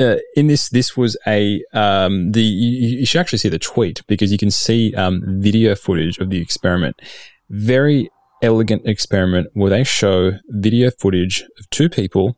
uh, 0.00 0.16
in 0.36 0.48
this, 0.48 0.68
this 0.68 0.96
was 0.96 1.16
a 1.26 1.62
um, 1.72 2.32
the 2.32 2.42
you, 2.42 2.98
you 2.98 3.06
should 3.06 3.20
actually 3.20 3.38
see 3.38 3.48
the 3.48 3.58
tweet 3.58 4.02
because 4.06 4.30
you 4.32 4.38
can 4.38 4.50
see 4.50 4.92
um, 4.94 5.22
video 5.40 5.74
footage 5.74 6.18
of 6.18 6.28
the 6.30 6.40
experiment. 6.42 7.00
Very 7.48 8.10
elegant 8.42 8.82
experiment 8.86 9.46
where 9.54 9.70
they 9.70 9.84
show 9.84 10.32
video 10.48 10.90
footage 10.90 11.44
of 11.58 11.70
two 11.70 11.88
people 11.88 12.36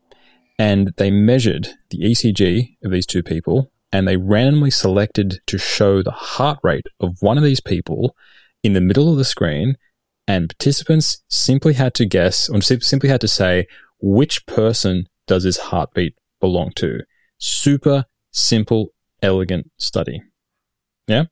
and 0.59 0.93
they 0.97 1.11
measured 1.11 1.69
the 1.91 1.99
ECG 1.99 2.77
of 2.85 2.91
these 2.91 3.07
two 3.07 3.23
people 3.23 3.71
and 3.93 4.07
they 4.07 4.17
randomly 4.17 4.71
selected 4.71 5.41
to 5.47 5.59
show 5.59 6.03
the 6.03 6.11
heart 6.11 6.59
rate 6.63 6.87
of 7.01 7.17
one 7.21 7.39
of 7.39 7.45
these 7.45 7.61
people 7.61 8.17
in 8.63 8.73
the 8.73 8.81
middle 8.81 9.11
of 9.11 9.17
the 9.17 9.25
screen 9.25 9.77
and 10.27 10.49
participants 10.49 11.23
simply 11.29 11.75
had 11.75 11.95
to 11.95 12.05
guess 12.05 12.49
or 12.49 12.61
simply 12.61 13.09
had 13.09 13.21
to 13.21 13.29
say 13.29 13.67
which 14.01 14.45
person 14.47 15.09
does 15.27 15.45
this 15.45 15.59
heartbeat 15.59 16.15
belong 16.41 16.73
to. 16.77 17.01
Super 17.39 18.05
simple, 18.33 18.89
elegant 19.23 19.71
study. 19.77 20.23
Yeah. 21.07 21.25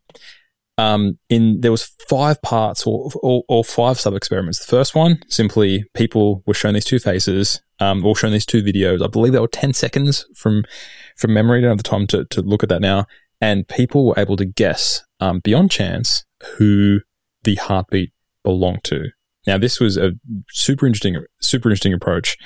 Um, 0.76 1.18
in 1.28 1.60
there 1.60 1.70
was 1.70 1.84
five 2.08 2.42
parts 2.42 2.86
or, 2.86 3.10
or, 3.22 3.44
or 3.48 3.64
five 3.64 4.00
sub 4.00 4.14
experiments. 4.14 4.58
The 4.58 4.70
first 4.70 4.94
one 4.94 5.22
simply 5.28 5.84
people 5.94 6.42
were 6.46 6.54
shown 6.54 6.74
these 6.74 6.84
two 6.84 6.98
faces, 6.98 7.60
um, 7.80 8.04
or 8.04 8.16
shown 8.16 8.32
these 8.32 8.46
two 8.46 8.62
videos. 8.62 9.04
I 9.04 9.08
believe 9.08 9.32
they 9.32 9.40
were 9.40 9.48
ten 9.48 9.72
seconds 9.72 10.26
from 10.34 10.64
from 11.16 11.32
memory. 11.32 11.58
I 11.58 11.62
don't 11.62 11.70
have 11.70 11.78
the 11.78 11.82
time 11.82 12.06
to 12.08 12.24
to 12.26 12.42
look 12.42 12.62
at 12.62 12.68
that 12.68 12.80
now. 12.80 13.06
And 13.40 13.66
people 13.68 14.06
were 14.06 14.14
able 14.16 14.36
to 14.36 14.44
guess 14.44 15.04
um, 15.20 15.40
beyond 15.40 15.70
chance 15.70 16.24
who 16.56 17.00
the 17.42 17.56
heartbeat 17.56 18.12
belonged 18.42 18.84
to. 18.84 19.08
Now, 19.46 19.58
this 19.58 19.78
was 19.78 19.98
a 19.98 20.12
super 20.48 20.86
interesting, 20.86 21.22
super 21.40 21.68
interesting 21.68 21.92
approach, 21.92 22.36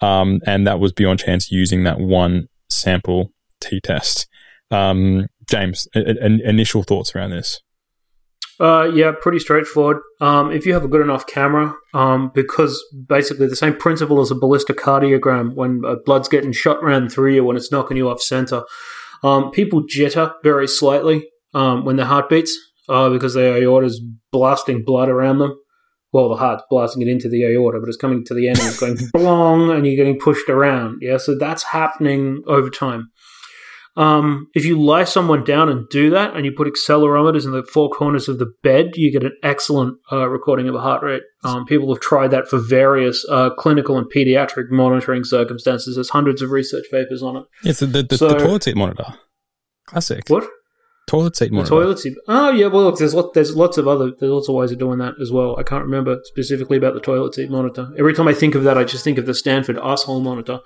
um, 0.00 0.40
and 0.46 0.66
that 0.66 0.80
was 0.80 0.92
beyond 0.92 1.20
chance 1.20 1.52
using 1.52 1.84
that 1.84 2.00
one 2.00 2.48
sample 2.68 3.32
t 3.60 3.80
test. 3.80 4.26
Um, 4.70 5.26
James, 5.48 5.86
a- 5.94 6.00
a- 6.00 6.48
initial 6.48 6.82
thoughts 6.82 7.14
around 7.14 7.30
this? 7.30 7.60
Uh, 8.60 8.90
yeah, 8.92 9.12
pretty 9.20 9.38
straightforward. 9.38 9.98
Um, 10.20 10.50
if 10.50 10.66
you 10.66 10.74
have 10.74 10.84
a 10.84 10.88
good 10.88 11.00
enough 11.00 11.26
camera, 11.26 11.74
um, 11.94 12.32
because 12.34 12.82
basically 13.06 13.46
the 13.46 13.56
same 13.56 13.76
principle 13.76 14.20
as 14.20 14.32
a 14.32 14.34
ballistocardiogram 14.34 15.54
when 15.54 15.82
uh, 15.86 15.96
blood's 16.04 16.28
getting 16.28 16.52
shot 16.52 16.78
around 16.78 17.10
through 17.10 17.34
you 17.34 17.44
when 17.44 17.56
it's 17.56 17.70
knocking 17.70 17.96
you 17.96 18.08
off 18.08 18.20
center. 18.20 18.64
Um, 19.22 19.50
people 19.52 19.82
jitter 19.82 20.32
very 20.42 20.66
slightly 20.66 21.28
um, 21.54 21.84
when 21.84 21.96
their 21.96 22.06
heart 22.06 22.28
beats 22.28 22.56
uh, 22.88 23.10
because 23.10 23.34
their 23.34 23.62
aorta's 23.62 24.00
blasting 24.32 24.84
blood 24.84 25.08
around 25.08 25.38
them. 25.38 25.56
Well, 26.12 26.30
the 26.30 26.36
heart's 26.36 26.64
blasting 26.70 27.02
it 27.02 27.08
into 27.08 27.28
the 27.28 27.44
aorta, 27.44 27.80
but 27.80 27.88
it's 27.88 27.98
coming 27.98 28.24
to 28.24 28.34
the 28.34 28.48
end 28.48 28.58
and 28.58 28.68
it's 28.68 28.80
going 28.80 28.96
blong, 29.12 29.70
and 29.70 29.86
you're 29.86 29.96
getting 29.96 30.18
pushed 30.18 30.48
around. 30.48 31.00
Yeah, 31.02 31.18
so 31.18 31.36
that's 31.36 31.62
happening 31.62 32.42
over 32.46 32.70
time. 32.70 33.10
Um, 33.98 34.46
if 34.54 34.64
you 34.64 34.80
lie 34.80 35.04
someone 35.04 35.42
down 35.42 35.68
and 35.68 35.88
do 35.90 36.08
that, 36.10 36.36
and 36.36 36.44
you 36.46 36.52
put 36.52 36.68
accelerometers 36.68 37.44
in 37.44 37.50
the 37.50 37.64
four 37.64 37.90
corners 37.90 38.28
of 38.28 38.38
the 38.38 38.52
bed, 38.62 38.92
you 38.94 39.10
get 39.12 39.24
an 39.24 39.36
excellent 39.42 39.98
uh, 40.12 40.28
recording 40.28 40.68
of 40.68 40.74
a 40.76 40.80
heart 40.80 41.02
rate. 41.02 41.22
Um, 41.42 41.66
people 41.66 41.92
have 41.92 42.00
tried 42.00 42.28
that 42.30 42.48
for 42.48 42.58
various 42.58 43.26
uh, 43.28 43.50
clinical 43.50 43.98
and 43.98 44.06
pediatric 44.10 44.70
monitoring 44.70 45.24
circumstances. 45.24 45.96
There's 45.96 46.10
hundreds 46.10 46.42
of 46.42 46.50
research 46.50 46.84
papers 46.92 47.22
on 47.22 47.36
it. 47.38 47.44
Yes, 47.64 47.80
the, 47.80 47.86
the, 47.86 48.02
the, 48.04 48.18
So- 48.18 48.28
the 48.28 48.38
toilet 48.38 48.62
seat 48.62 48.76
monitor. 48.76 49.14
Classic. 49.86 50.22
What? 50.28 50.46
Toilet 51.08 51.34
seat 51.36 51.48
The 51.48 51.54
monitor. 51.56 51.70
toilet 51.70 51.98
seat. 51.98 52.14
Oh 52.28 52.50
yeah, 52.50 52.66
well 52.66 52.82
look, 52.84 52.98
there's 52.98 53.14
lot, 53.14 53.32
there's 53.32 53.56
lots 53.56 53.78
of 53.78 53.88
other 53.88 54.12
there's 54.20 54.30
lots 54.30 54.48
of 54.50 54.54
ways 54.54 54.70
of 54.72 54.78
doing 54.78 54.98
that 54.98 55.14
as 55.22 55.32
well. 55.32 55.58
I 55.58 55.62
can't 55.62 55.82
remember 55.84 56.18
specifically 56.24 56.76
about 56.76 56.92
the 56.92 57.00
toilet 57.00 57.34
seat 57.34 57.50
monitor. 57.50 57.88
Every 57.98 58.12
time 58.12 58.28
I 58.28 58.34
think 58.34 58.54
of 58.54 58.62
that, 58.64 58.76
I 58.76 58.84
just 58.84 59.04
think 59.04 59.16
of 59.16 59.24
the 59.24 59.32
Stanford 59.32 59.78
asshole 59.82 60.20
monitor. 60.20 60.60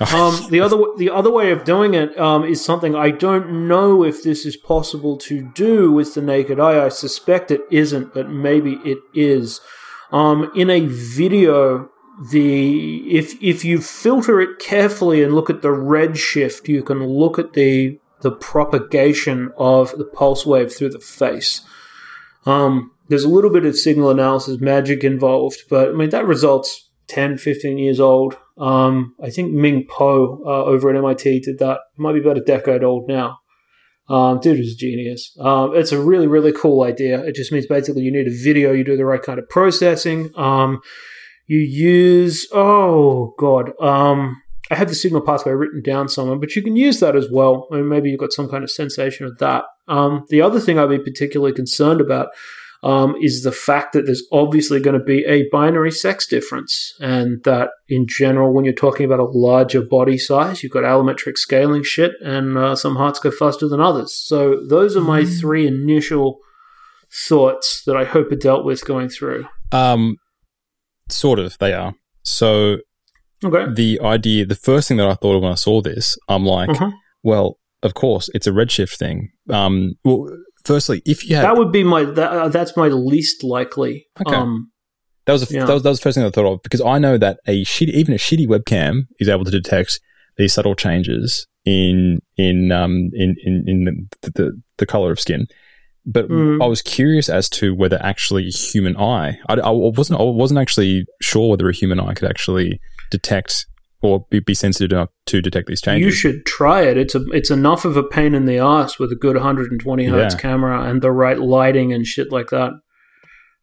Um, 0.12 0.48
the 0.50 0.60
other 0.60 0.76
the 0.96 1.10
other 1.10 1.30
way 1.30 1.52
of 1.52 1.64
doing 1.64 1.94
it 1.94 2.18
um, 2.18 2.42
is 2.44 2.64
something 2.64 2.96
I 2.96 3.10
don't 3.10 3.68
know 3.68 4.02
if 4.02 4.24
this 4.24 4.44
is 4.44 4.56
possible 4.56 5.16
to 5.18 5.42
do 5.54 5.92
with 5.92 6.14
the 6.14 6.20
naked 6.20 6.58
eye. 6.58 6.84
I 6.84 6.88
suspect 6.88 7.52
it 7.52 7.60
isn't, 7.70 8.12
but 8.12 8.28
maybe 8.28 8.80
it 8.84 8.98
is. 9.14 9.60
Um, 10.10 10.50
in 10.56 10.68
a 10.68 10.86
video, 10.86 11.90
the 12.30 13.08
if 13.08 13.40
if 13.42 13.64
you 13.64 13.80
filter 13.80 14.40
it 14.40 14.58
carefully 14.58 15.22
and 15.22 15.34
look 15.34 15.48
at 15.48 15.62
the 15.62 15.72
red 15.72 16.18
shift, 16.18 16.68
you 16.68 16.82
can 16.82 17.04
look 17.04 17.38
at 17.38 17.52
the 17.52 17.98
the 18.20 18.32
propagation 18.32 19.52
of 19.56 19.96
the 19.98 20.04
pulse 20.04 20.44
wave 20.44 20.72
through 20.72 20.90
the 20.90 20.98
face. 20.98 21.60
Um, 22.46 22.92
there's 23.08 23.24
a 23.24 23.28
little 23.28 23.50
bit 23.50 23.64
of 23.64 23.76
signal 23.76 24.10
analysis 24.10 24.60
magic 24.60 25.04
involved, 25.04 25.64
but 25.68 25.90
I 25.90 25.92
mean 25.92 26.10
that 26.10 26.26
results 26.26 26.83
10, 27.08 27.38
15 27.38 27.78
years 27.78 28.00
old. 28.00 28.36
Um, 28.56 29.14
I 29.22 29.30
think 29.30 29.52
Ming 29.52 29.86
Po 29.88 30.42
uh, 30.46 30.64
over 30.64 30.90
at 30.90 30.96
MIT 30.96 31.40
did 31.40 31.58
that. 31.58 31.78
It 31.96 32.00
might 32.00 32.12
be 32.12 32.20
about 32.20 32.38
a 32.38 32.42
decade 32.42 32.84
old 32.84 33.08
now. 33.08 33.38
Um, 34.08 34.38
dude 34.40 34.60
is 34.60 34.74
a 34.74 34.76
genius. 34.76 35.34
Um, 35.40 35.74
it's 35.74 35.92
a 35.92 36.00
really, 36.00 36.26
really 36.26 36.52
cool 36.52 36.82
idea. 36.82 37.24
It 37.24 37.34
just 37.34 37.52
means 37.52 37.66
basically 37.66 38.02
you 38.02 38.12
need 38.12 38.28
a 38.28 38.42
video, 38.42 38.72
you 38.72 38.84
do 38.84 38.96
the 38.96 39.06
right 39.06 39.22
kind 39.22 39.38
of 39.38 39.48
processing. 39.48 40.30
Um, 40.36 40.80
you 41.46 41.58
use, 41.58 42.46
oh 42.52 43.34
God, 43.38 43.72
um, 43.80 44.40
I 44.70 44.76
had 44.76 44.88
the 44.88 44.94
signal 44.94 45.20
pathway 45.20 45.52
written 45.52 45.82
down 45.82 46.08
somewhere, 46.08 46.38
but 46.38 46.56
you 46.56 46.62
can 46.62 46.76
use 46.76 47.00
that 47.00 47.16
as 47.16 47.28
well. 47.30 47.68
I 47.70 47.76
mean, 47.76 47.88
maybe 47.88 48.10
you've 48.10 48.20
got 48.20 48.32
some 48.32 48.48
kind 48.48 48.64
of 48.64 48.70
sensation 48.70 49.26
of 49.26 49.38
that. 49.38 49.64
Um, 49.88 50.24
the 50.28 50.40
other 50.40 50.60
thing 50.60 50.78
I'd 50.78 50.88
be 50.88 50.98
particularly 50.98 51.54
concerned 51.54 52.00
about 52.00 52.28
um, 52.84 53.14
is 53.20 53.42
the 53.42 53.52
fact 53.68 53.92
that 53.94 54.04
there's 54.06 54.22
obviously 54.30 54.78
going 54.78 54.98
to 54.98 55.04
be 55.04 55.24
a 55.24 55.48
binary 55.50 55.90
sex 55.90 56.26
difference, 56.26 56.92
and 57.00 57.42
that 57.44 57.70
in 57.88 58.06
general, 58.06 58.52
when 58.52 58.64
you're 58.64 58.74
talking 58.86 59.06
about 59.06 59.20
a 59.20 59.24
larger 59.48 59.82
body 59.82 60.18
size, 60.18 60.62
you've 60.62 60.72
got 60.72 60.84
allometric 60.84 61.36
scaling 61.36 61.82
shit, 61.82 62.12
and 62.22 62.58
uh, 62.58 62.76
some 62.76 62.96
hearts 62.96 63.18
go 63.18 63.30
faster 63.30 63.66
than 63.68 63.80
others. 63.80 64.14
So 64.14 64.38
those 64.68 64.96
are 64.96 65.00
my 65.00 65.22
Mm. 65.22 65.40
three 65.40 65.66
initial 65.66 66.38
thoughts 67.28 67.82
that 67.86 67.96
I 67.96 68.04
hope 68.04 68.30
are 68.32 68.36
dealt 68.36 68.64
with 68.64 68.84
going 68.84 69.08
through. 69.08 69.46
Um, 69.72 70.16
sort 71.08 71.38
of, 71.38 71.56
they 71.58 71.72
are. 71.72 71.94
So 72.22 72.78
Okay. 73.44 73.72
the 73.72 74.00
idea, 74.02 74.46
the 74.46 74.54
first 74.54 74.88
thing 74.88 74.96
that 74.98 75.06
I 75.08 75.14
thought 75.14 75.36
of 75.36 75.42
when 75.42 75.52
I 75.52 75.56
saw 75.56 75.80
this, 75.82 76.16
I'm 76.28 76.44
like, 76.44 76.70
Uh-huh. 76.70 76.90
well, 77.22 77.58
of 77.82 77.94
course, 77.94 78.30
it's 78.34 78.46
a 78.46 78.50
redshift 78.50 78.96
thing. 78.96 79.30
Um, 79.50 79.94
well, 80.04 80.28
firstly, 80.64 81.02
if 81.04 81.28
you 81.28 81.36
had 81.36 81.44
That 81.44 81.56
would 81.56 81.72
be 81.72 81.84
my 81.84 82.04
that, 82.04 82.30
uh, 82.32 82.48
that's 82.48 82.76
my 82.76 82.88
least 82.88 83.42
likely. 83.44 84.06
Okay. 84.26 84.34
Um, 84.36 84.70
That 85.26 85.32
was, 85.34 85.50
a, 85.50 85.54
Yeah. 85.54 85.64
that 85.64 85.72
was 85.74 85.82
that 85.82 85.88
was 85.90 85.98
the 85.98 86.02
first 86.02 86.16
thing 86.16 86.26
I 86.26 86.30
thought 86.30 86.52
of 86.52 86.62
because 86.62 86.80
I 86.80 86.98
know 86.98 87.16
that 87.18 87.38
a 87.46 87.64
shitty, 87.64 87.90
even 87.90 88.14
a 88.14 88.18
shitty 88.18 88.46
webcam 88.46 89.02
is 89.18 89.28
able 89.28 89.44
to 89.44 89.50
detect 89.50 90.00
these 90.36 90.52
subtle 90.52 90.74
changes 90.74 91.46
in 91.64 92.18
in 92.36 92.72
um 92.72 93.10
in 93.14 93.36
in, 93.44 93.64
in 93.66 94.06
the, 94.22 94.30
the 94.32 94.62
the 94.78 94.86
color 94.86 95.10
of 95.12 95.18
skin. 95.20 95.46
But 96.06 96.28
Mm. 96.28 96.62
I 96.62 96.66
was 96.66 96.82
curious 96.82 97.30
as 97.30 97.48
to 97.50 97.74
whether 97.74 97.98
actually 98.02 98.48
a 98.48 98.50
human 98.50 98.94
eye. 98.98 99.38
I, 99.48 99.54
I 99.54 99.70
wasn't 99.70 100.20
I 100.20 100.24
wasn't 100.24 100.60
actually 100.60 101.06
sure 101.22 101.48
whether 101.50 101.68
a 101.68 101.72
human 101.74 101.98
eye 101.98 102.12
could 102.12 102.28
actually 102.28 102.78
detect 103.10 103.64
or 104.04 104.26
be, 104.30 104.40
be 104.40 104.54
sensitive 104.54 104.92
enough 104.92 105.10
to 105.26 105.40
detect 105.40 105.66
these 105.68 105.80
changes. 105.80 106.04
you 106.06 106.10
should 106.12 106.44
try 106.46 106.82
it. 106.82 106.96
It's 106.96 107.14
a 107.14 107.22
it's 107.32 107.50
enough 107.50 107.84
of 107.84 107.96
a 107.96 108.02
pain 108.02 108.34
in 108.34 108.44
the 108.44 108.58
ass 108.58 108.98
with 108.98 109.10
a 109.12 109.16
good 109.16 109.36
120 109.36 110.04
hertz 110.06 110.34
Yeah. 110.34 110.40
camera 110.40 110.82
and 110.88 111.02
the 111.02 111.10
right 111.12 111.38
lighting 111.38 111.92
and 111.92 112.06
shit 112.06 112.30
like 112.30 112.48
that. 112.50 112.72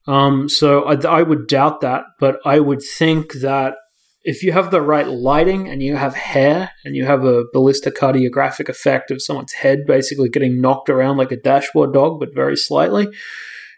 Um, 0.07 0.49
so 0.49 0.83
I, 0.83 0.95
I 1.19 1.21
would 1.21 1.47
doubt 1.47 1.81
that, 1.81 2.03
but 2.19 2.39
I 2.43 2.59
would 2.59 2.81
think 2.81 3.33
that 3.41 3.75
if 4.23 4.43
you 4.43 4.51
have 4.51 4.71
the 4.71 4.81
right 4.81 5.07
lighting 5.07 5.67
and 5.69 5.81
you 5.81 5.95
have 5.95 6.15
hair 6.15 6.71
and 6.85 6.95
you 6.95 7.05
have 7.05 7.23
a 7.23 7.43
ballistocardiographic 7.55 8.69
effect 8.69 9.11
of 9.11 9.21
someone's 9.21 9.53
head 9.53 9.79
basically 9.87 10.29
getting 10.29 10.59
knocked 10.61 10.89
around 10.89 11.17
like 11.17 11.31
a 11.31 11.37
dashboard 11.41 11.93
dog, 11.93 12.19
but 12.19 12.29
very 12.33 12.55
slightly, 12.55 13.07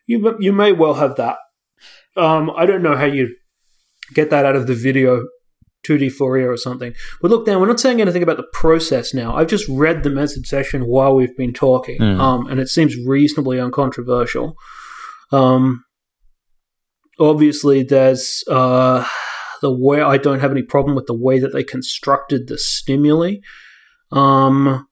you 0.05 0.36
you 0.39 0.51
may 0.53 0.72
well 0.72 0.95
have 0.95 1.16
that. 1.18 1.38
Um, 2.16 2.51
I 2.55 2.66
don't 2.66 2.84
know 2.84 2.95
how 2.95 3.05
you 3.05 3.36
get 4.14 4.30
that 4.30 4.45
out 4.45 4.55
of 4.55 4.68
the 4.68 4.76
video 4.76 5.24
2D 5.84 6.11
Fourier 6.11 6.49
or 6.51 6.57
something. 6.57 6.93
But 7.21 7.31
look, 7.31 7.45
Dan, 7.45 7.59
we're 7.59 7.67
not 7.67 7.79
saying 7.79 8.01
anything 8.01 8.23
about 8.23 8.38
the 8.38 8.47
process 8.53 9.13
now. 9.13 9.36
I've 9.36 9.47
just 9.47 9.67
read 9.69 10.03
the 10.03 10.09
message 10.09 10.47
session 10.47 10.84
while 10.86 11.15
we've 11.15 11.36
been 11.38 11.53
talking, 11.53 11.99
Mm. 11.99 12.19
um, 12.19 12.47
and 12.47 12.59
it 12.59 12.69
seems 12.69 12.95
reasonably 13.05 13.59
uncontroversial. 13.59 14.55
Um, 15.31 15.84
obviously, 17.19 17.84
there's 17.84 18.43
uh, 18.49 19.05
the 19.61 19.71
way 19.73 20.01
I 20.01 20.17
don't 20.17 20.39
have 20.39 20.51
any 20.51 20.63
problem 20.63 20.95
with 20.95 21.05
the 21.07 21.17
way 21.17 21.39
that 21.39 21.53
they 21.53 21.63
constructed 21.63 22.47
the 22.47 22.57
stimuli. 22.57 23.36
Um, 24.11 24.88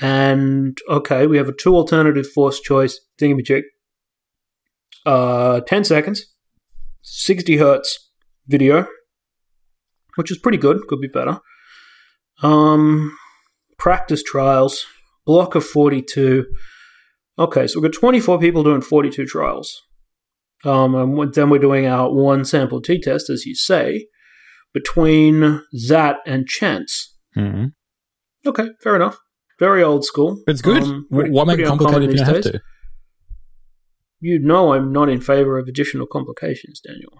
and 0.00 0.78
okay, 0.88 1.26
we 1.26 1.36
have 1.36 1.48
a 1.48 1.52
two 1.52 1.74
alternative 1.76 2.26
force 2.30 2.60
choice 2.60 3.00
thingamajig. 3.20 3.62
Uh, 5.04 5.60
10 5.66 5.84
seconds, 5.84 6.26
60 7.02 7.56
hertz 7.56 8.10
video, 8.46 8.86
which 10.16 10.30
is 10.30 10.38
pretty 10.38 10.58
good. 10.58 10.86
Could 10.88 11.00
be 11.00 11.08
better. 11.08 11.40
Um, 12.42 13.16
practice 13.78 14.22
trials, 14.22 14.86
block 15.26 15.54
of 15.54 15.64
42. 15.64 16.46
Okay, 17.38 17.66
so 17.66 17.80
we've 17.80 17.90
got 17.90 17.98
24 17.98 18.38
people 18.38 18.62
doing 18.62 18.80
42 18.80 19.26
trials. 19.26 19.82
Um, 20.64 20.94
and 20.94 21.34
then 21.34 21.50
we're 21.50 21.58
doing 21.58 21.86
our 21.86 22.12
one 22.12 22.44
sample 22.44 22.80
t 22.80 23.00
test, 23.00 23.28
as 23.30 23.44
you 23.46 23.54
say, 23.54 24.06
between 24.72 25.62
that 25.88 26.16
and 26.26 26.46
chance. 26.46 27.16
Mm-hmm. 27.36 27.66
Okay, 28.46 28.68
fair 28.82 28.94
enough. 28.96 29.18
Very 29.58 29.82
old 29.82 30.04
school. 30.04 30.40
It's 30.46 30.62
good. 30.62 30.82
Um, 30.82 31.06
pretty- 31.10 31.30
make 31.30 31.46
pretty 31.46 31.62
it 31.64 31.66
complicated 31.66 32.10
if 32.10 32.18
you 32.18 32.24
have 32.24 32.42
to? 32.42 32.60
You 34.20 34.38
know 34.38 34.72
I'm 34.72 34.92
not 34.92 35.08
in 35.08 35.20
favor 35.20 35.58
of 35.58 35.66
additional 35.66 36.06
complications, 36.06 36.80
Daniel. 36.80 37.12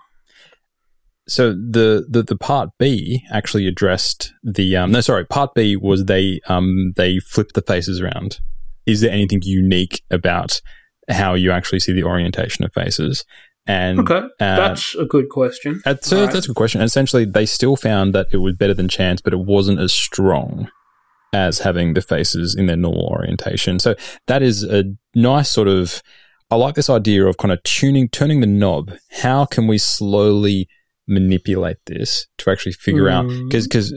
So 1.33 1.53
the, 1.53 2.05
the 2.09 2.23
the 2.23 2.37
part 2.37 2.69
B 2.79 3.25
actually 3.33 3.67
addressed 3.67 4.33
the 4.43 4.77
um 4.77 4.93
no 4.93 5.01
sorry 5.01 5.25
part 5.25 5.55
B 5.55 5.77
was 5.77 6.05
they 6.05 6.41
um 6.47 6.93
they 6.97 7.19
flipped 7.21 7.55
the 7.55 7.63
faces 7.63 8.01
around. 8.01 8.39
Is 8.85 9.01
there 9.01 9.11
anything 9.11 9.41
unique 9.43 10.03
about 10.11 10.61
how 11.09 11.35
you 11.35 11.51
actually 11.51 11.81
see 11.81 11.93
the 11.93 12.05
orientation 12.05 12.65
of 12.65 12.73
faces? 12.73 13.25
And 13.67 14.01
Okay, 14.01 14.27
that's 14.39 14.95
a 14.97 15.05
good 15.05 15.29
question. 15.29 15.81
that's, 15.85 16.09
so 16.09 16.19
Alright. 16.19 16.35
that's 16.35 16.47
a 16.47 16.49
good 16.49 16.57
question. 16.57 16.81
And 16.81 16.87
essentially, 16.87 17.25
they 17.25 17.47
still 17.47 17.77
found 17.77 18.13
that 18.15 18.27
it 18.33 18.39
was 18.39 18.55
better 18.57 18.75
than 18.75 18.89
chance, 18.89 19.21
but 19.21 19.33
it 19.33 19.39
wasn't 19.39 19.79
as 19.79 19.93
strong 19.93 20.69
as 21.33 21.61
having 21.61 21.95
the 21.95 22.03
faces 22.03 22.55
in 22.55 22.67
their 22.67 22.77
normal 22.77 23.07
orientation. 23.07 23.79
So 23.79 23.95
that 24.27 24.43
is 24.43 24.65
a 24.65 24.85
nice 25.15 25.49
sort 25.49 25.69
of. 25.69 26.03
I 26.51 26.57
like 26.57 26.75
this 26.75 26.91
idea 26.91 27.25
of 27.25 27.39
kind 27.39 27.53
of 27.53 27.63
tuning, 27.63 28.09
turning 28.11 28.41
the 28.41 28.47
knob. 28.47 28.93
How 29.23 29.47
can 29.47 29.67
we 29.67 29.79
slowly 29.79 30.69
manipulate 31.07 31.79
this 31.87 32.27
to 32.39 32.51
actually 32.51 32.73
figure 32.73 33.09
out? 33.09 33.27
Mm. 33.27 33.49
Because 33.49 33.67
because 33.67 33.93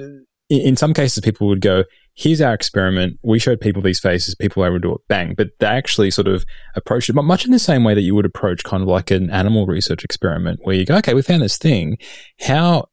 in, 0.50 0.76
some 0.76 0.94
cases, 0.94 1.22
people 1.22 1.48
would 1.48 1.62
go, 1.62 1.84
"Here's 2.14 2.42
our 2.42 2.54
experiment. 2.54 3.20
We 3.24 3.40
showed 3.40 3.60
people 3.60 3.82
these 3.82 4.00
faces. 4.00 4.36
People 4.36 4.62
were 4.62 4.68
able 4.68 4.78
to 4.78 4.82
do 4.82 4.96
it. 4.96 5.02
Bang!" 5.08 5.34
But 5.36 5.50
they 5.60 5.68
actually 5.68 6.12
sort 6.12 6.28
of 6.28 6.46
approached 6.76 7.10
it 7.10 7.16
mu- 7.16 7.24
much 7.24 7.46
in 7.46 7.52
the 7.52 7.60
same 7.60 7.84
way 7.84 7.94
that 7.94 8.02
you 8.02 8.16
would 8.16 8.26
approach 8.26 8.64
kind 8.64 8.84
of 8.84 8.90
like 8.90 9.12
an 9.12 9.30
animal 9.30 9.66
research 9.66 10.04
experiment, 10.04 10.60
where 10.64 10.76
you 10.76 10.86
go, 10.86 10.98
"Okay, 10.98 11.14
we 11.14 11.22
found 11.22 11.42
this 11.42 11.58
thing. 11.58 11.98
How 12.42 12.90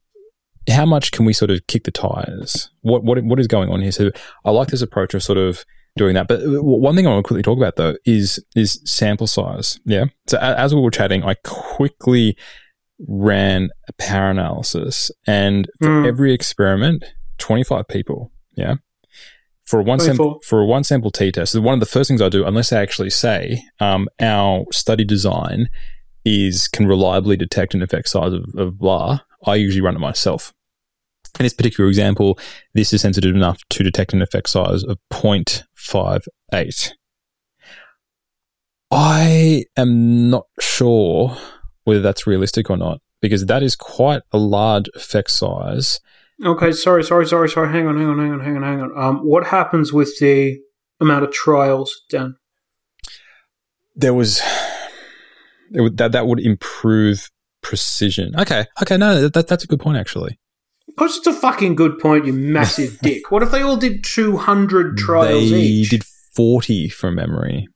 how 0.70 0.86
much 0.86 1.10
can 1.10 1.24
we 1.24 1.32
sort 1.32 1.50
of 1.50 1.66
kick 1.66 1.84
the 1.84 1.90
tires? 1.90 2.70
What 2.80 3.04
what 3.04 3.22
what 3.24 3.38
is 3.38 3.46
going 3.46 3.68
on 3.68 3.80
here?" 3.80 3.92
So 3.92 4.10
I 4.44 4.50
like 4.50 4.68
this 4.68 4.82
approach 4.82 5.14
of 5.14 5.22
sort 5.22 5.38
of 5.38 5.64
doing 5.96 6.14
that. 6.14 6.28
But 6.28 6.42
uh, 6.42 6.62
one 6.62 6.96
thing 6.96 7.06
I 7.06 7.10
want 7.10 7.24
to 7.24 7.28
quickly 7.28 7.42
talk 7.42 7.58
about 7.58 7.76
though 7.76 7.96
is 8.04 8.42
is 8.56 8.80
sample 8.84 9.26
size. 9.26 9.78
Yeah. 9.84 10.06
So 10.26 10.38
as 10.38 10.74
we 10.74 10.80
were 10.80 10.90
chatting, 10.90 11.22
I 11.22 11.34
quickly 11.44 12.36
ran 13.08 13.70
a 13.88 13.92
power 13.94 14.30
analysis, 14.30 15.10
and 15.26 15.68
for 15.80 15.88
Mm. 15.88 16.06
every 16.08 16.32
experiment, 16.32 17.04
twenty 17.38 17.64
five 17.64 17.88
people. 17.88 18.30
Yeah. 18.54 18.76
For 19.64 19.80
a 19.80 19.82
one 19.82 19.98
sample 20.00 20.40
for 20.44 20.60
a 20.60 20.66
one 20.66 20.84
sample 20.84 21.10
t 21.10 21.32
test, 21.32 21.52
so 21.52 21.60
one 21.60 21.74
of 21.74 21.80
the 21.80 21.86
first 21.86 22.08
things 22.08 22.20
I 22.20 22.28
do, 22.28 22.44
unless 22.44 22.72
I 22.72 22.82
actually 22.82 23.10
say 23.10 23.62
um, 23.80 24.08
our 24.20 24.66
study 24.72 25.04
design 25.04 25.68
is 26.24 26.68
can 26.68 26.86
reliably 26.86 27.36
detect 27.36 27.74
an 27.74 27.82
effect 27.82 28.08
size 28.08 28.32
of, 28.32 28.44
of 28.56 28.78
blah, 28.78 29.20
I 29.46 29.54
usually 29.56 29.80
run 29.80 29.96
it 29.96 30.00
myself. 30.00 30.52
In 31.38 31.44
this 31.44 31.54
particular 31.54 31.88
example, 31.88 32.38
this 32.74 32.92
is 32.92 33.00
sensitive 33.00 33.34
enough 33.34 33.60
to 33.70 33.82
detect 33.82 34.12
an 34.12 34.20
effect 34.20 34.50
size 34.50 34.84
of 34.84 34.98
0.58. 35.10 36.92
I 38.90 39.64
am 39.76 40.28
not 40.30 40.44
sure 40.60 41.36
whether 41.84 42.00
that's 42.00 42.26
realistic 42.26 42.70
or 42.70 42.76
not 42.76 43.00
because 43.22 43.46
that 43.46 43.62
is 43.62 43.74
quite 43.74 44.22
a 44.32 44.38
large 44.38 44.88
effect 44.94 45.30
size. 45.30 46.00
Okay, 46.44 46.72
sorry, 46.72 47.04
sorry, 47.04 47.26
sorry, 47.26 47.48
sorry. 47.48 47.68
Hang 47.72 47.86
on, 47.86 47.96
hang 47.96 48.08
on, 48.08 48.18
hang 48.18 48.32
on, 48.32 48.40
hang 48.40 48.56
on, 48.56 48.62
hang 48.62 48.80
on. 48.80 48.98
Um, 48.98 49.18
what 49.18 49.46
happens 49.46 49.92
with 49.92 50.18
the 50.18 50.58
amount 51.00 51.24
of 51.24 51.32
trials, 51.32 51.94
Dan? 52.10 52.34
There 53.94 54.12
was 54.12 54.40
it 55.72 55.80
would, 55.80 55.96
that 55.98 56.12
that 56.12 56.26
would 56.26 56.40
improve 56.40 57.30
precision. 57.62 58.34
Okay, 58.38 58.66
okay, 58.82 58.96
no, 58.96 59.28
that, 59.28 59.46
that's 59.46 59.64
a 59.64 59.66
good 59.66 59.80
point 59.80 59.98
actually. 59.98 60.38
Of 60.88 60.96
course, 60.96 61.16
it's 61.16 61.26
a 61.26 61.32
fucking 61.32 61.76
good 61.76 61.98
point, 61.98 62.26
you 62.26 62.32
massive 62.32 62.98
dick. 63.02 63.30
What 63.30 63.42
if 63.42 63.50
they 63.50 63.62
all 63.62 63.76
did 63.76 64.04
200 64.04 64.98
trials 64.98 65.50
they 65.50 65.60
each? 65.60 65.90
did 65.90 66.04
forty 66.34 66.88
from 66.88 67.14
memory. 67.14 67.68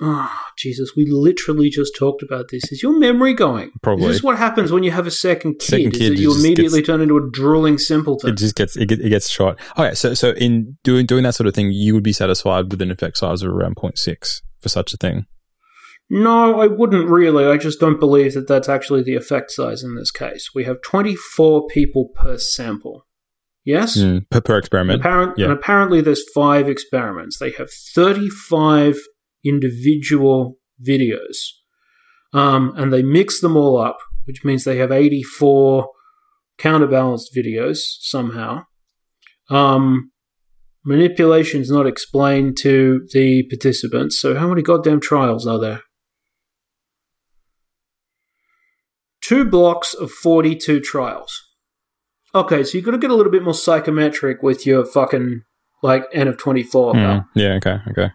Oh, 0.00 0.40
Jesus, 0.58 0.92
we 0.96 1.06
literally 1.06 1.70
just 1.70 1.94
talked 1.96 2.22
about 2.22 2.46
this. 2.50 2.72
Is 2.72 2.82
your 2.82 2.98
memory 2.98 3.32
going? 3.32 3.70
Probably. 3.80 4.06
This 4.06 4.16
is 4.16 4.18
this 4.18 4.24
what 4.24 4.38
happens 4.38 4.72
when 4.72 4.82
you 4.82 4.90
have 4.90 5.06
a 5.06 5.10
second 5.10 5.60
kid? 5.60 5.62
Second 5.62 5.92
kid 5.92 6.12
that 6.12 6.18
you 6.18 6.36
immediately 6.36 6.80
gets- 6.80 6.86
turn 6.88 7.00
into 7.00 7.16
a 7.16 7.30
drooling 7.30 7.78
simpleton? 7.78 8.30
It 8.30 8.36
just 8.36 8.56
gets 8.56 8.76
it, 8.76 8.86
get, 8.86 9.00
it 9.00 9.10
gets 9.10 9.30
shot. 9.30 9.58
Okay, 9.78 9.94
so 9.94 10.12
so 10.14 10.30
in 10.32 10.78
doing 10.82 11.06
doing 11.06 11.22
that 11.22 11.36
sort 11.36 11.46
of 11.46 11.54
thing, 11.54 11.70
you 11.70 11.94
would 11.94 12.02
be 12.02 12.12
satisfied 12.12 12.70
with 12.70 12.82
an 12.82 12.90
effect 12.90 13.18
size 13.18 13.42
of 13.42 13.52
around 13.52 13.76
0.6 13.76 14.42
for 14.60 14.68
such 14.68 14.92
a 14.92 14.96
thing. 14.96 15.26
No, 16.10 16.60
I 16.60 16.66
wouldn't 16.66 17.08
really. 17.08 17.46
I 17.46 17.56
just 17.56 17.80
don't 17.80 18.00
believe 18.00 18.34
that 18.34 18.48
that's 18.48 18.68
actually 18.68 19.02
the 19.02 19.14
effect 19.14 19.52
size 19.52 19.82
in 19.82 19.94
this 19.94 20.10
case. 20.10 20.50
We 20.54 20.64
have 20.64 20.82
24 20.82 21.68
people 21.68 22.10
per 22.14 22.36
sample. 22.36 23.06
Yes? 23.64 23.96
Mm, 23.96 24.28
per, 24.28 24.42
per 24.42 24.58
experiment. 24.58 25.00
Apparent, 25.00 25.38
yeah. 25.38 25.46
And 25.46 25.54
apparently 25.54 26.02
there's 26.02 26.22
five 26.34 26.68
experiments. 26.68 27.38
They 27.38 27.52
have 27.52 27.70
35 27.70 28.98
individual 29.44 30.58
videos. 30.86 31.50
Um, 32.32 32.72
and 32.76 32.92
they 32.92 33.02
mix 33.02 33.40
them 33.40 33.56
all 33.56 33.78
up, 33.78 33.98
which 34.24 34.44
means 34.44 34.64
they 34.64 34.78
have 34.78 34.90
84 34.90 35.88
counterbalanced 36.58 37.34
videos 37.34 37.78
somehow. 38.00 38.64
Um, 39.50 40.10
is 40.86 41.70
not 41.70 41.86
explained 41.86 42.56
to 42.58 43.06
the 43.12 43.44
participants. 43.44 44.18
So 44.18 44.34
how 44.36 44.48
many 44.48 44.62
goddamn 44.62 45.00
trials 45.00 45.46
are 45.46 45.58
there? 45.58 45.82
two 49.24 49.44
blocks 49.44 49.94
of 49.94 50.10
42 50.10 50.80
trials. 50.80 51.42
Okay, 52.34 52.64
so 52.64 52.76
you've 52.76 52.84
got 52.84 52.92
to 52.92 52.98
get 52.98 53.10
a 53.10 53.14
little 53.14 53.32
bit 53.32 53.42
more 53.42 53.54
psychometric 53.54 54.42
with 54.42 54.66
your 54.66 54.84
fucking, 54.84 55.42
like, 55.82 56.04
N 56.12 56.28
of 56.28 56.36
24. 56.36 56.94
Mm, 56.94 57.26
yeah. 57.34 57.54
Okay. 57.54 57.78
Okay. 57.90 58.10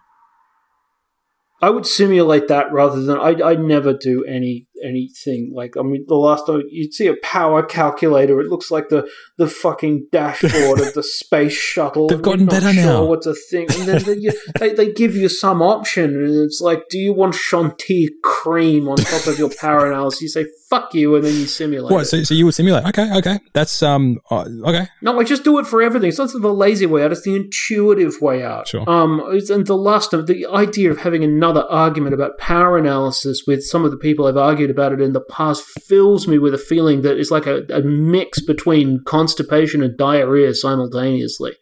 I 1.62 1.68
would 1.70 1.84
simulate 1.84 2.48
that 2.48 2.72
rather 2.72 3.02
than 3.02 3.18
I. 3.18 3.50
I 3.50 3.54
never 3.54 3.92
do 3.92 4.24
any 4.24 4.66
anything 4.82 5.52
like. 5.54 5.76
I 5.76 5.82
mean, 5.82 6.06
the 6.08 6.14
last 6.14 6.46
time 6.46 6.62
you'd 6.70 6.94
see 6.94 7.06
a 7.06 7.16
power 7.22 7.62
calculator, 7.62 8.40
it 8.40 8.48
looks 8.48 8.70
like 8.70 8.88
the 8.88 9.08
the 9.36 9.46
fucking 9.46 10.06
dashboard 10.10 10.80
of 10.80 10.94
the 10.94 11.02
space 11.04 11.52
shuttle. 11.52 12.08
They've 12.08 12.22
gotten 12.22 12.46
better 12.46 12.72
sure 12.72 12.82
now. 12.82 13.04
What's 13.04 13.26
a 13.26 13.34
thing? 13.34 13.66
And 13.72 13.88
then 13.88 14.02
they, 14.04 14.30
they 14.58 14.72
they 14.72 14.92
give 14.92 15.14
you 15.14 15.28
some 15.28 15.60
option, 15.60 16.16
and 16.16 16.44
it's 16.46 16.62
like, 16.62 16.84
do 16.88 16.98
you 16.98 17.12
want 17.12 17.34
Chantilly 17.34 18.10
cream 18.22 18.88
on 18.88 18.96
top 18.96 19.26
of 19.26 19.38
your 19.38 19.50
power 19.50 19.86
analysis? 19.86 20.22
You 20.22 20.28
say 20.28 20.46
fuck 20.70 20.94
you, 20.94 21.16
and 21.16 21.24
then 21.24 21.34
you 21.34 21.46
simulate. 21.46 21.92
What? 21.92 22.06
So, 22.06 22.22
so 22.22 22.32
you 22.32 22.44
would 22.46 22.54
simulate? 22.54 22.86
Okay. 22.86 23.12
Okay. 23.18 23.40
That's 23.52 23.82
um. 23.82 24.18
Uh, 24.30 24.44
okay. 24.64 24.86
No, 25.02 25.20
I 25.20 25.24
just 25.24 25.44
do 25.44 25.58
it 25.58 25.66
for 25.66 25.82
everything. 25.82 26.08
It's 26.08 26.18
not 26.18 26.30
the 26.32 26.54
lazy 26.54 26.86
way 26.86 27.02
out; 27.02 27.12
it's 27.12 27.22
the 27.22 27.34
intuitive 27.36 28.14
way 28.22 28.42
out. 28.42 28.68
Sure. 28.68 28.88
Um, 28.88 29.20
it's- 29.32 29.50
and 29.50 29.66
the 29.66 29.76
last 29.76 30.12
of 30.12 30.26
the 30.26 30.46
idea 30.46 30.90
of 30.90 30.98
having 30.98 31.24
another 31.24 31.62
argument 31.68 32.14
about 32.14 32.38
power 32.38 32.78
analysis 32.78 33.42
with 33.46 33.64
some 33.64 33.84
of 33.84 33.90
the 33.90 33.96
people 33.96 34.26
I've 34.26 34.36
argued 34.36 34.70
about 34.70 34.92
it 34.92 35.00
in 35.00 35.12
the 35.12 35.20
past 35.20 35.64
fills 35.64 36.28
me 36.28 36.38
with 36.38 36.54
a 36.54 36.58
feeling 36.58 37.02
that 37.02 37.18
it's 37.18 37.30
like 37.32 37.46
a, 37.46 37.64
a 37.70 37.82
mix 37.82 38.40
between 38.40 39.02
constipation 39.04 39.82
and 39.82 39.96
diarrhea 39.98 40.54
simultaneously. 40.54 41.52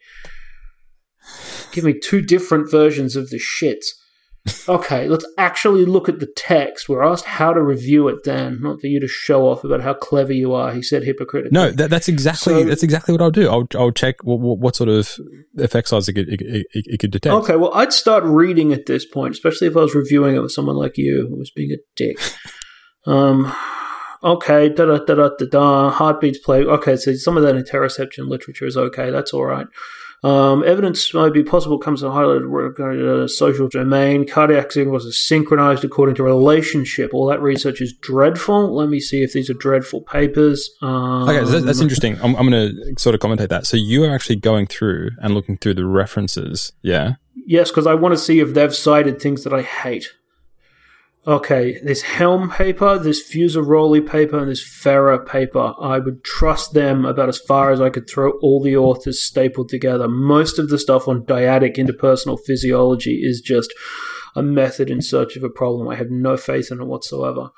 Give 1.71 1.83
me 1.83 1.93
two 1.99 2.21
different 2.21 2.69
versions 2.71 3.15
of 3.15 3.29
the 3.29 3.37
shits. 3.39 3.85
Okay, 4.67 5.07
let's 5.07 5.25
actually 5.37 5.85
look 5.85 6.07
at 6.09 6.19
the 6.19 6.31
text. 6.35 6.87
We're 6.87 7.03
asked 7.03 7.25
how 7.25 7.53
to 7.53 7.61
review 7.61 8.07
it, 8.07 8.23
Dan, 8.23 8.59
not 8.61 8.79
for 8.81 8.87
you 8.87 8.99
to 8.99 9.07
show 9.07 9.47
off 9.47 9.63
about 9.63 9.81
how 9.81 9.93
clever 9.93 10.33
you 10.33 10.53
are. 10.53 10.71
He 10.73 10.81
said 10.81 11.03
hypocritically. 11.03 11.53
No, 11.55 11.71
that, 11.71 11.89
that's 11.89 12.07
exactly 12.07 12.53
So- 12.53 12.63
that's 12.63 12.83
exactly 12.83 13.11
what 13.13 13.21
I'll 13.21 13.31
do. 13.31 13.49
I'll 13.49 13.67
I'll 13.75 13.91
check 13.91 14.23
what, 14.23 14.39
what, 14.39 14.75
sort 14.75 14.89
of 14.89 15.09
effect 15.57 15.87
size 15.87 16.07
it 16.07 16.13
could 16.13 16.29
it, 16.29 16.41
it, 16.41 16.65
it 16.73 16.99
could 16.99 17.11
detect. 17.11 17.33
Okay, 17.33 17.55
well, 17.55 17.73
I'd 17.73 17.93
start 17.93 18.23
reading 18.23 18.73
at 18.73 18.85
this 18.85 19.05
point, 19.05 19.33
especially 19.33 19.67
if 19.67 19.75
I 19.75 19.81
was 19.81 19.95
reviewing 19.95 20.35
it 20.35 20.39
with 20.39 20.51
someone 20.51 20.75
like 20.75 20.97
you 20.97 21.27
who 21.27 21.37
was 21.37 21.51
being 21.51 21.71
a 21.71 21.77
dick. 21.95 22.17
Um, 23.05 23.51
okay, 24.23 24.69
da 24.69 24.85
da 24.85 24.97
da 24.99 25.15
da 25.15 25.29
da 25.39 25.45
da. 25.49 25.89
Heartbeats 25.89 26.37
play. 26.39 26.63
Okay, 26.63 26.95
so 26.97 27.13
some 27.13 27.37
of 27.37 27.43
that 27.43 27.55
interoception 27.55 28.27
literature 28.29 28.65
is 28.65 28.77
okay. 28.77 29.09
That's 29.09 29.33
all 29.33 29.45
right. 29.45 29.65
Um, 30.23 30.63
evidence 30.65 31.13
might 31.13 31.33
be 31.33 31.43
possible 31.43 31.77
comes 31.77 32.01
to 32.01 32.11
highlight 32.11 32.41
regarding 32.41 33.07
a 33.07 33.27
social 33.29 33.69
domain. 33.69 34.27
Cardiac 34.27 34.71
signals 34.71 35.07
are 35.07 35.11
synchronized 35.11 35.83
according 35.85 36.15
to 36.15 36.23
relationship. 36.23 37.13
All 37.13 37.25
that 37.27 37.41
research 37.41 37.79
is 37.81 37.93
dreadful. 37.93 38.75
Let 38.75 38.89
me 38.89 38.99
see 38.99 39.21
if 39.23 39.33
these 39.33 39.49
are 39.49 39.53
dreadful 39.53 40.01
papers. 40.01 40.69
Um, 40.81 41.29
Okay, 41.29 41.45
so 41.45 41.51
that, 41.51 41.65
that's 41.65 41.81
interesting. 41.81 42.17
I'm, 42.21 42.35
I'm 42.35 42.49
going 42.49 42.75
to 42.75 42.93
sort 42.99 43.15
of 43.15 43.21
commentate 43.21 43.49
that. 43.49 43.65
So 43.65 43.77
you 43.77 44.03
are 44.03 44.13
actually 44.13 44.37
going 44.37 44.67
through 44.67 45.11
and 45.21 45.33
looking 45.33 45.57
through 45.57 45.75
the 45.75 45.85
references. 45.85 46.73
Yeah. 46.81 47.13
Yes, 47.45 47.69
because 47.69 47.87
I 47.87 47.93
want 47.93 48.13
to 48.13 48.17
see 48.17 48.39
if 48.39 48.53
they've 48.53 48.75
cited 48.75 49.21
things 49.21 49.43
that 49.43 49.53
I 49.53 49.61
hate. 49.61 50.09
Okay, 51.27 51.79
this 51.83 52.01
Helm 52.01 52.49
paper, 52.49 52.97
this 52.97 53.29
Fusaroli 53.29 54.07
paper, 54.07 54.39
and 54.39 54.49
this 54.49 54.63
Ferrer 54.63 55.19
paper, 55.19 55.73
I 55.79 55.99
would 55.99 56.23
trust 56.23 56.73
them 56.73 57.03
about 57.03 57.27
as 57.27 57.37
far 57.37 57.71
as 57.71 57.81
I 57.81 57.89
could 57.89 58.09
throw 58.09 58.31
all 58.41 58.61
the 58.63 58.77
authors 58.77 59.21
stapled 59.21 59.67
together. 59.67 60.07
Most 60.07 60.57
of 60.57 60.69
the 60.69 60.79
stuff 60.79 61.09
on 61.09 61.25
dyadic 61.25 61.75
interpersonal 61.75 62.39
physiology 62.39 63.19
is 63.21 63.41
just 63.41 63.73
a 64.33 64.41
method 64.41 64.89
in 64.89 65.01
search 65.01 65.35
of 65.35 65.43
a 65.43 65.49
problem. 65.49 65.89
I 65.89 65.95
have 65.95 66.09
no 66.09 66.37
faith 66.37 66.71
in 66.71 66.79
it 66.79 66.85
whatsoever. 66.85 67.49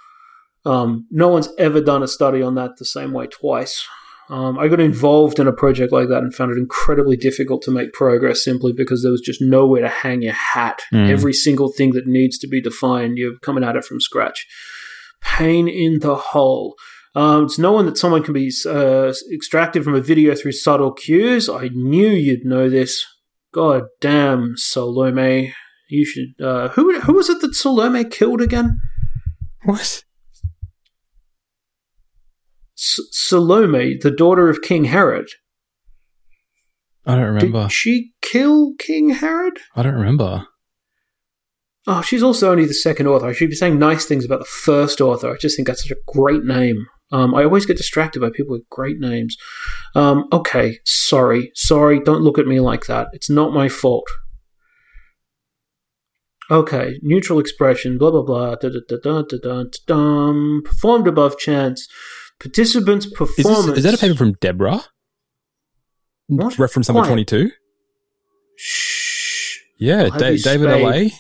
Um, 0.66 1.08
no 1.12 1.28
one's 1.28 1.50
ever 1.58 1.82
done 1.82 2.02
a 2.02 2.08
study 2.08 2.42
on 2.42 2.56
that 2.56 2.78
the 2.78 2.86
same 2.86 3.14
way 3.14 3.28
twice. 3.28 3.88
Um, 4.32 4.58
I 4.58 4.70
got 4.70 4.80
involved 4.80 5.40
in 5.40 5.48
a 5.48 5.52
project 5.52 5.92
like 5.92 6.08
that 6.08 6.24
and 6.24 6.34
found 6.34 6.52
it 6.52 6.58
incredibly 6.58 7.18
difficult 7.18 7.62
to 7.64 7.72
make 7.72 7.92
progress 7.92 8.42
simply 8.42 8.72
because 8.72 9.04
there 9.04 9.12
was 9.12 9.20
just 9.20 9.42
nowhere 9.42 9.82
to 9.82 9.90
hang 9.90 10.22
your 10.22 10.32
hat. 10.32 10.82
Mm. 10.94 11.10
Every 11.10 11.34
single 11.34 11.70
thing 11.70 11.92
that 11.92 12.08
needs 12.08 12.38
to 12.40 12.48
be 12.48 12.62
defined, 12.62 13.18
you're 13.18 13.38
coming 13.40 13.66
at 13.66 13.76
it 13.76 13.84
from 13.84 14.00
scratch. 14.00 14.48
Pain 15.22 15.68
in 15.68 16.00
the 16.00 16.16
hole. 16.16 16.76
Um, 17.14 17.44
it's 17.44 17.60
known 17.60 17.86
that 17.88 17.98
someone 17.98 18.24
can 18.24 18.34
be 18.34 18.50
uh, 18.66 19.12
extracted 19.34 19.84
from 19.84 19.96
a 19.96 20.02
video 20.02 20.34
through 20.34 20.54
subtle 20.54 20.94
cues. 20.94 21.50
I 21.50 21.68
knew 21.74 22.08
you'd 22.08 22.46
know 22.46 22.70
this. 22.70 23.06
God 23.54 23.84
damn, 24.00 24.54
Salome. 24.56 25.54
You 25.90 26.06
should. 26.06 26.42
Uh, 26.42 26.70
who 26.70 27.02
who 27.02 27.14
was 27.14 27.30
it 27.30 27.42
that 27.42 27.54
Salome 27.54 28.06
killed 28.06 28.40
again? 28.40 28.80
What? 29.66 30.06
S- 32.82 33.00
Salome, 33.12 33.98
the 34.02 34.10
daughter 34.10 34.50
of 34.50 34.64
King 34.64 34.86
Herod. 34.86 35.28
I 37.06 37.16
don't 37.16 37.34
remember. 37.34 37.64
Did 37.64 37.72
she 37.72 38.12
kill 38.22 38.74
King 38.80 39.10
Herod? 39.12 39.60
I 39.76 39.84
don't 39.84 39.94
remember. 39.94 40.48
Oh, 41.88 42.02
she's 42.02 42.22
also 42.24 42.52
only 42.52 42.66
the 42.66 42.74
second 42.74 43.08
author. 43.08 43.28
I 43.28 43.34
should 43.34 43.50
be 43.50 43.56
saying 43.56 43.80
nice 43.80 44.06
things 44.06 44.26
about 44.26 44.40
the 44.40 44.46
first 44.46 45.02
author. 45.02 45.32
I 45.32 45.38
just 45.38 45.56
think 45.56 45.68
that's 45.68 45.82
such 45.82 45.92
a 45.92 46.12
great 46.12 46.44
name. 46.44 46.86
Um, 47.12 47.36
I 47.36 47.44
always 47.44 47.66
get 47.66 47.78
distracted 47.78 48.20
by 48.20 48.30
people 48.30 48.54
with 48.54 48.70
great 48.70 49.00
names. 49.00 49.36
Um, 49.96 50.26
okay, 50.32 50.78
sorry, 50.86 51.52
sorry. 51.56 52.00
Don't 52.00 52.22
look 52.22 52.38
at 52.38 52.46
me 52.48 52.60
like 52.60 52.86
that. 52.86 53.08
It's 53.14 53.30
not 53.30 53.54
my 53.54 53.68
fault. 53.68 54.08
Okay, 56.50 57.00
neutral 57.02 57.40
expression. 57.40 57.98
Blah 57.98 58.12
blah 58.12 58.24
blah. 58.24 58.56
Da 58.56 58.70
da 58.70 58.80
da 58.88 59.24
da 59.24 59.38
da 59.38 59.64
da. 59.88 60.62
Performed 60.64 61.08
above 61.08 61.38
chance. 61.38 61.88
Participants' 62.42 63.06
Is, 63.06 63.14
performance. 63.14 63.66
this, 63.68 63.78
is 63.78 63.84
that 63.84 63.94
a 63.94 63.98
paper 63.98 64.16
from 64.16 64.34
Deborah? 64.34 64.84
What? 66.28 66.58
Reference 66.58 66.90
number 66.90 67.02
Quiet. 67.02 67.28
22? 67.28 67.52
Shh. 68.56 69.60
Yeah, 69.78 70.10
da- 70.10 70.38
David. 70.38 70.70
Alais, 70.70 71.14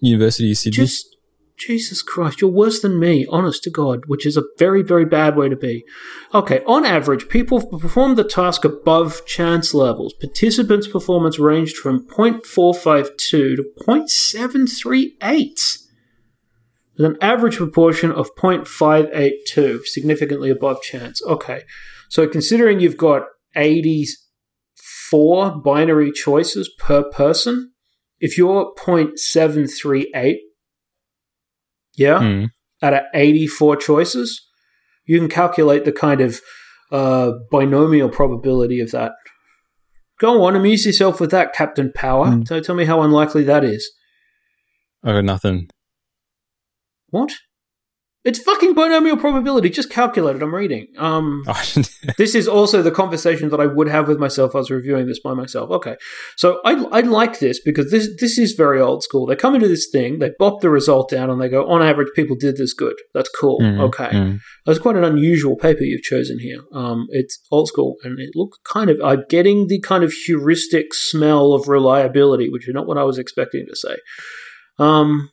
University 0.00 0.50
of 0.52 0.58
Sydney. 0.58 0.76
Just 0.76 1.16
Jesus 1.56 2.02
Christ, 2.02 2.40
you're 2.40 2.50
worse 2.50 2.80
than 2.80 2.98
me, 2.98 3.24
honest 3.30 3.62
to 3.62 3.70
God, 3.70 4.06
which 4.06 4.26
is 4.26 4.36
a 4.36 4.42
very, 4.58 4.82
very 4.82 5.04
bad 5.04 5.36
way 5.36 5.48
to 5.48 5.54
be. 5.54 5.84
Okay, 6.34 6.60
on 6.66 6.84
average, 6.84 7.28
people 7.28 7.64
performed 7.64 8.16
the 8.16 8.24
task 8.24 8.64
above 8.64 9.24
chance 9.26 9.72
levels. 9.72 10.12
Participants' 10.14 10.88
performance 10.88 11.38
ranged 11.38 11.76
from 11.76 12.04
0.452 12.08 13.16
to 13.16 13.64
0.738, 13.78 15.81
with 17.02 17.10
an 17.10 17.18
average 17.20 17.56
proportion 17.56 18.12
of 18.12 18.32
0.582, 18.36 19.84
significantly 19.86 20.50
above 20.50 20.80
chance. 20.82 21.20
Okay, 21.24 21.62
so 22.08 22.28
considering 22.28 22.78
you've 22.80 22.96
got 22.96 23.22
84 23.56 25.60
binary 25.62 26.12
choices 26.12 26.70
per 26.78 27.02
person, 27.02 27.72
if 28.20 28.38
you're 28.38 28.72
0.738, 28.78 30.36
yeah, 31.94 32.20
Hmm. 32.20 32.44
out 32.82 32.94
of 32.94 33.02
84 33.14 33.76
choices, 33.76 34.40
you 35.04 35.18
can 35.18 35.28
calculate 35.28 35.84
the 35.84 35.92
kind 35.92 36.20
of 36.20 36.40
uh, 36.92 37.32
binomial 37.50 38.08
probability 38.08 38.80
of 38.80 38.92
that. 38.92 39.12
Go 40.20 40.44
on, 40.44 40.54
amuse 40.54 40.86
yourself 40.86 41.20
with 41.20 41.32
that, 41.32 41.52
Captain 41.52 41.90
Power. 41.92 42.26
Mm. 42.26 42.46
So 42.46 42.60
tell 42.60 42.76
me 42.76 42.84
how 42.84 43.02
unlikely 43.02 43.42
that 43.44 43.64
is. 43.64 43.90
I 45.02 45.12
got 45.12 45.24
nothing. 45.24 45.68
What? 47.12 47.32
It's 48.24 48.38
fucking 48.38 48.74
binomial 48.74 49.16
probability. 49.16 49.68
Just 49.68 49.90
calculate 49.90 50.36
it. 50.36 50.42
I'm 50.42 50.54
reading. 50.54 50.86
Um, 50.96 51.42
this 52.18 52.36
is 52.36 52.46
also 52.46 52.80
the 52.80 52.92
conversation 52.92 53.48
that 53.48 53.60
I 53.60 53.66
would 53.66 53.88
have 53.88 54.06
with 54.06 54.18
myself 54.18 54.54
I 54.54 54.58
was 54.58 54.70
reviewing 54.70 55.06
this 55.06 55.18
by 55.18 55.34
myself. 55.34 55.70
Okay, 55.70 55.96
so 56.36 56.60
I, 56.64 56.74
I 56.92 57.00
like 57.00 57.40
this 57.40 57.60
because 57.60 57.90
this 57.90 58.08
this 58.20 58.38
is 58.38 58.52
very 58.52 58.80
old 58.80 59.02
school. 59.02 59.26
They 59.26 59.34
come 59.34 59.56
into 59.56 59.66
this 59.66 59.88
thing, 59.90 60.20
they 60.20 60.30
bop 60.38 60.60
the 60.60 60.70
result 60.70 61.10
down, 61.10 61.30
and 61.30 61.40
they 61.40 61.48
go, 61.48 61.68
on 61.68 61.82
average, 61.82 62.08
people 62.14 62.36
did 62.36 62.56
this 62.56 62.72
good. 62.72 62.94
That's 63.12 63.28
cool. 63.28 63.58
Mm, 63.60 63.80
okay, 63.88 64.10
mm. 64.10 64.38
that's 64.66 64.78
quite 64.78 64.96
an 64.96 65.04
unusual 65.04 65.56
paper 65.56 65.82
you've 65.82 66.02
chosen 66.02 66.38
here. 66.38 66.60
Um, 66.72 67.08
it's 67.10 67.40
old 67.50 67.66
school, 67.66 67.96
and 68.04 68.20
it 68.20 68.30
looks 68.36 68.56
kind 68.64 68.88
of. 68.88 69.00
I'm 69.04 69.24
getting 69.28 69.66
the 69.66 69.80
kind 69.80 70.04
of 70.04 70.12
heuristic 70.12 70.94
smell 70.94 71.54
of 71.54 71.66
reliability, 71.66 72.48
which 72.50 72.68
is 72.68 72.74
not 72.74 72.86
what 72.86 72.98
I 72.98 73.04
was 73.04 73.18
expecting 73.18 73.66
to 73.68 73.74
say. 73.74 73.96
Um, 74.78 75.30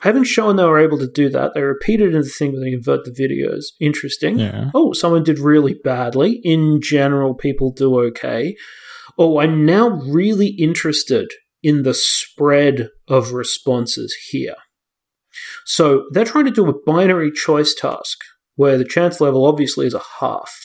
having 0.00 0.24
shown 0.24 0.56
they 0.56 0.64
were 0.64 0.78
able 0.78 0.98
to 0.98 1.10
do 1.10 1.28
that, 1.30 1.52
they 1.54 1.62
repeated 1.62 2.14
in 2.14 2.22
the 2.22 2.28
thing 2.28 2.52
where 2.52 2.60
they 2.60 2.72
invert 2.72 3.04
the 3.04 3.10
videos. 3.10 3.66
Interesting. 3.80 4.38
Yeah. 4.38 4.70
Oh, 4.74 4.92
someone 4.92 5.24
did 5.24 5.38
really 5.38 5.74
badly. 5.74 6.40
In 6.44 6.80
general, 6.80 7.34
people 7.34 7.72
do 7.72 7.98
okay. 8.00 8.56
Oh, 9.18 9.40
I'm 9.40 9.66
now 9.66 9.88
really 9.88 10.48
interested 10.48 11.32
in 11.62 11.82
the 11.82 11.94
spread 11.94 12.88
of 13.08 13.32
responses 13.32 14.16
here. 14.30 14.54
So 15.64 16.06
they're 16.12 16.24
trying 16.24 16.46
to 16.46 16.50
do 16.50 16.68
a 16.68 16.82
binary 16.86 17.32
choice 17.32 17.74
task 17.74 18.18
where 18.54 18.78
the 18.78 18.84
chance 18.84 19.20
level 19.20 19.44
obviously 19.44 19.86
is 19.86 19.94
a 19.94 20.02
half. 20.20 20.64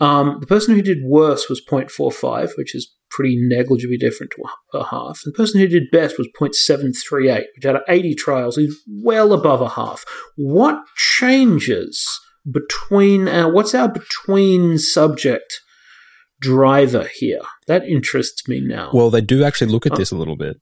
Um, 0.00 0.38
the 0.40 0.46
person 0.46 0.74
who 0.74 0.82
did 0.82 1.04
worse 1.04 1.48
was 1.48 1.62
0.45, 1.64 2.56
which 2.56 2.74
is 2.74 2.92
pretty 3.14 3.36
negligibly 3.40 3.96
different 3.96 4.32
to 4.36 4.42
a 4.78 4.84
half. 4.84 5.20
The 5.24 5.32
person 5.32 5.60
who 5.60 5.68
did 5.68 5.90
best 5.92 6.18
was 6.18 6.28
0.738, 6.38 7.44
which 7.56 7.64
out 7.66 7.76
of 7.76 7.82
80 7.88 8.14
trials 8.14 8.58
is 8.58 8.82
well 9.02 9.32
above 9.32 9.60
a 9.60 9.68
half. 9.70 10.04
What 10.36 10.80
changes 10.96 12.04
between 12.50 13.28
our 13.28 13.50
what's 13.52 13.74
our 13.74 13.88
between 13.88 14.78
subject 14.78 15.60
driver 16.40 17.08
here? 17.14 17.40
That 17.66 17.84
interests 17.84 18.48
me 18.48 18.60
now. 18.60 18.90
Well, 18.92 19.10
they 19.10 19.20
do 19.20 19.44
actually 19.44 19.70
look 19.72 19.86
at 19.86 19.96
this 19.96 20.10
a 20.10 20.16
little 20.16 20.36
bit. 20.36 20.56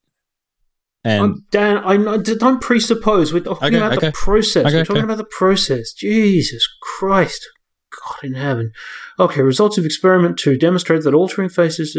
And 1.04 1.22
I'm, 1.24 1.46
Dan, 1.50 1.80
I 1.84 1.96
know- 1.96 2.18
don't 2.18 2.60
presuppose. 2.60 3.32
We're 3.32 3.40
talking 3.40 3.68
Okay, 3.68 3.76
about 3.76 3.96
okay. 3.96 4.06
the 4.08 4.12
process. 4.12 4.66
Okay, 4.66 4.76
We're 4.76 4.84
talking 4.84 5.02
about 5.04 5.16
the 5.16 5.24
process. 5.24 5.92
Jesus 5.92 6.64
Christ. 6.80 7.44
God 8.04 8.24
in 8.24 8.34
heaven. 8.34 8.72
Okay, 9.18 9.42
results 9.42 9.78
of 9.78 9.84
experiment 9.84 10.38
two 10.38 10.56
demonstrate 10.56 11.02
that 11.02 11.14
altering 11.14 11.48
faces 11.48 11.96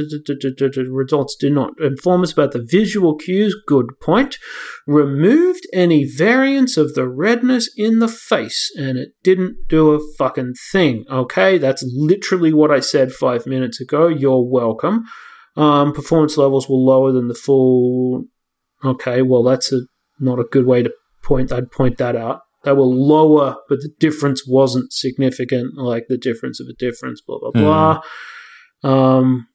results 0.90 1.36
do 1.36 1.50
not 1.50 1.74
inform 1.80 2.24
us 2.24 2.34
about 2.34 2.52
the 2.52 2.64
visual 2.64 3.16
cues. 3.16 3.56
Good 3.68 4.00
point. 4.02 4.38
Removed 4.86 5.68
any 5.74 6.06
variance 6.06 6.78
of 6.78 6.94
the 6.94 7.08
redness 7.08 7.70
in 7.78 8.00
the 8.00 8.08
face, 8.08 8.72
and 8.78 8.98
it 8.98 9.10
didn't 9.24 9.56
do 9.70 9.92
a 9.92 10.00
fucking 10.18 10.54
thing. 10.72 11.06
Okay, 11.10 11.58
that's 11.58 11.84
literally 11.96 12.54
what 12.54 12.72
I 12.72 12.80
said 12.80 13.12
five 13.12 13.46
minutes 13.46 13.80
ago. 13.80 14.08
You're 14.08 14.44
welcome. 14.44 15.04
Um, 15.56 15.94
performance 15.94 16.36
levels 16.36 16.68
were 16.68 16.78
lower 16.78 17.12
than 17.12 17.28
the 17.28 17.36
full 17.36 18.26
Okay, 18.84 19.22
well, 19.22 19.44
that's 19.44 19.72
a 19.72 19.82
not 20.20 20.40
a 20.40 20.44
good 20.44 20.66
way 20.66 20.84
to 20.84 20.92
point. 21.24 21.52
I'd 21.52 21.72
point 21.72 21.98
that 21.98 22.16
out. 22.16 22.42
They 22.64 22.72
were 22.72 22.84
lower, 22.84 23.58
but 23.68 23.80
the 23.80 23.92
difference 24.00 24.48
wasn't 24.48 24.94
significant, 24.94 25.78
like 25.78 26.06
the 26.08 26.18
difference 26.18 26.60
of 26.60 26.68
a 26.68 26.74
difference. 26.74 27.22
Blah 27.22 27.40
blah 27.40 27.52
blah. 27.52 28.02
Um. 28.84 29.48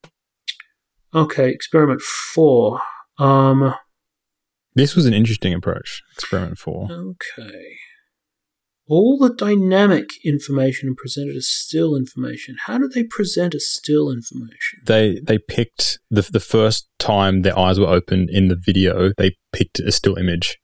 Okay, 1.14 1.50
experiment 1.50 2.02
four. 2.02 2.80
Um. 3.18 3.74
this 4.74 4.94
was 4.94 5.06
an 5.06 5.14
interesting 5.14 5.54
approach, 5.54 6.02
experiment 6.14 6.58
four. 6.58 6.88
Okay. 6.90 7.76
All 8.90 9.18
the 9.18 9.34
dynamic 9.34 10.08
information 10.24 10.94
presented 10.96 11.36
as 11.36 11.46
still 11.46 11.94
information. 11.94 12.56
How 12.64 12.78
do 12.78 12.88
they 12.88 13.04
present 13.04 13.54
as 13.54 13.68
still 13.68 14.10
information? 14.10 14.80
They 14.86 15.20
they 15.22 15.38
picked 15.38 15.98
the 16.10 16.22
the 16.22 16.40
first 16.40 16.88
time 16.98 17.42
their 17.42 17.58
eyes 17.58 17.78
were 17.78 17.86
open 17.86 18.28
in 18.30 18.48
the 18.48 18.56
video. 18.56 19.12
They 19.18 19.36
picked 19.52 19.78
a 19.78 19.92
still 19.92 20.16
image. 20.16 20.58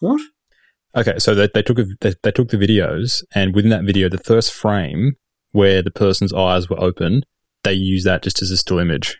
What? 0.00 0.20
Okay, 0.96 1.18
so 1.18 1.34
they, 1.34 1.48
they 1.54 1.62
took 1.62 1.78
a, 1.78 1.86
they, 2.00 2.14
they 2.24 2.32
took 2.32 2.48
the 2.48 2.56
videos, 2.56 3.22
and 3.34 3.54
within 3.54 3.70
that 3.70 3.84
video, 3.84 4.08
the 4.08 4.18
first 4.18 4.52
frame 4.52 5.12
where 5.52 5.82
the 5.82 5.90
person's 5.90 6.32
eyes 6.32 6.68
were 6.68 6.80
open, 6.80 7.22
they 7.62 7.72
use 7.74 8.02
that 8.04 8.22
just 8.22 8.42
as 8.42 8.50
a 8.50 8.56
still 8.56 8.78
image. 8.78 9.16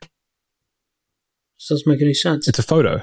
This 1.59 1.69
doesn't 1.69 1.87
make 1.91 2.03
any 2.03 2.15
sense. 2.15 2.49
It's 2.49 2.59
a 2.59 2.63
photo, 2.65 3.03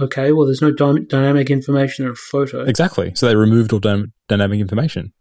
Okay, 0.00 0.30
well, 0.32 0.46
there's 0.46 0.62
no 0.62 0.70
dy- 0.70 1.06
dynamic 1.08 1.50
information 1.50 2.04
in 2.04 2.12
a 2.12 2.14
photo, 2.14 2.62
exactly. 2.62 3.12
So 3.16 3.26
they 3.26 3.34
removed 3.34 3.72
all 3.72 3.80
dyn- 3.80 4.12
dynamic 4.28 4.60
information. 4.60 5.12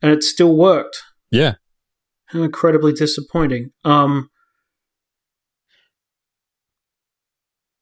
and 0.00 0.10
it 0.12 0.22
still 0.22 0.56
worked. 0.56 1.02
Yeah, 1.30 1.54
How 2.26 2.42
incredibly 2.42 2.92
disappointing. 2.92 3.70
Um. 3.84 4.30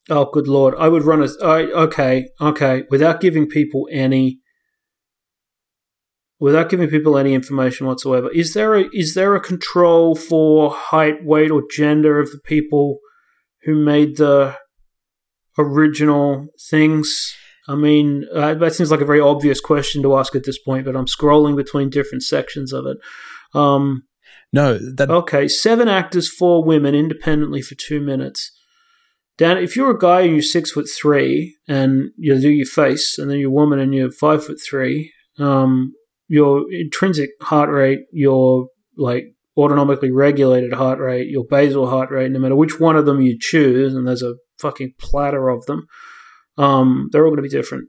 Oh, 0.09 0.31
good 0.33 0.47
lord! 0.47 0.75
I 0.79 0.89
would 0.89 1.05
run 1.05 1.23
a. 1.23 1.29
I 1.45 1.63
okay, 1.85 2.29
okay, 2.41 2.85
without 2.91 3.21
giving 3.21 3.47
people 3.49 3.89
any. 3.91 4.41
Without 6.39 6.69
giving 6.69 6.89
people 6.89 7.17
any 7.17 7.33
information 7.33 7.87
whatsoever, 7.87 8.31
is 8.31 8.53
there 8.53 8.75
a 8.75 8.89
is 8.93 9.15
there 9.15 9.35
a 9.35 9.41
control 9.41 10.15
for 10.15 10.71
height, 10.71 11.25
weight, 11.25 11.51
or 11.51 11.63
gender 11.71 12.21
of 12.21 12.31
the 12.31 12.41
people 12.45 12.99
who 13.63 13.75
made 13.75 14.17
the 14.17 14.55
original 15.59 16.47
things? 16.71 17.35
I 17.69 17.75
mean, 17.75 18.27
uh, 18.33 18.55
that 18.55 18.75
seems 18.75 18.91
like 18.91 19.01
a 19.01 19.07
very 19.07 19.21
obvious 19.21 19.61
question 19.61 20.03
to 20.03 20.17
ask 20.17 20.37
at 20.37 20.45
this 20.45 20.59
point, 20.59 20.85
but 20.85 20.95
I'm 20.95 21.07
scrolling 21.07 21.57
between 21.57 21.91
different 21.91 22.23
sections 22.23 22.73
of 22.73 22.87
it. 22.87 22.99
Um, 23.59 24.05
no, 24.53 24.79
that 24.95 25.11
Okay, 25.11 25.49
seven 25.49 25.89
actors, 25.89 26.29
four 26.29 26.63
women, 26.63 26.95
independently 26.95 27.63
for 27.63 27.75
two 27.75 28.01
minutes. 28.01 28.56
Dan, 29.39 29.59
if 29.59 29.77
you're 29.77 29.91
a 29.91 29.99
guy 29.99 30.23
and 30.23 30.33
you're 30.33 30.43
six 30.43 30.71
foot 30.71 30.87
three, 30.89 31.57
and 31.69 32.11
you 32.17 32.39
do 32.41 32.51
your 32.51 32.67
face, 32.67 33.19
and 33.19 33.31
then 33.31 33.39
you're 33.39 33.51
a 33.51 33.53
woman 33.53 33.79
and 33.79 33.95
you're 33.95 34.11
five 34.11 34.45
foot 34.45 34.59
three, 34.67 35.13
um, 35.39 35.93
your 36.29 36.65
intrinsic 36.73 37.31
heart 37.43 37.71
rate, 37.71 38.01
your 38.13 38.69
like 38.97 39.25
autonomically 39.59 40.11
regulated 40.13 40.73
heart 40.73 40.99
rate, 40.99 41.29
your 41.29 41.45
basal 41.49 41.89
heart 41.89 42.11
rate, 42.11 42.31
no 42.31 42.39
matter 42.39 42.57
which 42.57 42.81
one 42.81 42.97
of 42.97 43.07
them 43.07 43.21
you 43.21 43.37
choose, 43.39 43.95
and 43.95 44.07
there's 44.07 44.23
a 44.23 44.35
fucking 44.59 44.95
platter 44.99 45.49
of 45.49 45.65
them, 45.67 45.87
um, 46.57 47.09
they're 47.13 47.25
all 47.25 47.31
going 47.31 47.37
to 47.37 47.43
be 47.43 47.49
different. 47.49 47.89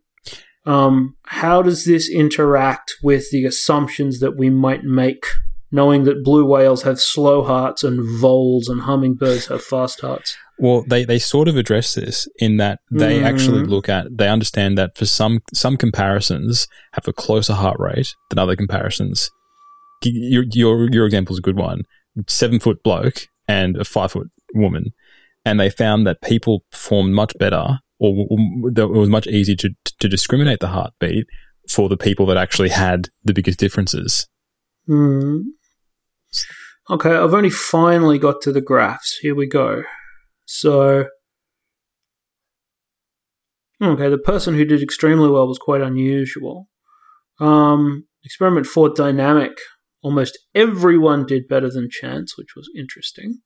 Um, 0.65 1.15
how 1.23 1.61
does 1.61 1.85
this 1.85 2.09
interact 2.09 2.95
with 3.01 3.31
the 3.31 3.45
assumptions 3.45 4.19
that 4.19 4.37
we 4.37 4.49
might 4.49 4.83
make 4.83 5.23
knowing 5.71 6.03
that 6.05 6.23
blue 6.23 6.45
whales 6.45 6.83
have 6.83 6.99
slow 6.99 7.43
hearts 7.43 7.83
and 7.83 8.01
voles 8.19 8.69
and 8.69 8.81
hummingbirds 8.81 9.47
have 9.47 9.63
fast 9.63 10.01
hearts. 10.01 10.37
Well, 10.59 10.83
they, 10.87 11.05
they 11.05 11.19
sort 11.19 11.47
of 11.47 11.55
address 11.55 11.93
this 11.93 12.27
in 12.39 12.57
that 12.57 12.79
they 12.91 13.19
Mm. 13.19 13.25
actually 13.25 13.63
look 13.63 13.87
at 13.89 14.07
they 14.17 14.27
understand 14.27 14.77
that 14.77 14.97
for 14.97 15.05
some 15.05 15.39
some 15.53 15.77
comparisons 15.77 16.67
have 16.93 17.07
a 17.07 17.13
closer 17.13 17.53
heart 17.53 17.77
rate 17.79 18.15
than 18.29 18.39
other 18.39 18.55
comparisons. 18.55 19.29
Your 20.03 20.45
your 20.51 20.89
your 20.91 21.05
example 21.05 21.33
is 21.35 21.39
a 21.39 21.43
good 21.43 21.57
one. 21.57 21.83
Seven 22.27 22.59
foot 22.59 22.81
bloke 22.83 23.27
and 23.47 23.77
a 23.77 23.83
five 23.85 24.11
foot 24.13 24.27
woman, 24.55 24.93
and 25.45 25.59
they 25.59 25.69
found 25.69 26.07
that 26.07 26.21
people 26.21 26.63
performed 26.71 27.13
much 27.13 27.33
better, 27.37 27.79
or 27.99 28.25
w- 28.27 28.67
it 28.75 28.89
was 28.89 29.09
much 29.09 29.27
easier 29.27 29.55
to 29.57 29.69
to 29.99 30.07
discriminate 30.09 30.59
the 30.59 30.67
heartbeat 30.69 31.25
for 31.69 31.87
the 31.89 31.97
people 31.97 32.25
that 32.27 32.37
actually 32.37 32.69
had 32.69 33.09
the 33.23 33.33
biggest 33.33 33.59
differences. 33.59 34.27
Hmm. 34.87 35.39
Okay, 36.89 37.13
I've 37.13 37.33
only 37.33 37.49
finally 37.49 38.17
got 38.17 38.41
to 38.43 38.51
the 38.51 38.61
graphs. 38.61 39.17
Here 39.21 39.35
we 39.35 39.45
go. 39.47 39.83
So, 40.47 41.07
okay, 43.81 44.09
the 44.09 44.17
person 44.17 44.55
who 44.55 44.63
did 44.63 44.81
extremely 44.81 45.29
well 45.29 45.45
was 45.45 45.59
quite 45.59 45.81
unusual. 45.81 46.69
Um, 47.39 48.07
experiment 48.23 48.65
four 48.65 48.89
dynamic. 48.89 49.57
Almost 50.01 50.39
everyone 50.55 51.25
did 51.25 51.49
better 51.49 51.69
than 51.69 51.89
chance, 51.91 52.37
which 52.37 52.55
was 52.55 52.69
interesting. 52.77 53.39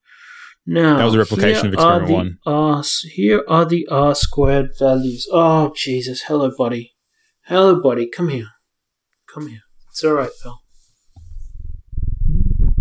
Now 0.67 0.97
That 0.97 1.05
was 1.05 1.15
a 1.15 1.19
replication 1.19 1.67
of 1.67 1.73
experiment 1.73 2.07
the 2.07 2.13
one. 2.13 2.37
R, 2.45 2.83
here 3.09 3.43
are 3.49 3.65
the 3.65 3.87
R 3.89 4.13
squared 4.13 4.69
values. 4.77 5.27
Oh 5.31 5.73
Jesus! 5.75 6.23
Hello, 6.27 6.51
buddy. 6.55 6.93
Hello, 7.45 7.81
buddy. 7.81 8.07
Come 8.07 8.29
here. 8.29 8.49
Come 9.27 9.47
here. 9.47 9.61
It's 9.89 10.03
all 10.03 10.13
right, 10.13 10.29
pal. 10.43 10.61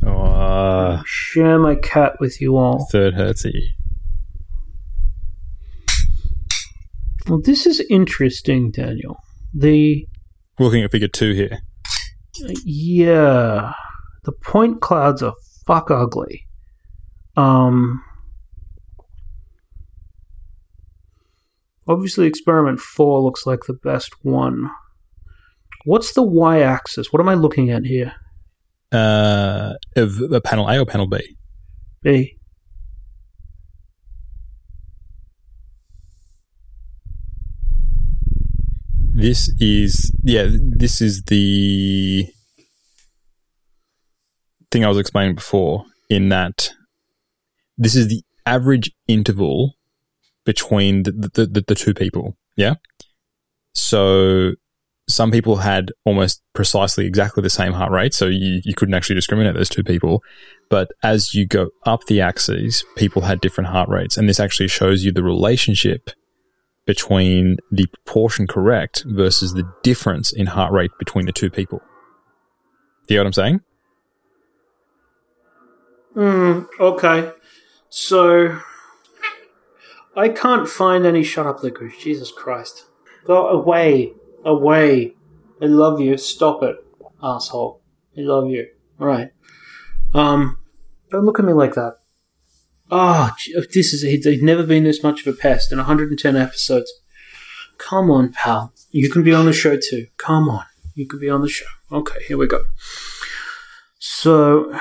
Oh, 0.04 0.10
uh, 0.10 1.02
Share 1.06 1.58
my 1.58 1.74
cat 1.74 2.16
with 2.20 2.38
you 2.42 2.58
all. 2.58 2.86
third 2.92 3.14
hertzy. 3.14 3.60
Well, 7.30 7.40
this 7.40 7.64
is 7.64 7.80
interesting, 7.88 8.72
Daniel. 8.72 9.22
The 9.54 10.04
Looking 10.58 10.82
at 10.82 10.90
figure 10.90 11.06
two 11.06 11.32
here. 11.32 11.60
yeah, 12.64 13.72
the 14.24 14.32
point 14.32 14.80
clouds 14.80 15.22
are 15.22 15.34
fuck 15.64 15.92
ugly. 15.92 16.48
Um, 17.36 18.02
obviously, 21.86 22.26
experiment 22.26 22.80
four 22.80 23.20
looks 23.22 23.46
like 23.46 23.60
the 23.68 23.74
best 23.74 24.12
one. 24.24 24.68
What's 25.84 26.14
the 26.14 26.24
y-axis? 26.24 27.12
What 27.12 27.20
am 27.20 27.28
I 27.28 27.34
looking 27.34 27.70
at 27.70 27.84
here? 27.84 28.12
Uh, 28.90 29.74
of 29.94 30.18
panel 30.42 30.68
A 30.68 30.80
or 30.80 30.84
panel 30.84 31.06
B? 31.06 31.36
B. 32.02 32.39
This 39.20 39.52
is 39.60 40.10
yeah. 40.22 40.48
This 40.50 41.02
is 41.02 41.24
the 41.24 42.26
thing 44.70 44.82
I 44.82 44.88
was 44.88 44.96
explaining 44.96 45.34
before. 45.34 45.84
In 46.08 46.30
that, 46.30 46.70
this 47.76 47.94
is 47.94 48.08
the 48.08 48.22
average 48.46 48.90
interval 49.08 49.74
between 50.46 51.02
the 51.02 51.12
the, 51.12 51.46
the, 51.46 51.64
the 51.68 51.74
two 51.74 51.92
people. 51.92 52.38
Yeah. 52.56 52.76
So 53.74 54.54
some 55.06 55.30
people 55.30 55.56
had 55.56 55.92
almost 56.06 56.40
precisely 56.54 57.04
exactly 57.04 57.42
the 57.42 57.50
same 57.50 57.74
heart 57.74 57.92
rate, 57.92 58.14
so 58.14 58.26
you, 58.26 58.62
you 58.64 58.74
couldn't 58.74 58.94
actually 58.94 59.16
discriminate 59.16 59.54
those 59.54 59.68
two 59.68 59.84
people. 59.84 60.22
But 60.70 60.92
as 61.02 61.34
you 61.34 61.46
go 61.46 61.70
up 61.84 62.04
the 62.06 62.22
axes, 62.22 62.84
people 62.96 63.22
had 63.22 63.42
different 63.42 63.68
heart 63.68 63.90
rates, 63.90 64.16
and 64.16 64.28
this 64.28 64.40
actually 64.40 64.68
shows 64.68 65.04
you 65.04 65.12
the 65.12 65.22
relationship 65.22 66.10
between 66.90 67.56
the 67.70 67.86
proportion 67.86 68.48
correct 68.48 69.04
versus 69.06 69.54
the 69.54 69.62
difference 69.84 70.32
in 70.32 70.48
heart 70.48 70.72
rate 70.72 70.90
between 70.98 71.24
the 71.24 71.30
two 71.30 71.48
people. 71.48 71.80
Do 73.06 73.14
you 73.14 73.20
know 73.20 73.22
what 73.22 73.26
I'm 73.28 73.32
saying? 73.32 73.60
Hmm. 76.14 76.82
Okay. 76.82 77.30
So 77.90 78.58
I 80.16 80.30
can't 80.30 80.68
find 80.68 81.06
any. 81.06 81.22
Shut 81.22 81.46
up, 81.46 81.62
licorice. 81.62 81.96
Jesus 82.02 82.32
Christ. 82.32 82.86
Go 83.24 83.46
away. 83.46 84.12
Away. 84.44 85.14
I 85.62 85.66
love 85.66 86.00
you. 86.00 86.16
Stop 86.16 86.64
it, 86.64 86.74
asshole. 87.22 87.80
I 88.18 88.22
love 88.22 88.50
you. 88.50 88.66
All 88.98 89.06
right. 89.06 89.30
Um, 90.12 90.58
don't 91.12 91.24
look 91.24 91.38
at 91.38 91.44
me 91.44 91.52
like 91.52 91.74
that. 91.74 91.99
Oh, 92.90 93.30
this 93.72 93.92
is 93.92 94.02
he's 94.02 94.42
never 94.42 94.64
been 94.64 94.84
this 94.84 95.02
much 95.02 95.24
of 95.24 95.32
a 95.32 95.36
pest 95.36 95.70
in 95.70 95.78
110 95.78 96.36
episodes. 96.36 96.92
Come 97.78 98.10
on, 98.10 98.32
pal. 98.32 98.72
You 98.90 99.08
can 99.08 99.22
be 99.22 99.32
on 99.32 99.46
the 99.46 99.52
show 99.52 99.76
too. 99.76 100.08
Come 100.16 100.48
on. 100.48 100.64
You 100.94 101.06
can 101.06 101.20
be 101.20 101.30
on 101.30 101.40
the 101.40 101.48
show. 101.48 101.66
Okay, 101.92 102.18
here 102.26 102.36
we 102.36 102.46
go. 102.46 102.64
So 103.98 104.74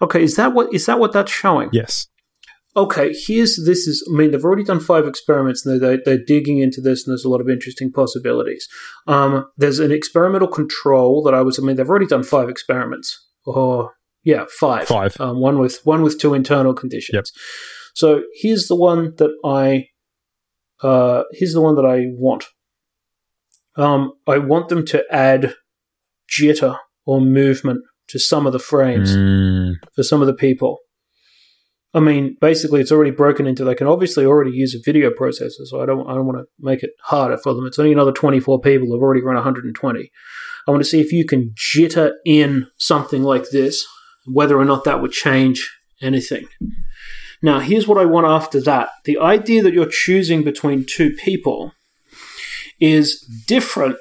Okay, 0.00 0.22
is 0.22 0.36
that 0.36 0.52
what 0.52 0.72
is 0.72 0.86
that 0.86 0.98
what 0.98 1.12
that's 1.12 1.32
showing? 1.32 1.70
Yes. 1.72 2.08
Okay, 2.76 3.12
here's 3.12 3.56
this 3.64 3.86
is. 3.86 4.06
I 4.08 4.16
mean, 4.16 4.30
they've 4.30 4.44
already 4.44 4.62
done 4.64 4.80
five 4.80 5.06
experiments, 5.06 5.64
and 5.64 5.80
they're, 5.80 5.98
they're 6.04 6.24
digging 6.24 6.58
into 6.58 6.80
this, 6.80 7.04
and 7.04 7.12
there's 7.12 7.24
a 7.24 7.28
lot 7.28 7.40
of 7.40 7.48
interesting 7.48 7.90
possibilities. 7.90 8.68
Um, 9.06 9.48
there's 9.56 9.80
an 9.80 9.90
experimental 9.90 10.48
control 10.48 11.22
that 11.24 11.34
I 11.34 11.42
was. 11.42 11.58
I 11.58 11.62
mean, 11.62 11.76
they've 11.76 11.88
already 11.88 12.06
done 12.06 12.22
five 12.22 12.48
experiments. 12.48 13.24
Or 13.44 13.92
yeah, 14.28 14.44
five. 14.60 14.86
Five. 14.86 15.18
Um, 15.18 15.40
one 15.40 15.58
with 15.58 15.80
one 15.84 16.02
with 16.02 16.20
two 16.20 16.34
internal 16.34 16.74
conditions. 16.74 17.14
Yep. 17.14 17.24
So 17.94 18.22
here's 18.42 18.68
the 18.68 18.76
one 18.76 19.14
that 19.16 19.30
I. 19.42 19.86
Uh, 20.86 21.22
here's 21.32 21.54
the 21.54 21.62
one 21.62 21.76
that 21.76 21.86
I 21.86 21.98
want. 22.26 22.44
Um, 23.76 24.12
I 24.26 24.36
want 24.36 24.68
them 24.68 24.84
to 24.86 25.02
add 25.10 25.54
jitter 26.28 26.76
or 27.06 27.22
movement 27.22 27.80
to 28.08 28.18
some 28.18 28.46
of 28.46 28.52
the 28.52 28.58
frames 28.58 29.16
Mm, 29.16 29.76
for 29.94 30.02
some 30.02 30.20
of 30.20 30.26
the 30.26 30.34
people. 30.34 30.78
I 31.94 32.00
mean, 32.00 32.36
basically, 32.38 32.82
it's 32.82 32.92
already 32.92 33.12
broken 33.12 33.46
into. 33.46 33.64
They 33.64 33.74
can 33.74 33.86
obviously 33.86 34.26
already 34.26 34.50
use 34.50 34.74
a 34.74 34.84
video 34.84 35.08
processor, 35.10 35.64
so 35.64 35.80
I 35.80 35.86
don't. 35.86 36.06
I 36.06 36.12
don't 36.14 36.26
want 36.26 36.38
to 36.38 36.44
make 36.60 36.82
it 36.82 36.90
harder 37.04 37.38
for 37.38 37.54
them. 37.54 37.64
It's 37.64 37.78
only 37.78 37.92
another 37.92 38.12
twenty-four 38.12 38.60
people 38.60 38.88
who've 38.88 39.02
already 39.02 39.22
run 39.22 39.36
one 39.36 39.42
hundred 39.42 39.64
and 39.64 39.74
twenty. 39.74 40.10
I 40.66 40.70
want 40.70 40.82
to 40.82 40.90
see 40.90 41.00
if 41.00 41.12
you 41.12 41.24
can 41.24 41.54
jitter 41.56 42.12
in 42.26 42.66
something 42.76 43.22
like 43.22 43.48
this, 43.50 43.86
whether 44.32 44.58
or 44.58 44.64
not 44.64 44.84
that 44.84 45.00
would 45.02 45.12
change 45.12 45.68
anything. 46.00 46.46
Now, 47.42 47.60
here's 47.60 47.86
what 47.86 47.98
I 47.98 48.04
want 48.04 48.26
after 48.26 48.60
that. 48.62 48.90
The 49.04 49.18
idea 49.18 49.62
that 49.62 49.72
you're 49.72 49.86
choosing 49.86 50.42
between 50.42 50.84
two 50.84 51.10
people 51.12 51.72
is 52.80 53.20
different 53.46 53.98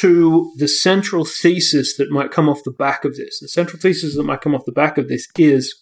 to 0.00 0.52
the 0.58 0.68
central 0.68 1.24
thesis 1.24 1.96
that 1.96 2.10
might 2.10 2.30
come 2.30 2.48
off 2.48 2.64
the 2.64 2.70
back 2.72 3.04
of 3.04 3.16
this. 3.16 3.38
The 3.40 3.48
central 3.48 3.80
thesis 3.80 4.16
that 4.16 4.22
might 4.24 4.40
come 4.40 4.54
off 4.54 4.64
the 4.64 4.72
back 4.72 4.98
of 4.98 5.08
this 5.08 5.28
is 5.38 5.74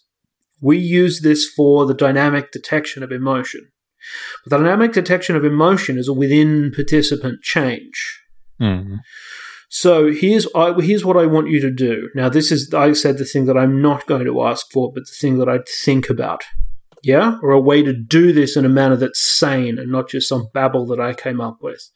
we 0.61 0.77
use 0.77 1.21
this 1.21 1.49
for 1.55 1.85
the 1.85 1.93
dynamic 1.93 2.51
detection 2.51 3.03
of 3.03 3.11
emotion. 3.11 3.69
But 4.45 4.51
The 4.57 4.63
dynamic 4.63 4.93
detection 4.93 5.35
of 5.35 5.43
emotion 5.43 5.97
is 5.97 6.07
a 6.07 6.13
within 6.13 6.71
participant 6.73 7.41
change. 7.41 8.21
mm. 8.61 8.99
So 9.75 10.11
here's 10.11 10.45
I, 10.53 10.71
here's 10.81 11.03
what 11.03 11.17
I 11.17 11.25
want 11.25 11.49
you 11.49 11.59
to 11.61 11.71
do. 11.71 12.11
Now 12.13 12.29
this 12.29 12.51
is 12.51 12.71
I 12.75 12.93
said 12.93 13.17
the 13.17 13.25
thing 13.25 13.47
that 13.47 13.57
I'm 13.57 13.81
not 13.81 14.05
going 14.05 14.25
to 14.25 14.43
ask 14.43 14.67
for, 14.71 14.93
but 14.93 15.07
the 15.07 15.15
thing 15.19 15.39
that 15.39 15.49
I'd 15.49 15.67
think 15.67 16.11
about. 16.11 16.43
Yeah, 17.01 17.39
or 17.41 17.49
a 17.49 17.59
way 17.59 17.81
to 17.81 17.91
do 17.91 18.31
this 18.33 18.55
in 18.55 18.65
a 18.65 18.69
manner 18.69 18.95
that's 18.95 19.19
sane 19.19 19.79
and 19.79 19.91
not 19.91 20.09
just 20.09 20.29
some 20.29 20.49
babble 20.53 20.85
that 20.85 20.99
I 20.99 21.15
came 21.15 21.41
up 21.41 21.57
with. 21.59 21.89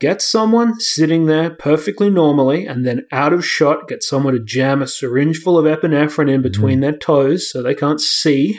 Get 0.00 0.20
someone 0.20 0.80
sitting 0.80 1.26
there 1.26 1.50
perfectly 1.50 2.10
normally, 2.10 2.66
and 2.66 2.84
then 2.84 3.06
out 3.12 3.32
of 3.32 3.46
shot, 3.46 3.86
get 3.86 4.02
someone 4.02 4.34
to 4.34 4.44
jam 4.44 4.82
a 4.82 4.88
syringe 4.88 5.38
full 5.38 5.56
of 5.56 5.64
epinephrine 5.64 6.28
in 6.28 6.42
between 6.42 6.80
their 6.80 6.96
toes 6.96 7.48
so 7.48 7.62
they 7.62 7.74
can't 7.76 8.00
see. 8.00 8.58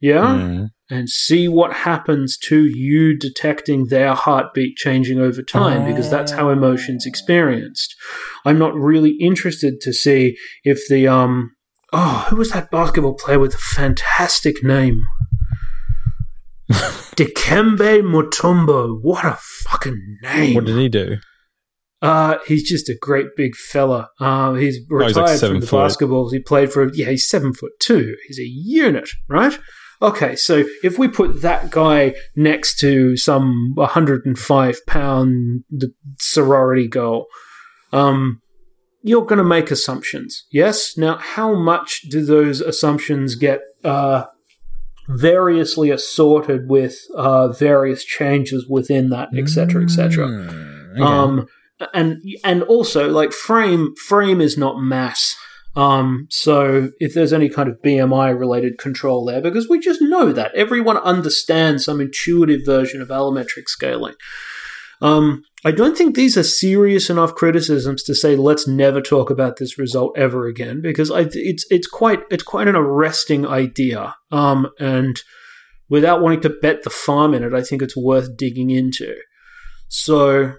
Yeah, 0.00 0.36
Mm. 0.36 0.68
And 0.88 1.08
see 1.10 1.48
what 1.48 1.72
happens 1.72 2.38
to 2.38 2.64
you 2.64 3.18
detecting 3.18 3.86
their 3.86 4.14
heartbeat 4.14 4.76
changing 4.76 5.18
over 5.18 5.42
time 5.42 5.84
because 5.84 6.08
that's 6.10 6.32
how 6.32 6.48
emotions 6.48 7.04
experienced. 7.06 7.94
I'm 8.44 8.58
not 8.58 8.74
really 8.74 9.16
interested 9.20 9.80
to 9.80 9.92
see 9.92 10.36
if 10.62 10.86
the 10.88 11.08
um 11.08 11.52
oh 11.92 12.26
who 12.30 12.36
was 12.36 12.52
that 12.52 12.70
basketball 12.70 13.14
player 13.14 13.38
with 13.38 13.54
a 13.54 13.58
fantastic 13.58 14.62
name? 14.62 15.02
Dikembe 16.70 18.02
Mutombo. 18.02 18.98
What 19.00 19.24
a 19.24 19.38
fucking 19.40 20.18
name. 20.22 20.54
What 20.54 20.64
did 20.66 20.76
he 20.76 20.88
do? 20.88 21.16
Uh, 22.02 22.36
he's 22.46 22.68
just 22.68 22.88
a 22.88 22.96
great 23.00 23.28
big 23.36 23.56
fella. 23.56 24.10
Um, 24.20 24.56
he's 24.58 24.78
Oh, 24.92 24.98
he's 24.98 25.16
retired 25.16 25.16
like 25.16 25.38
from 25.40 25.60
the 25.60 25.66
foot. 25.66 25.90
basketballs. 25.90 26.32
He 26.32 26.38
played 26.40 26.72
for 26.72 26.92
yeah, 26.92 27.06
he's 27.10 27.28
seven 27.28 27.52
foot 27.54 27.72
two. 27.80 28.14
He's 28.28 28.38
a 28.38 28.44
unit, 28.44 29.08
right? 29.28 29.58
Okay, 30.02 30.36
so 30.36 30.64
if 30.82 30.98
we 30.98 31.08
put 31.08 31.42
that 31.42 31.70
guy 31.70 32.14
next 32.34 32.78
to 32.80 33.16
some 33.16 33.72
105 33.74 34.86
pound 34.86 35.64
sorority 36.18 36.86
girl, 36.86 37.26
um, 37.92 38.42
you're 39.02 39.24
going 39.24 39.38
to 39.38 39.44
make 39.44 39.70
assumptions. 39.70 40.46
Yes. 40.50 40.98
Now, 40.98 41.16
how 41.16 41.54
much 41.54 42.02
do 42.10 42.24
those 42.24 42.60
assumptions 42.60 43.36
get 43.36 43.60
uh, 43.84 44.24
variously 45.08 45.90
assorted 45.90 46.68
with 46.68 46.98
uh, 47.14 47.48
various 47.48 48.04
changes 48.04 48.66
within 48.68 49.10
that, 49.10 49.28
etc., 49.36 49.84
etc. 49.84 50.26
Mm, 50.26 50.92
okay. 50.92 51.02
Um, 51.02 51.46
and 51.92 52.22
and 52.42 52.62
also 52.64 53.08
like 53.10 53.32
frame 53.32 53.94
frame 53.94 54.40
is 54.40 54.56
not 54.56 54.80
mass. 54.80 55.36
Um, 55.76 56.26
so 56.30 56.90
if 57.00 57.12
there's 57.12 57.34
any 57.34 57.50
kind 57.50 57.68
of 57.68 57.82
BMI 57.82 58.36
related 58.36 58.78
control 58.78 59.24
there, 59.26 59.42
because 59.42 59.68
we 59.68 59.78
just 59.78 60.00
know 60.00 60.32
that 60.32 60.54
everyone 60.54 60.96
understands 60.96 61.84
some 61.84 62.00
intuitive 62.00 62.62
version 62.64 63.02
of 63.02 63.08
allometric 63.08 63.68
scaling. 63.68 64.14
Um, 65.02 65.44
I 65.66 65.72
don't 65.72 65.96
think 65.96 66.16
these 66.16 66.38
are 66.38 66.42
serious 66.42 67.10
enough 67.10 67.34
criticisms 67.34 68.02
to 68.04 68.14
say 68.14 68.36
let's 68.36 68.66
never 68.66 69.02
talk 69.02 69.28
about 69.28 69.58
this 69.58 69.78
result 69.78 70.16
ever 70.16 70.46
again, 70.46 70.80
because 70.80 71.10
I, 71.10 71.26
it's 71.32 71.66
it's 71.70 71.86
quite 71.86 72.20
it's 72.30 72.42
quite 72.42 72.68
an 72.68 72.76
arresting 72.76 73.46
idea. 73.46 74.14
Um, 74.32 74.70
and 74.78 75.20
without 75.90 76.22
wanting 76.22 76.40
to 76.42 76.56
bet 76.62 76.84
the 76.84 76.90
farm 76.90 77.34
in 77.34 77.44
it, 77.44 77.52
I 77.52 77.62
think 77.62 77.82
it's 77.82 77.96
worth 77.96 78.34
digging 78.38 78.70
into. 78.70 79.14
So 79.88 80.54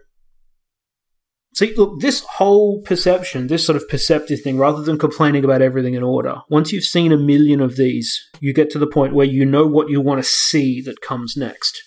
See, 1.58 1.74
look, 1.76 2.02
this 2.02 2.20
whole 2.36 2.82
perception, 2.84 3.48
this 3.48 3.66
sort 3.66 3.78
of 3.78 3.90
perceptive 3.90 4.42
thing, 4.42 4.60
rather 4.60 4.84
than 4.84 5.00
complaining 5.00 5.44
about 5.44 5.64
everything 5.64 5.96
in 5.96 6.04
order, 6.04 6.36
once 6.52 6.72
you've 6.72 6.84
seen 6.84 7.12
a 7.12 7.18
million 7.18 7.62
of 7.62 7.78
these, 7.78 8.16
you 8.40 8.54
get 8.54 8.70
to 8.70 8.78
the 8.80 8.86
point 8.86 9.16
where 9.16 9.26
you 9.26 9.44
know 9.44 9.66
what 9.66 9.90
you 9.90 10.00
want 10.00 10.20
to 10.24 10.30
see 10.30 10.82
that 10.82 11.02
comes 11.02 11.34
next. 11.36 11.82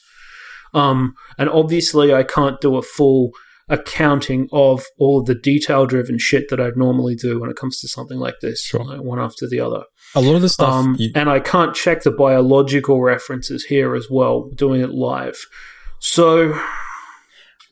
Um, 0.74 1.14
and 1.38 1.48
obviously, 1.48 2.12
I 2.12 2.24
can't 2.24 2.60
do 2.60 2.76
a 2.76 2.82
full 2.82 3.30
accounting 3.68 4.48
of 4.50 4.82
all 4.98 5.20
of 5.20 5.26
the 5.26 5.36
detail 5.36 5.86
driven 5.86 6.18
shit 6.18 6.48
that 6.50 6.58
I'd 6.58 6.76
normally 6.76 7.14
do 7.14 7.38
when 7.38 7.48
it 7.50 7.56
comes 7.56 7.78
to 7.78 7.86
something 7.86 8.18
like 8.18 8.40
this, 8.42 8.64
Sure. 8.64 8.82
like 8.84 9.02
one 9.02 9.20
after 9.20 9.46
the 9.48 9.60
other. 9.60 9.84
a 10.16 10.20
lot 10.20 10.34
of 10.34 10.42
the 10.42 10.48
stuff. 10.48 10.68
Um, 10.68 10.96
you- 10.98 11.12
and 11.14 11.30
I 11.30 11.38
can't 11.38 11.76
check 11.76 12.02
the 12.02 12.10
biological 12.10 13.00
references 13.00 13.66
here 13.66 13.94
as 13.94 14.08
well, 14.10 14.50
doing 14.56 14.80
it 14.80 14.90
live. 14.90 15.38
So 16.00 16.58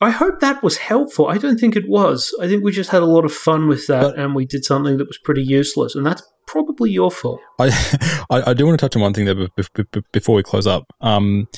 I 0.00 0.10
hope 0.10 0.40
that 0.40 0.62
was 0.62 0.76
helpful. 0.76 1.26
I 1.26 1.38
don't 1.38 1.58
think 1.58 1.74
it 1.74 1.88
was. 1.88 2.32
I 2.40 2.46
think 2.46 2.62
we 2.62 2.70
just 2.70 2.90
had 2.90 3.02
a 3.02 3.06
lot 3.06 3.24
of 3.24 3.32
fun 3.32 3.66
with 3.68 3.86
that 3.88 4.00
But- 4.02 4.18
and 4.18 4.34
we 4.34 4.46
did 4.46 4.64
something 4.64 4.96
that 4.98 5.06
was 5.08 5.18
pretty 5.18 5.42
useless. 5.42 5.94
And 5.96 6.06
that's 6.06 6.22
probably 6.46 6.90
your 6.90 7.10
fault. 7.10 7.40
I, 7.58 7.68
I 8.30 8.50
I 8.50 8.54
do 8.54 8.64
want 8.66 8.78
to 8.78 8.84
touch 8.84 8.94
on 8.96 9.02
one 9.02 9.12
thing 9.14 9.24
there 9.24 9.34
be- 9.34 9.48
be- 9.74 9.82
be- 9.92 10.02
before 10.12 10.36
we 10.36 10.42
close 10.42 10.66
up. 10.66 10.84
Um, 11.00 11.48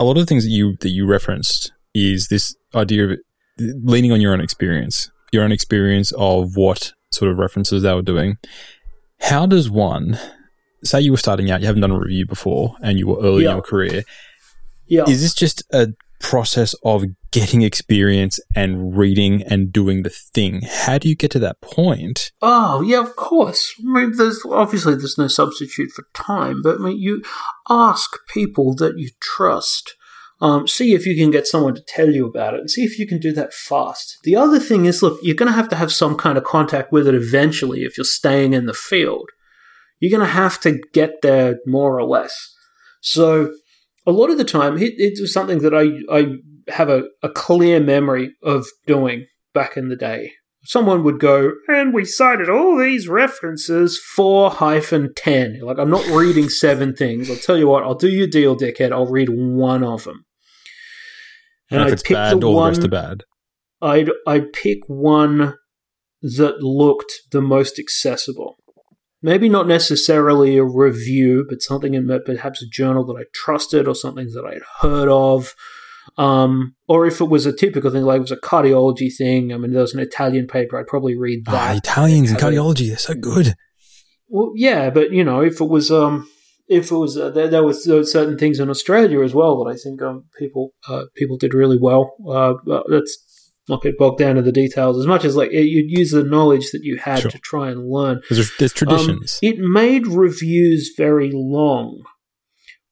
a 0.00 0.04
lot 0.04 0.16
of 0.16 0.22
the 0.22 0.26
things 0.26 0.44
that 0.44 0.50
you 0.50 0.76
that 0.80 0.88
you 0.90 1.06
referenced 1.06 1.72
is 1.94 2.28
this 2.28 2.54
idea 2.74 3.04
of 3.08 3.18
leaning 3.58 4.12
on 4.12 4.20
your 4.20 4.32
own 4.32 4.40
experience, 4.40 5.10
your 5.32 5.42
own 5.44 5.52
experience 5.52 6.12
of 6.12 6.56
what 6.56 6.92
sort 7.10 7.30
of 7.30 7.38
references 7.38 7.82
they 7.82 7.92
were 7.94 8.02
doing. 8.02 8.36
How 9.20 9.46
does 9.46 9.70
one 9.70 10.18
say 10.84 11.00
you 11.00 11.10
were 11.10 11.16
starting 11.16 11.50
out, 11.50 11.60
you 11.60 11.66
haven't 11.66 11.80
done 11.82 11.90
a 11.90 11.98
review 11.98 12.26
before, 12.26 12.76
and 12.82 12.98
you 12.98 13.06
were 13.06 13.18
early 13.20 13.44
Yeah. 13.44 13.50
in 13.50 13.56
your 13.56 13.62
career? 13.62 14.02
Yeah. 14.86 15.04
Is 15.08 15.22
this 15.22 15.34
just 15.34 15.62
a 15.72 15.88
process 16.20 16.74
of 16.84 17.04
getting 17.30 17.62
experience 17.62 18.40
and 18.54 18.96
reading 18.96 19.42
and 19.42 19.72
doing 19.72 20.02
the 20.02 20.10
thing? 20.10 20.62
How 20.62 20.98
do 20.98 21.08
you 21.08 21.14
get 21.14 21.30
to 21.32 21.38
that 21.40 21.60
point? 21.60 22.32
Oh 22.40 22.80
yeah, 22.82 23.00
of 23.00 23.16
course. 23.16 23.74
I 23.78 23.82
mean, 23.82 24.16
there's 24.16 24.42
obviously 24.50 24.94
there's 24.94 25.18
no 25.18 25.28
substitute 25.28 25.90
for 25.90 26.06
time, 26.14 26.62
but 26.62 26.76
I 26.76 26.78
mean, 26.78 26.98
you 26.98 27.22
ask 27.68 28.10
people 28.28 28.74
that 28.76 28.98
you 28.98 29.10
trust. 29.20 29.94
Um, 30.38 30.68
see 30.68 30.92
if 30.92 31.06
you 31.06 31.16
can 31.16 31.30
get 31.30 31.46
someone 31.46 31.74
to 31.76 31.82
tell 31.88 32.10
you 32.10 32.26
about 32.26 32.52
it, 32.52 32.60
and 32.60 32.70
see 32.70 32.84
if 32.84 32.98
you 32.98 33.06
can 33.06 33.18
do 33.18 33.32
that 33.32 33.54
fast. 33.54 34.18
The 34.24 34.36
other 34.36 34.60
thing 34.60 34.84
is, 34.84 35.02
look, 35.02 35.18
you're 35.22 35.34
going 35.34 35.50
to 35.50 35.56
have 35.56 35.70
to 35.70 35.76
have 35.76 35.90
some 35.90 36.14
kind 36.14 36.36
of 36.36 36.44
contact 36.44 36.92
with 36.92 37.08
it 37.08 37.14
eventually 37.14 37.84
if 37.84 37.96
you're 37.96 38.04
staying 38.04 38.52
in 38.52 38.66
the 38.66 38.74
field. 38.74 39.30
You're 39.98 40.10
going 40.10 40.26
to 40.26 40.34
have 40.34 40.60
to 40.60 40.78
get 40.92 41.22
there 41.22 41.58
more 41.64 41.98
or 41.98 42.04
less. 42.04 42.54
So, 43.00 43.54
a 44.06 44.12
lot 44.12 44.30
of 44.30 44.38
the 44.38 44.44
time, 44.44 44.78
it, 44.78 44.94
it 44.96 45.18
was 45.20 45.32
something 45.32 45.58
that 45.58 45.74
I 45.74 45.90
I 46.14 46.36
have 46.68 46.88
a, 46.88 47.04
a 47.22 47.28
clear 47.28 47.80
memory 47.80 48.34
of 48.42 48.66
doing 48.86 49.26
back 49.54 49.76
in 49.76 49.88
the 49.88 49.96
day 49.96 50.32
someone 50.66 51.02
would 51.04 51.20
go, 51.20 51.52
and 51.68 51.94
we 51.94 52.04
cited 52.04 52.50
all 52.50 52.76
these 52.76 53.08
references, 53.08 53.98
4 53.98 54.50
hyphen 54.50 55.12
10. 55.14 55.60
Like, 55.62 55.78
I'm 55.78 55.90
not 55.90 56.06
reading 56.08 56.48
seven 56.48 56.94
things. 56.94 57.30
I'll 57.30 57.36
tell 57.36 57.56
you 57.56 57.68
what, 57.68 57.84
I'll 57.84 57.94
do 57.94 58.08
your 58.08 58.26
deal, 58.26 58.56
dickhead. 58.56 58.92
I'll 58.92 59.06
read 59.06 59.28
one 59.30 59.84
of 59.84 60.04
them. 60.04 60.24
And, 61.70 61.80
if 61.82 61.86
I'd 61.86 61.92
it's 61.94 62.02
pick 62.02 62.14
bad, 62.16 62.40
the 62.40 62.46
all 62.46 62.52
the 62.52 62.58
one- 62.58 62.68
rest 62.70 62.84
are 62.84 62.88
bad. 62.88 63.22
I'd 63.82 64.10
I'd 64.26 64.52
pick 64.52 64.78
one 64.86 65.54
that 66.22 66.62
looked 66.62 67.12
the 67.30 67.42
most 67.42 67.78
accessible. 67.78 68.56
Maybe 69.26 69.48
not 69.48 69.66
necessarily 69.66 70.56
a 70.56 70.62
review, 70.62 71.44
but 71.48 71.60
something 71.60 71.94
in 71.94 72.06
perhaps 72.24 72.62
a 72.62 72.66
journal 72.68 73.04
that 73.06 73.20
I 73.20 73.24
trusted 73.34 73.88
or 73.88 73.94
something 73.96 74.28
that 74.34 74.44
I'd 74.44 74.62
heard 74.82 75.08
of. 75.08 75.52
Um, 76.16 76.76
or 76.86 77.06
if 77.06 77.20
it 77.20 77.24
was 77.28 77.44
a 77.44 77.52
typical 77.52 77.90
thing, 77.90 78.04
like 78.04 78.18
it 78.18 78.20
was 78.20 78.30
a 78.30 78.36
cardiology 78.36 79.10
thing. 79.12 79.52
I 79.52 79.56
mean, 79.56 79.72
there 79.72 79.82
was 79.82 79.94
an 79.94 79.98
Italian 79.98 80.46
paper. 80.46 80.78
I'd 80.78 80.86
probably 80.86 81.18
read 81.18 81.42
Ah, 81.48 81.50
that. 81.50 81.78
Italians 81.78 82.30
and 82.30 82.38
cardiology, 82.38 82.86
they're 82.86 82.98
so 82.98 83.14
good. 83.14 83.56
Well, 84.28 84.52
yeah, 84.54 84.90
but 84.90 85.10
you 85.10 85.24
know, 85.24 85.40
if 85.40 85.60
it 85.60 85.68
was, 85.68 85.90
um, 85.90 86.30
if 86.68 86.92
it 86.92 86.96
was, 86.96 87.18
uh, 87.18 87.30
there, 87.30 87.48
there 87.48 87.64
was 87.64 87.84
there 87.84 88.04
certain 88.04 88.38
things 88.38 88.60
in 88.60 88.70
Australia 88.70 89.24
as 89.24 89.34
well 89.34 89.64
that 89.64 89.70
I 89.72 89.76
think 89.76 90.00
um, 90.02 90.26
people 90.38 90.70
uh, 90.88 91.06
people 91.16 91.36
did 91.36 91.52
really 91.52 91.78
well. 91.80 92.14
Uh, 92.24 92.54
let's 92.86 93.18
not 93.68 93.82
get 93.82 93.98
bogged 93.98 94.18
down 94.18 94.36
in 94.38 94.44
the 94.44 94.52
details 94.52 94.98
as 94.98 95.06
much 95.06 95.24
as 95.24 95.34
like 95.36 95.50
you'd 95.52 95.90
use 95.90 96.10
the 96.12 96.22
knowledge 96.22 96.70
that 96.72 96.82
you 96.84 96.96
had 96.98 97.20
Sure. 97.20 97.30
to 97.30 97.38
try 97.38 97.70
and 97.70 97.88
learn. 97.88 98.20
There's, 98.30 98.50
there's 98.58 98.72
Um, 98.72 98.76
traditions. 98.88 99.38
it 99.42 99.58
made 99.58 100.06
reviews 100.06 100.92
very 100.96 101.30
long. 101.32 102.02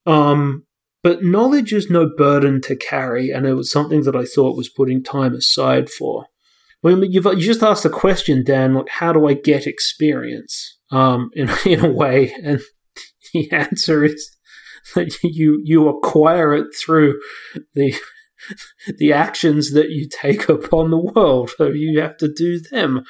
Um, 0.07 0.65
but 1.03 1.23
knowledge 1.23 1.73
is 1.73 1.91
no 1.91 2.09
burden 2.17 2.61
to 2.63 2.77
carry, 2.77 3.31
and 3.31 3.47
it 3.47 3.55
was 3.55 3.71
something 3.71 4.03
that 4.05 4.17
I 4.17 4.25
thought 4.25 4.57
was 4.57 4.69
putting 4.69 5.03
time 5.03 5.35
aside 5.35 5.91
for. 5.91 6.27
Well, 6.83 7.03
you've 7.05 7.25
you 7.25 7.37
just 7.41 7.63
asked 7.63 7.83
the 7.85 7.91
question, 7.91 8.45
Dan. 8.45 8.75
Like, 8.75 8.89
how 8.89 9.13
do 9.13 9.27
I 9.27 9.35
get 9.35 9.67
experience? 9.67 10.79
Um, 10.91 11.31
in 11.35 11.51
in 11.67 11.85
a 11.85 11.91
way, 11.91 12.35
and 12.43 12.61
the 13.35 13.51
answer 13.53 14.05
is 14.05 14.31
that 14.95 15.15
you 15.23 15.61
you 15.65 15.89
acquire 15.89 16.55
it 16.55 16.67
through 16.75 17.21
the 17.75 17.95
the 18.99 19.13
actions 19.13 19.73
that 19.73 19.91
you 19.91 20.09
take 20.09 20.49
upon 20.49 20.91
the 20.91 20.99
world. 20.99 21.51
So 21.57 21.69
you 21.73 22.01
have 22.01 22.17
to 22.19 22.33
do 22.33 22.61
them. 22.71 23.05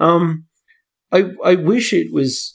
Um, 0.00 0.46
I 1.12 1.30
I 1.44 1.54
wish 1.54 1.92
it 1.92 2.12
was. 2.12 2.54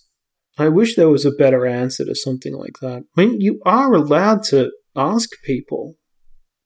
I 0.58 0.68
wish 0.68 0.96
there 0.96 1.10
was 1.10 1.26
a 1.26 1.32
better 1.32 1.66
answer 1.66 2.06
to 2.06 2.14
something 2.14 2.54
like 2.54 2.80
that. 2.82 3.04
I 3.18 3.26
mean, 3.26 3.42
you 3.42 3.62
are 3.66 3.94
allowed 3.94 4.44
to 4.50 4.72
ask 4.96 5.30
people. 5.44 5.96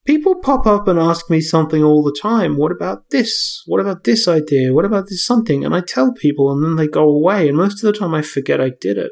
People 0.06 0.36
pop 0.40 0.68
up 0.68 0.88
and 0.88 1.00
ask 1.00 1.30
me 1.30 1.42
something 1.42 1.84
all 1.84 2.04
the 2.04 2.16
time. 2.20 2.58
What 2.58 2.72
about 2.72 3.10
this? 3.10 3.62
What 3.66 3.80
about 3.80 4.04
this 4.04 4.28
idea? 4.28 4.74
What 4.74 4.86
about 4.86 5.06
this 5.08 5.26
something? 5.26 5.64
And 5.66 5.76
I 5.76 5.82
tell 5.82 6.14
people, 6.14 6.52
and 6.52 6.64
then 6.64 6.76
they 6.76 6.88
go 6.88 7.10
away. 7.10 7.48
And 7.48 7.58
most 7.58 7.84
of 7.84 7.92
the 7.92 7.98
time, 7.98 8.14
I 8.14 8.22
forget 8.22 8.62
I 8.62 8.72
did 8.80 8.98
it. 8.98 9.12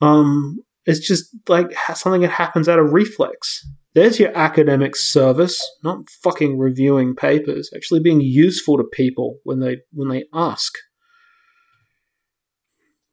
Um, 0.00 0.58
it's 0.86 1.06
just 1.06 1.34
like 1.48 1.72
something 1.94 2.22
that 2.22 2.32
happens 2.32 2.68
out 2.68 2.78
of 2.78 2.92
reflex. 2.92 3.66
There's 3.94 4.18
your 4.18 4.36
academic 4.36 4.96
service, 4.96 5.62
not 5.82 6.10
fucking 6.22 6.58
reviewing 6.58 7.14
papers. 7.14 7.70
Actually, 7.74 8.00
being 8.00 8.20
useful 8.20 8.76
to 8.76 8.84
people 8.84 9.38
when 9.44 9.60
they 9.60 9.78
when 9.92 10.08
they 10.08 10.24
ask 10.32 10.74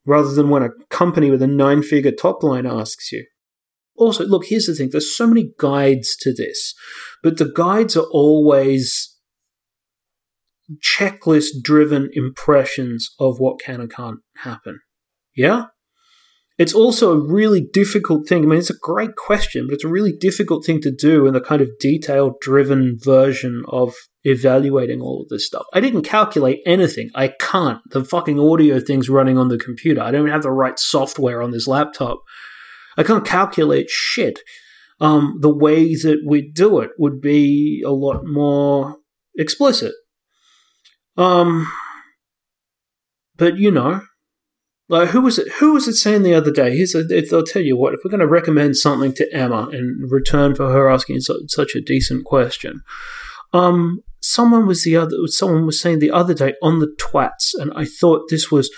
rather 0.05 0.33
than 0.33 0.49
when 0.49 0.63
a 0.63 0.69
company 0.89 1.29
with 1.29 1.41
a 1.41 1.47
nine 1.47 1.83
figure 1.83 2.11
top 2.11 2.43
line 2.43 2.65
asks 2.65 3.11
you. 3.11 3.25
Also, 3.95 4.25
look, 4.25 4.45
here's 4.45 4.65
the 4.65 4.73
thing 4.73 4.89
there's 4.91 5.15
so 5.15 5.27
many 5.27 5.51
guides 5.59 6.15
to 6.17 6.33
this, 6.33 6.73
but 7.21 7.37
the 7.37 7.51
guides 7.55 7.95
are 7.95 8.07
always 8.11 9.15
checklist 10.79 11.61
driven 11.61 12.09
impressions 12.13 13.13
of 13.19 13.39
what 13.39 13.59
can 13.59 13.81
and 13.81 13.93
can't 13.93 14.19
happen. 14.37 14.79
Yeah? 15.35 15.65
It's 16.61 16.75
also 16.75 17.11
a 17.11 17.17
really 17.17 17.67
difficult 17.73 18.29
thing. 18.29 18.43
I 18.43 18.45
mean, 18.45 18.59
it's 18.59 18.69
a 18.69 18.77
great 18.77 19.15
question, 19.15 19.65
but 19.65 19.73
it's 19.73 19.83
a 19.83 19.87
really 19.87 20.11
difficult 20.11 20.63
thing 20.63 20.79
to 20.81 20.91
do 20.91 21.25
in 21.25 21.33
the 21.33 21.41
kind 21.41 21.59
of 21.59 21.71
detail 21.79 22.35
driven 22.39 22.99
version 23.01 23.63
of 23.67 23.95
evaluating 24.25 25.01
all 25.01 25.23
of 25.23 25.29
this 25.29 25.47
stuff. 25.47 25.65
I 25.73 25.79
didn't 25.79 26.03
calculate 26.03 26.59
anything. 26.67 27.09
I 27.15 27.29
can't. 27.29 27.79
The 27.89 28.05
fucking 28.05 28.39
audio 28.39 28.79
thing's 28.79 29.09
running 29.09 29.39
on 29.39 29.47
the 29.47 29.57
computer. 29.57 30.01
I 30.01 30.11
don't 30.11 30.29
have 30.29 30.43
the 30.43 30.51
right 30.51 30.77
software 30.77 31.41
on 31.41 31.49
this 31.49 31.65
laptop. 31.65 32.19
I 32.95 33.01
can't 33.01 33.25
calculate 33.25 33.89
shit. 33.89 34.37
Um, 34.99 35.39
the 35.41 35.49
way 35.49 35.95
that 35.95 36.19
we 36.27 36.47
do 36.47 36.77
it 36.81 36.91
would 36.99 37.21
be 37.21 37.81
a 37.83 37.89
lot 37.89 38.21
more 38.23 38.97
explicit. 39.35 39.93
Um, 41.17 41.67
but 43.35 43.57
you 43.57 43.71
know, 43.71 44.01
like 44.91 45.09
who 45.09 45.21
was 45.21 45.39
it? 45.39 45.51
Who 45.53 45.73
was 45.73 45.87
it 45.87 45.95
saying 45.95 46.23
the 46.23 46.33
other 46.33 46.51
day? 46.51 46.75
Here's 46.75 46.93
a, 46.93 47.03
I'll 47.33 47.43
tell 47.43 47.61
you 47.61 47.77
what. 47.77 47.93
If 47.93 48.01
we're 48.03 48.11
going 48.11 48.19
to 48.19 48.27
recommend 48.27 48.75
something 48.75 49.13
to 49.13 49.33
Emma 49.33 49.69
in 49.69 50.05
return 50.09 50.53
for 50.53 50.69
her 50.69 50.89
asking 50.89 51.21
su- 51.21 51.45
such 51.47 51.75
a 51.75 51.81
decent 51.81 52.25
question, 52.25 52.81
um, 53.53 54.01
someone 54.21 54.67
was 54.67 54.83
the 54.83 54.97
other. 54.97 55.15
Someone 55.27 55.65
was 55.65 55.79
saying 55.79 55.99
the 55.99 56.11
other 56.11 56.33
day 56.33 56.55
on 56.61 56.79
the 56.79 56.93
twats, 56.99 57.53
and 57.53 57.71
I 57.73 57.85
thought 57.85 58.29
this 58.29 58.51
was 58.51 58.69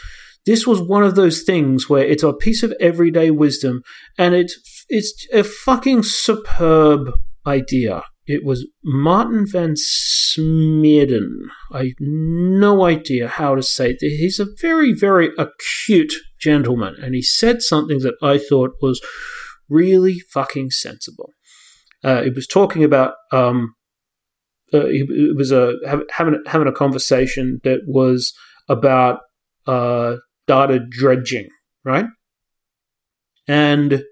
this 0.46 0.68
was 0.68 0.80
one 0.80 1.04
of 1.04 1.16
those 1.16 1.42
things 1.42 1.90
where 1.90 2.06
it's 2.06 2.24
a 2.24 2.32
piece 2.32 2.62
of 2.62 2.74
everyday 2.80 3.32
wisdom, 3.32 3.82
and 4.16 4.36
it's 4.36 4.86
it's 4.90 5.28
a 5.34 5.44
fucking 5.44 6.04
superb 6.04 7.14
idea. 7.48 8.04
It 8.26 8.46
was 8.46 8.68
Martin 8.84 9.46
van 9.46 9.74
Smeden. 9.74 11.28
I 11.72 11.78
have 11.80 11.94
no 12.00 12.86
idea 12.86 13.28
how 13.28 13.56
to 13.56 13.64
say 13.64 13.92
it. 13.92 13.98
He's 14.00 14.40
a 14.40 14.48
very, 14.62 14.94
very 14.94 15.30
acute 15.38 16.14
gentleman, 16.40 16.96
and 17.02 17.16
he 17.16 17.22
said 17.22 17.62
something 17.62 18.00
that 18.00 18.16
I 18.22 18.38
thought 18.38 18.72
was 18.82 19.02
really 19.70 20.20
fucking 20.20 20.72
sensible. 20.72 21.32
Uh, 22.04 22.22
it 22.26 22.36
was 22.36 22.48
talking 22.48 22.84
about 22.84 23.16
um, 23.32 23.76
uh, 24.74 24.86
it, 24.88 25.36
was 25.36 25.52
a 25.52 25.76
having 26.14 26.42
having 26.46 26.68
a 26.68 26.74
conversation 26.74 27.60
that 27.64 27.82
was 27.86 28.34
about 28.70 29.20
uh, 29.68 30.16
data 30.48 30.80
dredging, 30.80 31.50
right? 31.84 32.06
And 33.48 34.04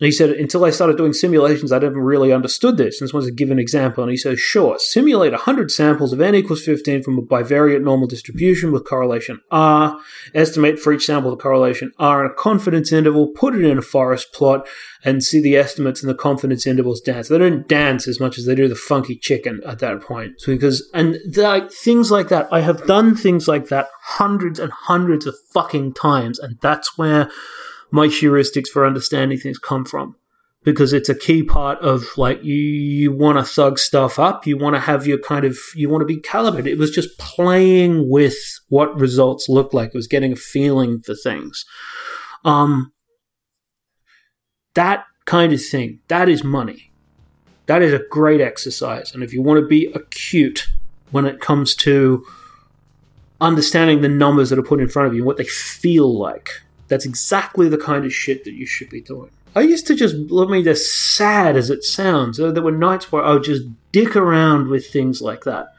he 0.00 0.10
said, 0.10 0.30
until 0.30 0.64
I 0.64 0.70
started 0.70 0.96
doing 0.96 1.12
simulations, 1.12 1.70
I 1.70 1.78
never 1.78 2.00
really 2.00 2.32
understood 2.32 2.76
this. 2.76 3.00
And 3.00 3.06
this 3.06 3.14
was 3.14 3.28
a 3.28 3.32
given 3.32 3.60
example. 3.60 4.02
And 4.02 4.10
he 4.10 4.16
says, 4.16 4.40
sure, 4.40 4.76
simulate 4.78 5.30
100 5.30 5.70
samples 5.70 6.12
of 6.12 6.20
n 6.20 6.34
equals 6.34 6.64
15 6.64 7.04
from 7.04 7.16
a 7.16 7.22
bivariate 7.22 7.80
normal 7.82 8.08
distribution 8.08 8.72
with 8.72 8.84
correlation 8.84 9.40
R. 9.52 9.96
Estimate 10.34 10.80
for 10.80 10.92
each 10.92 11.06
sample 11.06 11.30
the 11.30 11.36
correlation 11.36 11.92
R 11.96 12.24
in 12.24 12.30
a 12.30 12.34
confidence 12.34 12.90
interval, 12.90 13.28
put 13.28 13.54
it 13.54 13.64
in 13.64 13.78
a 13.78 13.82
forest 13.82 14.32
plot, 14.32 14.66
and 15.04 15.22
see 15.22 15.40
the 15.40 15.56
estimates 15.56 16.02
and 16.02 16.10
the 16.10 16.16
confidence 16.16 16.66
intervals 16.66 17.00
dance. 17.00 17.28
They 17.28 17.38
don't 17.38 17.68
dance 17.68 18.08
as 18.08 18.18
much 18.18 18.36
as 18.36 18.46
they 18.46 18.56
do 18.56 18.66
the 18.66 18.74
funky 18.74 19.16
chicken 19.16 19.60
at 19.64 19.78
that 19.78 20.00
point. 20.00 20.40
So 20.40 20.52
because, 20.52 20.90
and 20.92 21.18
like, 21.36 21.70
things 21.70 22.10
like 22.10 22.30
that, 22.30 22.48
I 22.50 22.62
have 22.62 22.84
done 22.88 23.14
things 23.14 23.46
like 23.46 23.68
that 23.68 23.86
hundreds 24.02 24.58
and 24.58 24.72
hundreds 24.72 25.24
of 25.24 25.36
fucking 25.52 25.94
times. 25.94 26.40
And 26.40 26.58
that's 26.60 26.98
where 26.98 27.30
my 27.94 28.08
heuristics 28.08 28.66
for 28.66 28.84
understanding 28.84 29.38
things 29.38 29.56
come 29.56 29.84
from. 29.84 30.16
Because 30.64 30.92
it's 30.92 31.08
a 31.08 31.14
key 31.14 31.44
part 31.44 31.78
of 31.80 32.06
like 32.16 32.42
you 32.42 32.56
you 32.56 33.12
want 33.12 33.38
to 33.38 33.44
thug 33.44 33.78
stuff 33.78 34.18
up. 34.18 34.46
You 34.46 34.56
want 34.56 34.74
to 34.74 34.80
have 34.80 35.06
your 35.06 35.18
kind 35.18 35.44
of 35.44 35.56
you 35.76 35.88
want 35.88 36.00
to 36.00 36.06
be 36.06 36.20
calibrated. 36.20 36.72
It 36.72 36.78
was 36.78 36.90
just 36.90 37.18
playing 37.18 38.08
with 38.10 38.34
what 38.68 38.98
results 38.98 39.48
look 39.48 39.72
like. 39.72 39.90
It 39.90 39.94
was 39.94 40.08
getting 40.08 40.32
a 40.32 40.36
feeling 40.36 41.02
for 41.02 41.14
things. 41.14 41.64
Um 42.44 42.92
that 44.74 45.04
kind 45.26 45.52
of 45.52 45.64
thing 45.64 46.00
that 46.08 46.28
is 46.28 46.42
money. 46.42 46.90
That 47.66 47.82
is 47.82 47.92
a 47.92 48.02
great 48.10 48.40
exercise. 48.40 49.14
And 49.14 49.22
if 49.22 49.32
you 49.32 49.40
want 49.40 49.60
to 49.60 49.68
be 49.68 49.92
acute 49.94 50.66
when 51.12 51.26
it 51.26 51.40
comes 51.40 51.74
to 51.76 52.24
understanding 53.40 54.00
the 54.00 54.08
numbers 54.08 54.50
that 54.50 54.58
are 54.58 54.62
put 54.62 54.80
in 54.80 54.88
front 54.88 55.08
of 55.08 55.14
you 55.14 55.24
what 55.24 55.36
they 55.36 55.44
feel 55.44 56.18
like 56.18 56.63
that's 56.88 57.06
exactly 57.06 57.68
the 57.68 57.78
kind 57.78 58.04
of 58.04 58.12
shit 58.12 58.44
that 58.44 58.54
you 58.54 58.66
should 58.66 58.90
be 58.90 59.00
doing. 59.00 59.30
I 59.56 59.60
used 59.60 59.86
to 59.86 59.94
just, 59.94 60.16
I 60.16 60.46
mean, 60.46 60.66
as 60.66 60.92
sad 60.92 61.56
as 61.56 61.70
it 61.70 61.84
sounds, 61.84 62.38
there 62.38 62.52
were 62.62 62.72
nights 62.72 63.12
where 63.12 63.22
I 63.22 63.34
would 63.34 63.44
just 63.44 63.62
dick 63.92 64.16
around 64.16 64.68
with 64.68 64.86
things 64.86 65.22
like 65.22 65.44
that. 65.44 65.72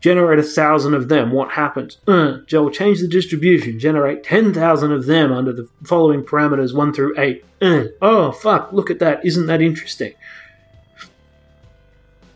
Generate 0.00 0.38
a 0.38 0.42
thousand 0.44 0.94
of 0.94 1.08
them. 1.08 1.30
What 1.30 1.52
happens? 1.52 1.98
Uh, 2.06 2.38
change 2.46 3.00
the 3.00 3.08
distribution. 3.08 3.78
Generate 3.78 4.24
10,000 4.24 4.92
of 4.92 5.06
them 5.06 5.30
under 5.32 5.52
the 5.52 5.68
following 5.84 6.22
parameters 6.22 6.74
1 6.74 6.94
through 6.94 7.18
8. 7.18 7.44
Uh, 7.60 7.84
oh, 8.00 8.32
fuck, 8.32 8.72
look 8.72 8.90
at 8.90 8.98
that. 9.00 9.24
Isn't 9.26 9.46
that 9.46 9.60
interesting? 9.60 10.14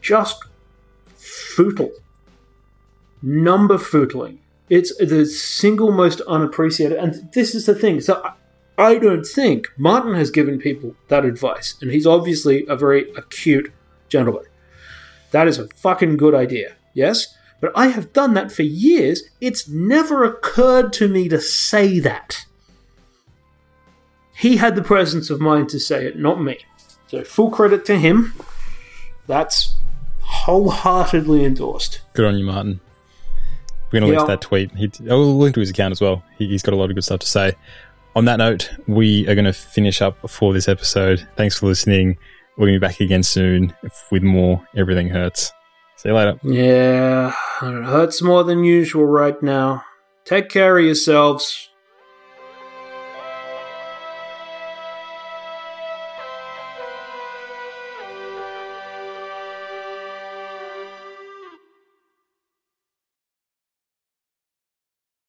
Just 0.02 0.44
futile. 1.16 1.92
Number 3.22 3.78
footling. 3.78 4.40
It's 4.70 4.96
the 4.96 5.26
single 5.26 5.92
most 5.92 6.20
unappreciated. 6.22 6.98
And 6.98 7.30
this 7.32 7.54
is 7.54 7.66
the 7.66 7.74
thing. 7.74 8.00
So 8.00 8.34
I, 8.78 8.98
don't 8.98 9.24
think 9.24 9.68
Martin 9.76 10.14
has 10.14 10.30
given 10.30 10.58
people 10.58 10.96
that 11.08 11.24
advice. 11.24 11.76
And 11.80 11.90
he's 11.90 12.06
obviously 12.06 12.66
a 12.66 12.76
very 12.76 13.10
acute 13.12 13.72
gentleman. 14.08 14.44
That 15.32 15.48
is 15.48 15.58
a 15.58 15.68
fucking 15.68 16.16
good 16.16 16.34
idea. 16.34 16.74
Yes? 16.94 17.36
But 17.60 17.72
I 17.74 17.88
have 17.88 18.12
done 18.12 18.34
that 18.34 18.52
for 18.52 18.62
years. 18.62 19.22
It's 19.40 19.68
never 19.68 20.24
occurred 20.24 20.92
to 20.94 21.08
me 21.08 21.28
to 21.28 21.40
say 21.40 21.98
that. 22.00 22.46
He 24.36 24.56
had 24.56 24.76
the 24.76 24.82
presence 24.82 25.30
of 25.30 25.40
mind 25.40 25.68
to 25.70 25.78
say 25.78 26.06
it, 26.06 26.18
not 26.18 26.42
me. 26.42 26.58
So 27.06 27.22
full 27.22 27.50
credit 27.50 27.84
to 27.86 27.98
him. 27.98 28.34
That's 29.26 29.76
wholeheartedly 30.20 31.44
endorsed. 31.44 32.00
Good 32.12 32.26
on 32.26 32.36
you, 32.36 32.44
Martin. 32.44 32.80
We're 33.92 34.00
going 34.00 34.12
to 34.12 34.16
link 34.16 34.26
to 34.28 34.32
that 34.32 34.40
tweet. 34.40 34.74
He, 34.74 34.90
oh, 35.08 35.22
I'll 35.22 35.38
link 35.38 35.54
to 35.54 35.60
his 35.60 35.70
account 35.70 35.92
as 35.92 36.00
well. 36.00 36.22
He, 36.38 36.48
he's 36.48 36.62
got 36.62 36.74
a 36.74 36.76
lot 36.76 36.90
of 36.90 36.96
good 36.96 37.04
stuff 37.04 37.20
to 37.20 37.26
say. 37.26 37.54
On 38.16 38.24
that 38.26 38.36
note, 38.36 38.70
we 38.86 39.26
are 39.28 39.34
going 39.34 39.44
to 39.44 39.52
finish 39.52 40.00
up 40.00 40.30
for 40.30 40.52
this 40.52 40.68
episode. 40.68 41.26
Thanks 41.36 41.58
for 41.58 41.66
listening. 41.66 42.16
We're 42.56 42.66
going 42.66 42.74
to 42.74 42.80
be 42.80 42.86
back 42.86 43.00
again 43.00 43.22
soon 43.22 43.74
with 44.10 44.22
more 44.22 44.66
Everything 44.76 45.08
Hurts. 45.08 45.52
See 45.96 46.08
you 46.10 46.14
later. 46.14 46.38
Yeah, 46.42 47.28
it 47.62 47.84
hurts 47.84 48.22
more 48.22 48.44
than 48.44 48.62
usual 48.62 49.06
right 49.06 49.40
now. 49.42 49.84
Take 50.24 50.48
care 50.48 50.78
of 50.78 50.84
yourselves. 50.84 51.70